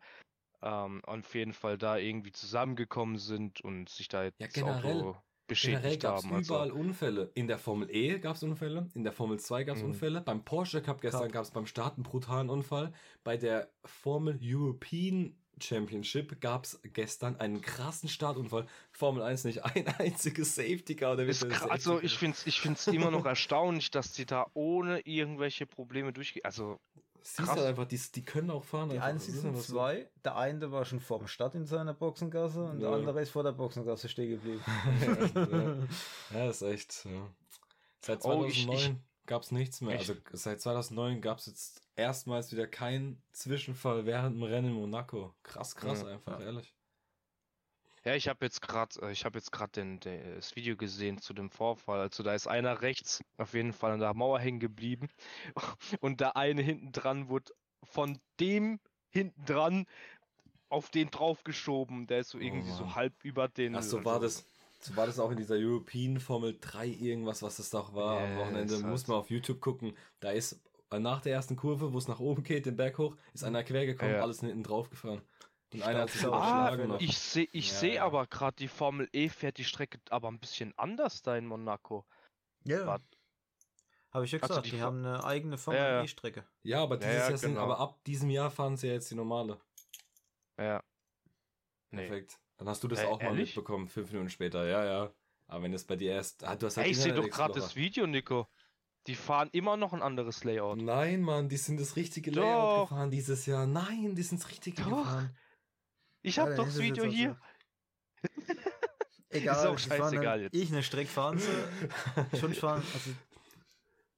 ähm, 0.63 1.05
auf 1.05 1.35
jeden 1.35 1.53
Fall 1.53 1.79
da 1.79 1.99
irgendwie 1.99 2.33
zusammengekommen 2.33 3.19
sind 3.19 3.61
und 3.61 3.89
sich 3.89 4.09
da 4.09 4.25
jetzt 4.25 4.41
Ja, 4.41 4.49
generell- 4.49 5.01
Auto 5.03 5.19
Generell 5.49 5.81
beschädigt 5.83 6.03
gab 6.03 6.19
es 6.19 6.25
haben. 6.25 6.35
Also, 6.35 6.55
überall 6.55 6.73
Unfälle. 6.73 7.31
In 7.35 7.47
der 7.47 7.59
Formel 7.59 7.89
E 7.95 8.19
gab 8.19 8.35
es 8.35 8.43
Unfälle, 8.43 8.89
in 8.95 9.05
der 9.05 9.13
Formel 9.13 9.39
2 9.39 9.63
gab 9.63 9.77
es 9.77 9.83
Mhm. 9.83 9.91
Unfälle, 9.91 10.21
beim 10.21 10.45
Porsche 10.45 10.83
Cup 10.83 11.01
gestern 11.01 11.31
gab 11.31 11.45
es 11.45 11.53
beim 11.53 11.67
Start 11.67 11.95
einen 11.95 12.03
brutalen 12.03 12.51
Unfall, 12.51 12.93
bei 13.23 13.37
der 13.37 13.71
Formel 13.85 14.41
European 14.43 15.39
Championship 15.61 16.41
gab 16.41 16.65
es 16.65 16.81
gestern 16.93 17.37
einen 17.41 17.61
krassen 17.63 18.09
Startunfall. 18.09 18.67
Formel 18.93 19.23
1 19.23 19.45
nicht 19.45 19.65
ein 19.65 19.87
einziges 19.99 20.55
Safety 20.55 20.95
Car. 20.97 21.15
Oder 21.15 21.25
der 21.25 21.35
Safety 21.35 21.71
also 21.71 22.01
ich 22.01 22.17
finde 22.19 22.37
es 22.37 22.47
ich 22.47 22.61
find's 22.61 22.87
immer 22.87 23.11
noch 23.11 23.25
erstaunlich, 23.25 23.91
dass 23.91 24.13
die 24.13 24.27
da 24.27 24.47
ohne 24.55 25.01
irgendwelche 25.01 25.67
Probleme 25.67 26.13
durchgehen. 26.13 26.45
Also 26.45 26.79
Siehst 27.23 27.41
du 27.41 27.43
krass. 27.45 27.57
halt 27.57 27.67
einfach, 27.67 27.87
die, 27.87 28.01
die 28.15 28.25
können 28.25 28.51
auch 28.51 28.63
fahren. 28.63 28.89
Die 28.91 29.01
einzigen 29.01 29.39
sind 29.41 29.61
zwei. 29.61 30.09
Der 30.25 30.37
eine 30.37 30.71
war 30.71 30.85
schon 30.85 31.01
vorm 31.01 31.27
Start 31.27 31.57
in 31.57 31.67
seiner 31.67 31.93
Boxengasse 31.93 32.63
und 32.63 32.79
der 32.79 32.91
Ja. 32.91 32.95
andere 32.95 33.21
ist 33.21 33.31
vor 33.31 33.43
der 33.43 33.51
Boxengasse 33.53 34.09
stehen 34.09 34.31
geblieben. 34.31 34.63
ja. 36.33 36.39
ja, 36.45 36.51
ist 36.51 36.63
echt. 36.63 37.05
Ja. 37.05 37.11
Seit 38.01 38.25
Oh, 38.25 38.45
ich- 38.45 38.65
2009 38.65 39.03
gab 39.27 39.43
es 39.43 39.51
nichts 39.51 39.81
mehr. 39.81 39.95
Ich- 39.95 40.09
Also 40.09 40.15
seit 40.33 40.61
2009 40.61 41.21
gab 41.21 41.39
es 41.39 41.47
jetzt 41.47 41.83
erstmals 41.97 42.53
wieder 42.53 42.67
keinen 42.67 43.23
Zwischenfall 43.33 44.07
während 44.07 44.37
dem 44.37 44.43
Rennen 44.43 44.69
in 44.69 44.75
Monaco. 44.75 45.35
Krass, 45.43 45.75
krass 45.77 46.03
Ja. 46.03 46.09
einfach, 46.09 46.41
ehrlich. 46.41 46.73
Ja, 48.05 48.15
ich 48.15 48.29
habe 48.29 48.45
jetzt 48.45 48.63
gerade, 48.63 49.11
ich 49.11 49.25
habe 49.25 49.37
jetzt 49.39 49.51
gerade 49.51 49.99
das 50.37 50.55
Video 50.55 50.77
gesehen 50.77 51.19
zu 51.19 51.35
dem 51.35 51.51
Vorfall. 51.51 51.99
Also 51.99 52.23
da 52.23 52.35
ist 52.35 52.47
einer 52.47 52.81
rechts 52.83 53.21
auf 53.37 53.53
jeden 53.55 53.73
Fall 53.73 53.91
an 53.93 53.99
der 54.01 54.15
Mauer 54.15 54.39
hängen 54.39 54.61
geblieben 54.61 55.09
und 56.01 56.21
der 56.21 56.37
eine 56.37 56.63
hinten 56.63 56.93
dran 56.93 57.29
wurde 57.29 57.53
von 57.83 58.21
dem 58.39 58.79
hinten 59.11 59.45
dran 59.45 59.87
auf 60.69 60.91
den 60.91 61.11
draufgeschoben. 61.11 62.07
Der 62.07 62.21
ist 62.21 62.31
so 62.31 62.39
Oh 62.39 62.41
irgendwie 62.41 62.71
so 62.71 62.85
Mann. 62.85 62.95
halb 62.95 63.25
über 63.25 63.49
den. 63.49 63.75
Ach 63.75 63.83
so 63.83 63.97
also- 63.99 64.05
war 64.09 64.21
das. 64.21 64.47
So 64.87 64.97
war 64.97 65.07
das 65.07 65.19
auch 65.19 65.31
in 65.31 65.37
dieser 65.37 65.57
European 65.57 66.21
Formel 66.21 66.57
3 66.61 66.87
irgendwas, 66.87 67.43
was 67.43 67.57
das 67.57 67.71
doch 67.71 67.95
war 67.95 68.21
am 68.21 68.31
Ja, 68.33 68.39
Wochenende. 68.39 68.79
Muss 68.81 69.07
man 69.09 69.19
auf 69.19 69.31
YouTube 69.31 69.61
gucken. 69.61 69.97
Da 70.21 70.31
ist 70.31 70.61
äh, 70.91 71.01
nach 71.01 71.21
der 71.21 71.33
ersten 71.33 71.57
Kurve, 71.57 71.93
wo 71.93 71.99
es 71.99 72.07
nach 72.09 72.21
oben 72.21 72.43
geht, 72.45 72.67
den 72.67 72.77
Berg 72.77 72.99
hoch, 72.99 73.17
ist 73.35 73.43
einer 73.43 73.65
quer 73.65 73.85
gekommen, 73.87 74.13
Ja. 74.15 74.21
alles 74.23 74.41
hinten 74.41 74.63
drauf 74.63 74.89
gefahren. 74.91 75.23
Und 75.75 75.83
einer 75.83 76.03
hat 76.03 76.11
sich 76.11 76.25
Ah, 76.25 76.71
geschlagen 76.71 76.89
noch. 76.89 77.01
ich 77.01 77.19
sehe 77.19 77.49
ich 77.51 77.71
Ja, 77.73 77.79
seh 77.79 77.95
ja. 77.95 78.05
aber 78.05 78.27
gerade, 78.29 78.55
die 78.57 78.69
Formel 78.69 79.09
E 79.13 79.29
fährt 79.29 79.59
die 79.59 79.65
Strecke 79.65 79.99
aber 80.11 80.29
ein 80.29 80.39
bisschen 80.39 80.73
anders 80.79 81.23
da 81.23 81.37
in 81.37 81.47
Monaco. 81.47 82.07
Ja. 82.65 82.87
Wart- 82.87 83.03
Habe 84.13 84.25
ich 84.25 84.31
ja 84.33 84.39
gesagt, 84.39 84.65
die 84.67 84.71
die, 84.71 84.77
Fo- 84.79 84.83
haben 84.85 85.05
eine 85.05 85.25
eigene 85.25 85.59
Formel 85.59 85.81
Ja, 85.81 85.89
ja. 85.91 86.03
E-Strecke. 86.05 86.47
Ja, 86.63 86.83
aber 86.85 86.95
Ja, 86.95 87.01
dieses 87.01 87.15
ja, 87.25 87.29
Jahr 87.31 87.39
sind, 87.39 87.51
genau. 87.55 87.63
aber 87.65 87.81
ab 87.81 88.05
diesem 88.05 88.31
Jahr 88.31 88.51
fahren 88.53 88.77
sie 88.77 88.87
ja 88.87 88.93
jetzt 88.95 89.11
die 89.11 89.17
normale. 89.17 89.59
Ja. 90.59 90.83
Nee. 91.91 92.07
Perfekt. 92.09 92.39
Dann 92.59 92.69
hast 92.69 92.83
du 92.83 92.89
das 92.89 93.01
Äh, 93.01 93.07
auch 93.07 93.19
mal 93.21 93.27
ehrlich? 93.29 93.55
mitbekommen, 93.55 93.89
fünf 93.89 94.11
Minuten 94.13 94.31
später. 94.31 94.67
Ja, 94.67 94.85
ja. 94.85 95.13
Aber 95.49 95.63
wenn 95.63 95.73
das 95.73 95.85
bei 95.85 95.97
dir 95.97 96.13
erst. 96.13 96.43
Ah, 96.45 96.57
du 96.57 96.67
hast 96.67 96.77
halt 96.77 96.87
Ey, 96.87 96.93
ich 96.93 96.99
sehe 96.99 97.13
doch 97.15 97.29
gerade 97.29 97.55
das 97.55 97.77
Video, 97.77 98.07
Nico. 98.07 98.49
Die 99.07 99.15
fahren 99.15 99.49
immer 99.53 99.77
noch 99.77 99.93
ein 99.93 100.03
anderes 100.03 100.43
Layout. 100.43 100.79
Nein, 100.79 101.23
Mann, 101.23 101.49
die 101.49 101.57
sind 101.57 101.79
das 101.81 101.95
richtige 101.95 102.33
Doch. 102.33 102.43
Layout 102.43 102.89
gefahren 102.89 103.11
dieses 103.11 103.47
Jahr. 103.47 103.67
Nein, 103.67 104.15
die 104.17 104.23
sind 104.23 104.41
das 104.43 104.51
richtige 104.51 104.83
Doch. 104.83 104.99
gefahren. 105.05 105.37
Ich 106.23 106.37
Ja, 106.37 106.47
dann 106.47 106.57
doch 106.57 106.65
das 106.65 106.79
Video 106.79 107.05
auch 107.05 107.09
hier. 107.09 107.39
Egal, 109.29 109.57
Ist 109.57 109.67
auch 109.67 109.79
scheißegal 109.79 110.23
dann- 110.25 110.41
jetzt. 110.43 110.55
Ich 110.55 110.73
eine 110.73 110.83
Strecke 110.83 111.11
fahren 111.11 111.39
sie. 111.39 111.51
schon 112.41 112.55
fahren, 112.55 112.83
also 112.95 113.11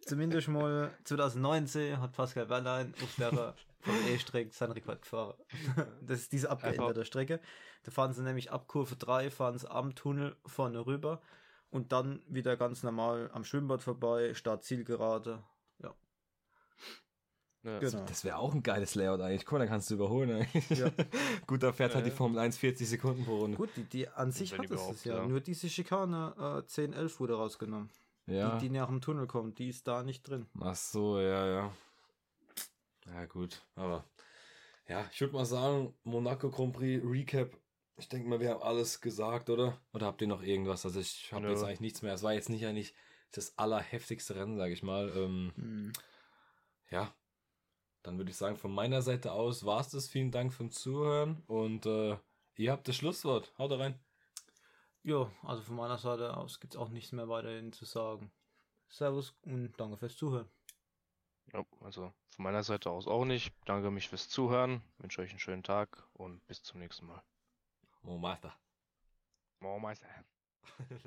zumindest 0.06 0.48
mal 0.48 0.96
2019 1.04 2.00
hat 2.00 2.12
Pascal 2.12 2.48
Wehrlein 2.48 2.94
auf 3.02 3.14
der 3.16 3.54
Formel 3.80 4.08
E-Strecke 4.10 4.50
seinen 4.52 4.72
Rekord 4.72 5.02
gefahren. 5.02 5.34
Das 6.02 6.20
ist 6.20 6.32
diese 6.32 6.50
abgeänderte 6.50 7.04
Strecke. 7.04 7.40
Da 7.84 7.90
fahren 7.90 8.12
sie 8.12 8.22
nämlich 8.22 8.50
ab 8.50 8.66
Kurve 8.68 8.96
3, 8.96 9.30
fahren 9.30 9.58
sie 9.58 9.70
am 9.70 9.94
Tunnel 9.94 10.36
vorne 10.46 10.84
rüber 10.86 11.20
und 11.70 11.92
dann 11.92 12.22
wieder 12.28 12.56
ganz 12.56 12.82
normal 12.82 13.30
am 13.32 13.44
Schwimmbad 13.44 13.82
vorbei, 13.82 14.34
Start-Zielgerade. 14.34 15.42
Ja, 15.82 15.94
Ja. 17.62 17.78
genau. 17.78 18.04
Das 18.06 18.24
wäre 18.24 18.38
auch 18.38 18.54
ein 18.54 18.62
geiles 18.62 18.94
Layout 18.94 19.20
eigentlich. 19.20 19.44
Guck 19.44 19.52
mal, 19.54 19.58
dann 19.60 19.68
kannst 19.68 19.90
du 19.90 19.94
überholen 19.94 20.30
eigentlich. 20.30 20.68
Ja. 20.78 20.90
Gut, 21.46 21.62
da 21.62 21.72
fährt 21.72 21.94
halt 21.94 22.04
Ja. 22.04 22.10
die 22.10 22.16
Formel 22.16 22.38
1 22.38 22.56
40 22.56 22.88
Sekunden 22.88 23.24
pro 23.24 23.38
Runde. 23.38 23.56
Gut, 23.56 23.70
die, 23.76 23.84
die 23.84 24.08
an 24.08 24.30
sich 24.32 24.56
hat 24.56 24.70
es 24.70 24.86
das 24.86 25.04
ja. 25.04 25.16
ja. 25.18 25.26
Nur 25.26 25.40
diese 25.40 25.68
Schikane 25.68 26.62
äh, 26.62 26.66
10, 26.66 26.92
11 26.92 27.20
wurde 27.20 27.34
rausgenommen. 27.34 27.90
Ja. 28.26 28.56
Die, 28.58 28.68
die 28.68 28.74
nach 28.76 28.88
dem 28.88 29.00
Tunnel 29.00 29.26
kommt, 29.26 29.58
die 29.58 29.68
ist 29.68 29.86
da 29.88 30.02
nicht 30.02 30.28
drin. 30.28 30.46
Ach 30.60 30.74
so, 30.74 31.18
ja, 31.20 31.46
ja. 31.46 31.72
Ja, 33.06 33.24
gut. 33.26 33.62
Aber 33.74 34.04
ja, 34.86 35.06
ich 35.12 35.20
würde 35.20 35.32
mal 35.34 35.46
sagen, 35.46 35.94
Monaco 36.04 36.50
Grand 36.50 36.74
Prix 36.74 37.02
Recap. 37.04 37.56
Ich 37.98 38.08
denke 38.08 38.28
mal, 38.28 38.38
wir 38.40 38.50
haben 38.50 38.62
alles 38.62 39.00
gesagt, 39.00 39.50
oder? 39.50 39.80
Oder 39.92 40.06
habt 40.06 40.20
ihr 40.20 40.28
noch 40.28 40.42
irgendwas? 40.42 40.84
Also 40.84 41.00
ich 41.00 41.32
habe 41.32 41.48
jetzt 41.48 41.64
eigentlich 41.64 41.80
nichts 41.80 42.02
mehr. 42.02 42.14
Es 42.14 42.22
war 42.22 42.32
jetzt 42.32 42.48
nicht 42.48 42.64
eigentlich 42.64 42.94
das 43.32 43.58
allerheftigste 43.58 44.36
Rennen, 44.36 44.56
sage 44.56 44.72
ich 44.72 44.82
mal. 44.82 45.10
Ähm, 45.16 45.52
Hm. 45.56 45.92
ja, 46.90 47.12
dann 48.02 48.16
würde 48.16 48.30
ich 48.30 48.36
sagen, 48.36 48.56
von 48.56 48.72
meiner 48.72 49.02
Seite 49.02 49.32
aus 49.32 49.64
war 49.66 49.80
es 49.80 49.90
das. 49.90 50.08
Vielen 50.08 50.30
Dank 50.30 50.52
fürs 50.52 50.74
Zuhören 50.74 51.42
und 51.46 51.86
äh, 51.86 52.16
ihr 52.56 52.72
habt 52.72 52.86
das 52.88 52.96
Schlusswort. 52.96 53.52
Haut 53.58 53.72
rein. 53.72 53.98
Ja, 55.02 55.30
also 55.42 55.62
von 55.62 55.76
meiner 55.76 55.98
Seite 55.98 56.36
aus 56.36 56.60
gibt 56.60 56.74
es 56.74 56.80
auch 56.80 56.88
nichts 56.90 57.12
mehr 57.12 57.28
weiterhin 57.28 57.72
zu 57.72 57.84
sagen. 57.84 58.30
Servus 58.88 59.34
und 59.42 59.72
danke 59.76 59.96
fürs 59.96 60.16
Zuhören. 60.16 60.48
Ja, 61.52 61.64
also 61.80 62.12
von 62.30 62.42
meiner 62.44 62.62
Seite 62.62 62.90
aus 62.90 63.06
auch 63.06 63.24
nicht. 63.24 63.52
Danke 63.64 63.90
mich 63.90 64.08
fürs 64.08 64.28
Zuhören. 64.28 64.82
Wünsche 64.98 65.20
euch 65.20 65.30
einen 65.30 65.38
schönen 65.40 65.62
Tag 65.62 66.06
und 66.12 66.46
bis 66.46 66.62
zum 66.62 66.78
nächsten 66.80 67.06
Mal. 67.06 67.22
Oh, 68.06 68.18
Meister. 68.18 68.54
Oh, 69.62 69.78
Meister. 69.78 70.06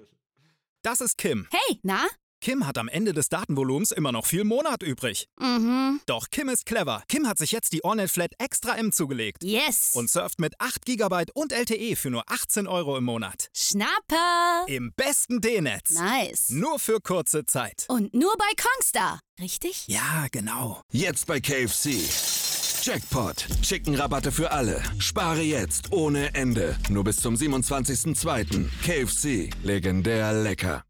Das 0.83 0.99
ist 0.99 1.19
Kim. 1.19 1.47
Hey, 1.51 1.79
na? 1.83 2.07
Kim 2.43 2.65
hat 2.65 2.79
am 2.79 2.87
Ende 2.87 3.13
des 3.13 3.29
Datenvolumens 3.29 3.91
immer 3.91 4.11
noch 4.11 4.25
viel 4.25 4.43
Monat 4.43 4.81
übrig. 4.81 5.27
Mhm. 5.39 6.01
Doch 6.07 6.31
Kim 6.31 6.49
ist 6.49 6.65
clever. 6.65 7.03
Kim 7.07 7.27
hat 7.27 7.37
sich 7.37 7.51
jetzt 7.51 7.71
die 7.71 7.83
Ornet 7.83 8.09
Flat 8.09 8.31
Extra 8.39 8.75
M 8.77 8.91
zugelegt. 8.91 9.43
Yes. 9.43 9.91
Und 9.93 10.09
surft 10.09 10.39
mit 10.39 10.59
8 10.59 10.83
GB 10.83 11.25
und 11.35 11.51
LTE 11.53 11.95
für 11.95 12.09
nur 12.09 12.23
18 12.25 12.65
Euro 12.65 12.97
im 12.97 13.03
Monat. 13.03 13.49
Schnapper. 13.55 14.65
Im 14.65 14.91
besten 14.95 15.39
D-Netz. 15.39 15.91
Nice. 15.91 16.49
Nur 16.49 16.79
für 16.79 16.99
kurze 16.99 17.45
Zeit. 17.45 17.85
Und 17.89 18.15
nur 18.15 18.35
bei 18.39 18.49
Kongstar. 18.59 19.19
Richtig? 19.39 19.87
Ja, 19.87 20.25
genau. 20.31 20.81
Jetzt 20.91 21.27
bei 21.27 21.39
KFC. 21.39 21.89
Jackpot. 22.81 23.45
Chicken-Rabatte 23.61 24.31
für 24.31 24.51
alle. 24.51 24.81
Spare 24.97 25.41
jetzt 25.41 25.91
ohne 25.91 26.33
Ende. 26.33 26.75
Nur 26.89 27.03
bis 27.03 27.17
zum 27.17 27.35
27.02. 27.35 28.67
KFC. 28.83 29.51
Legendär 29.63 30.33
lecker. 30.33 30.83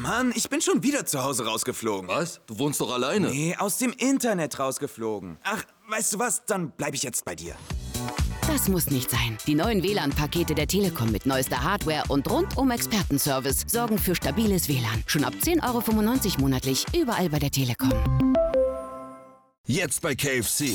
Mann, 0.00 0.32
ich 0.34 0.48
bin 0.48 0.62
schon 0.62 0.82
wieder 0.82 1.04
zu 1.04 1.22
Hause 1.22 1.44
rausgeflogen. 1.44 2.08
Was? 2.08 2.40
Du 2.46 2.58
wohnst 2.58 2.80
doch 2.80 2.92
alleine. 2.92 3.28
Nee, 3.28 3.54
aus 3.58 3.76
dem 3.76 3.92
Internet 3.92 4.58
rausgeflogen. 4.58 5.36
Ach, 5.42 5.62
weißt 5.88 6.14
du 6.14 6.18
was? 6.18 6.46
Dann 6.46 6.72
bleib 6.76 6.94
ich 6.94 7.02
jetzt 7.02 7.24
bei 7.24 7.34
dir. 7.34 7.54
Das 8.46 8.68
muss 8.68 8.90
nicht 8.90 9.10
sein. 9.10 9.36
Die 9.46 9.54
neuen 9.54 9.82
WLAN-Pakete 9.82 10.54
der 10.54 10.66
Telekom 10.66 11.10
mit 11.10 11.26
neuester 11.26 11.62
Hardware 11.62 12.04
und 12.08 12.30
rundum 12.30 12.70
Expertenservice 12.70 13.64
sorgen 13.66 13.98
für 13.98 14.14
stabiles 14.14 14.68
WLAN. 14.68 15.02
Schon 15.06 15.24
ab 15.24 15.34
10,95 15.42 15.64
Euro 15.66 16.40
monatlich 16.40 16.86
überall 16.94 17.28
bei 17.28 17.38
der 17.38 17.50
Telekom. 17.50 17.92
Jetzt 19.66 20.02
bei 20.02 20.14
KFC. 20.14 20.74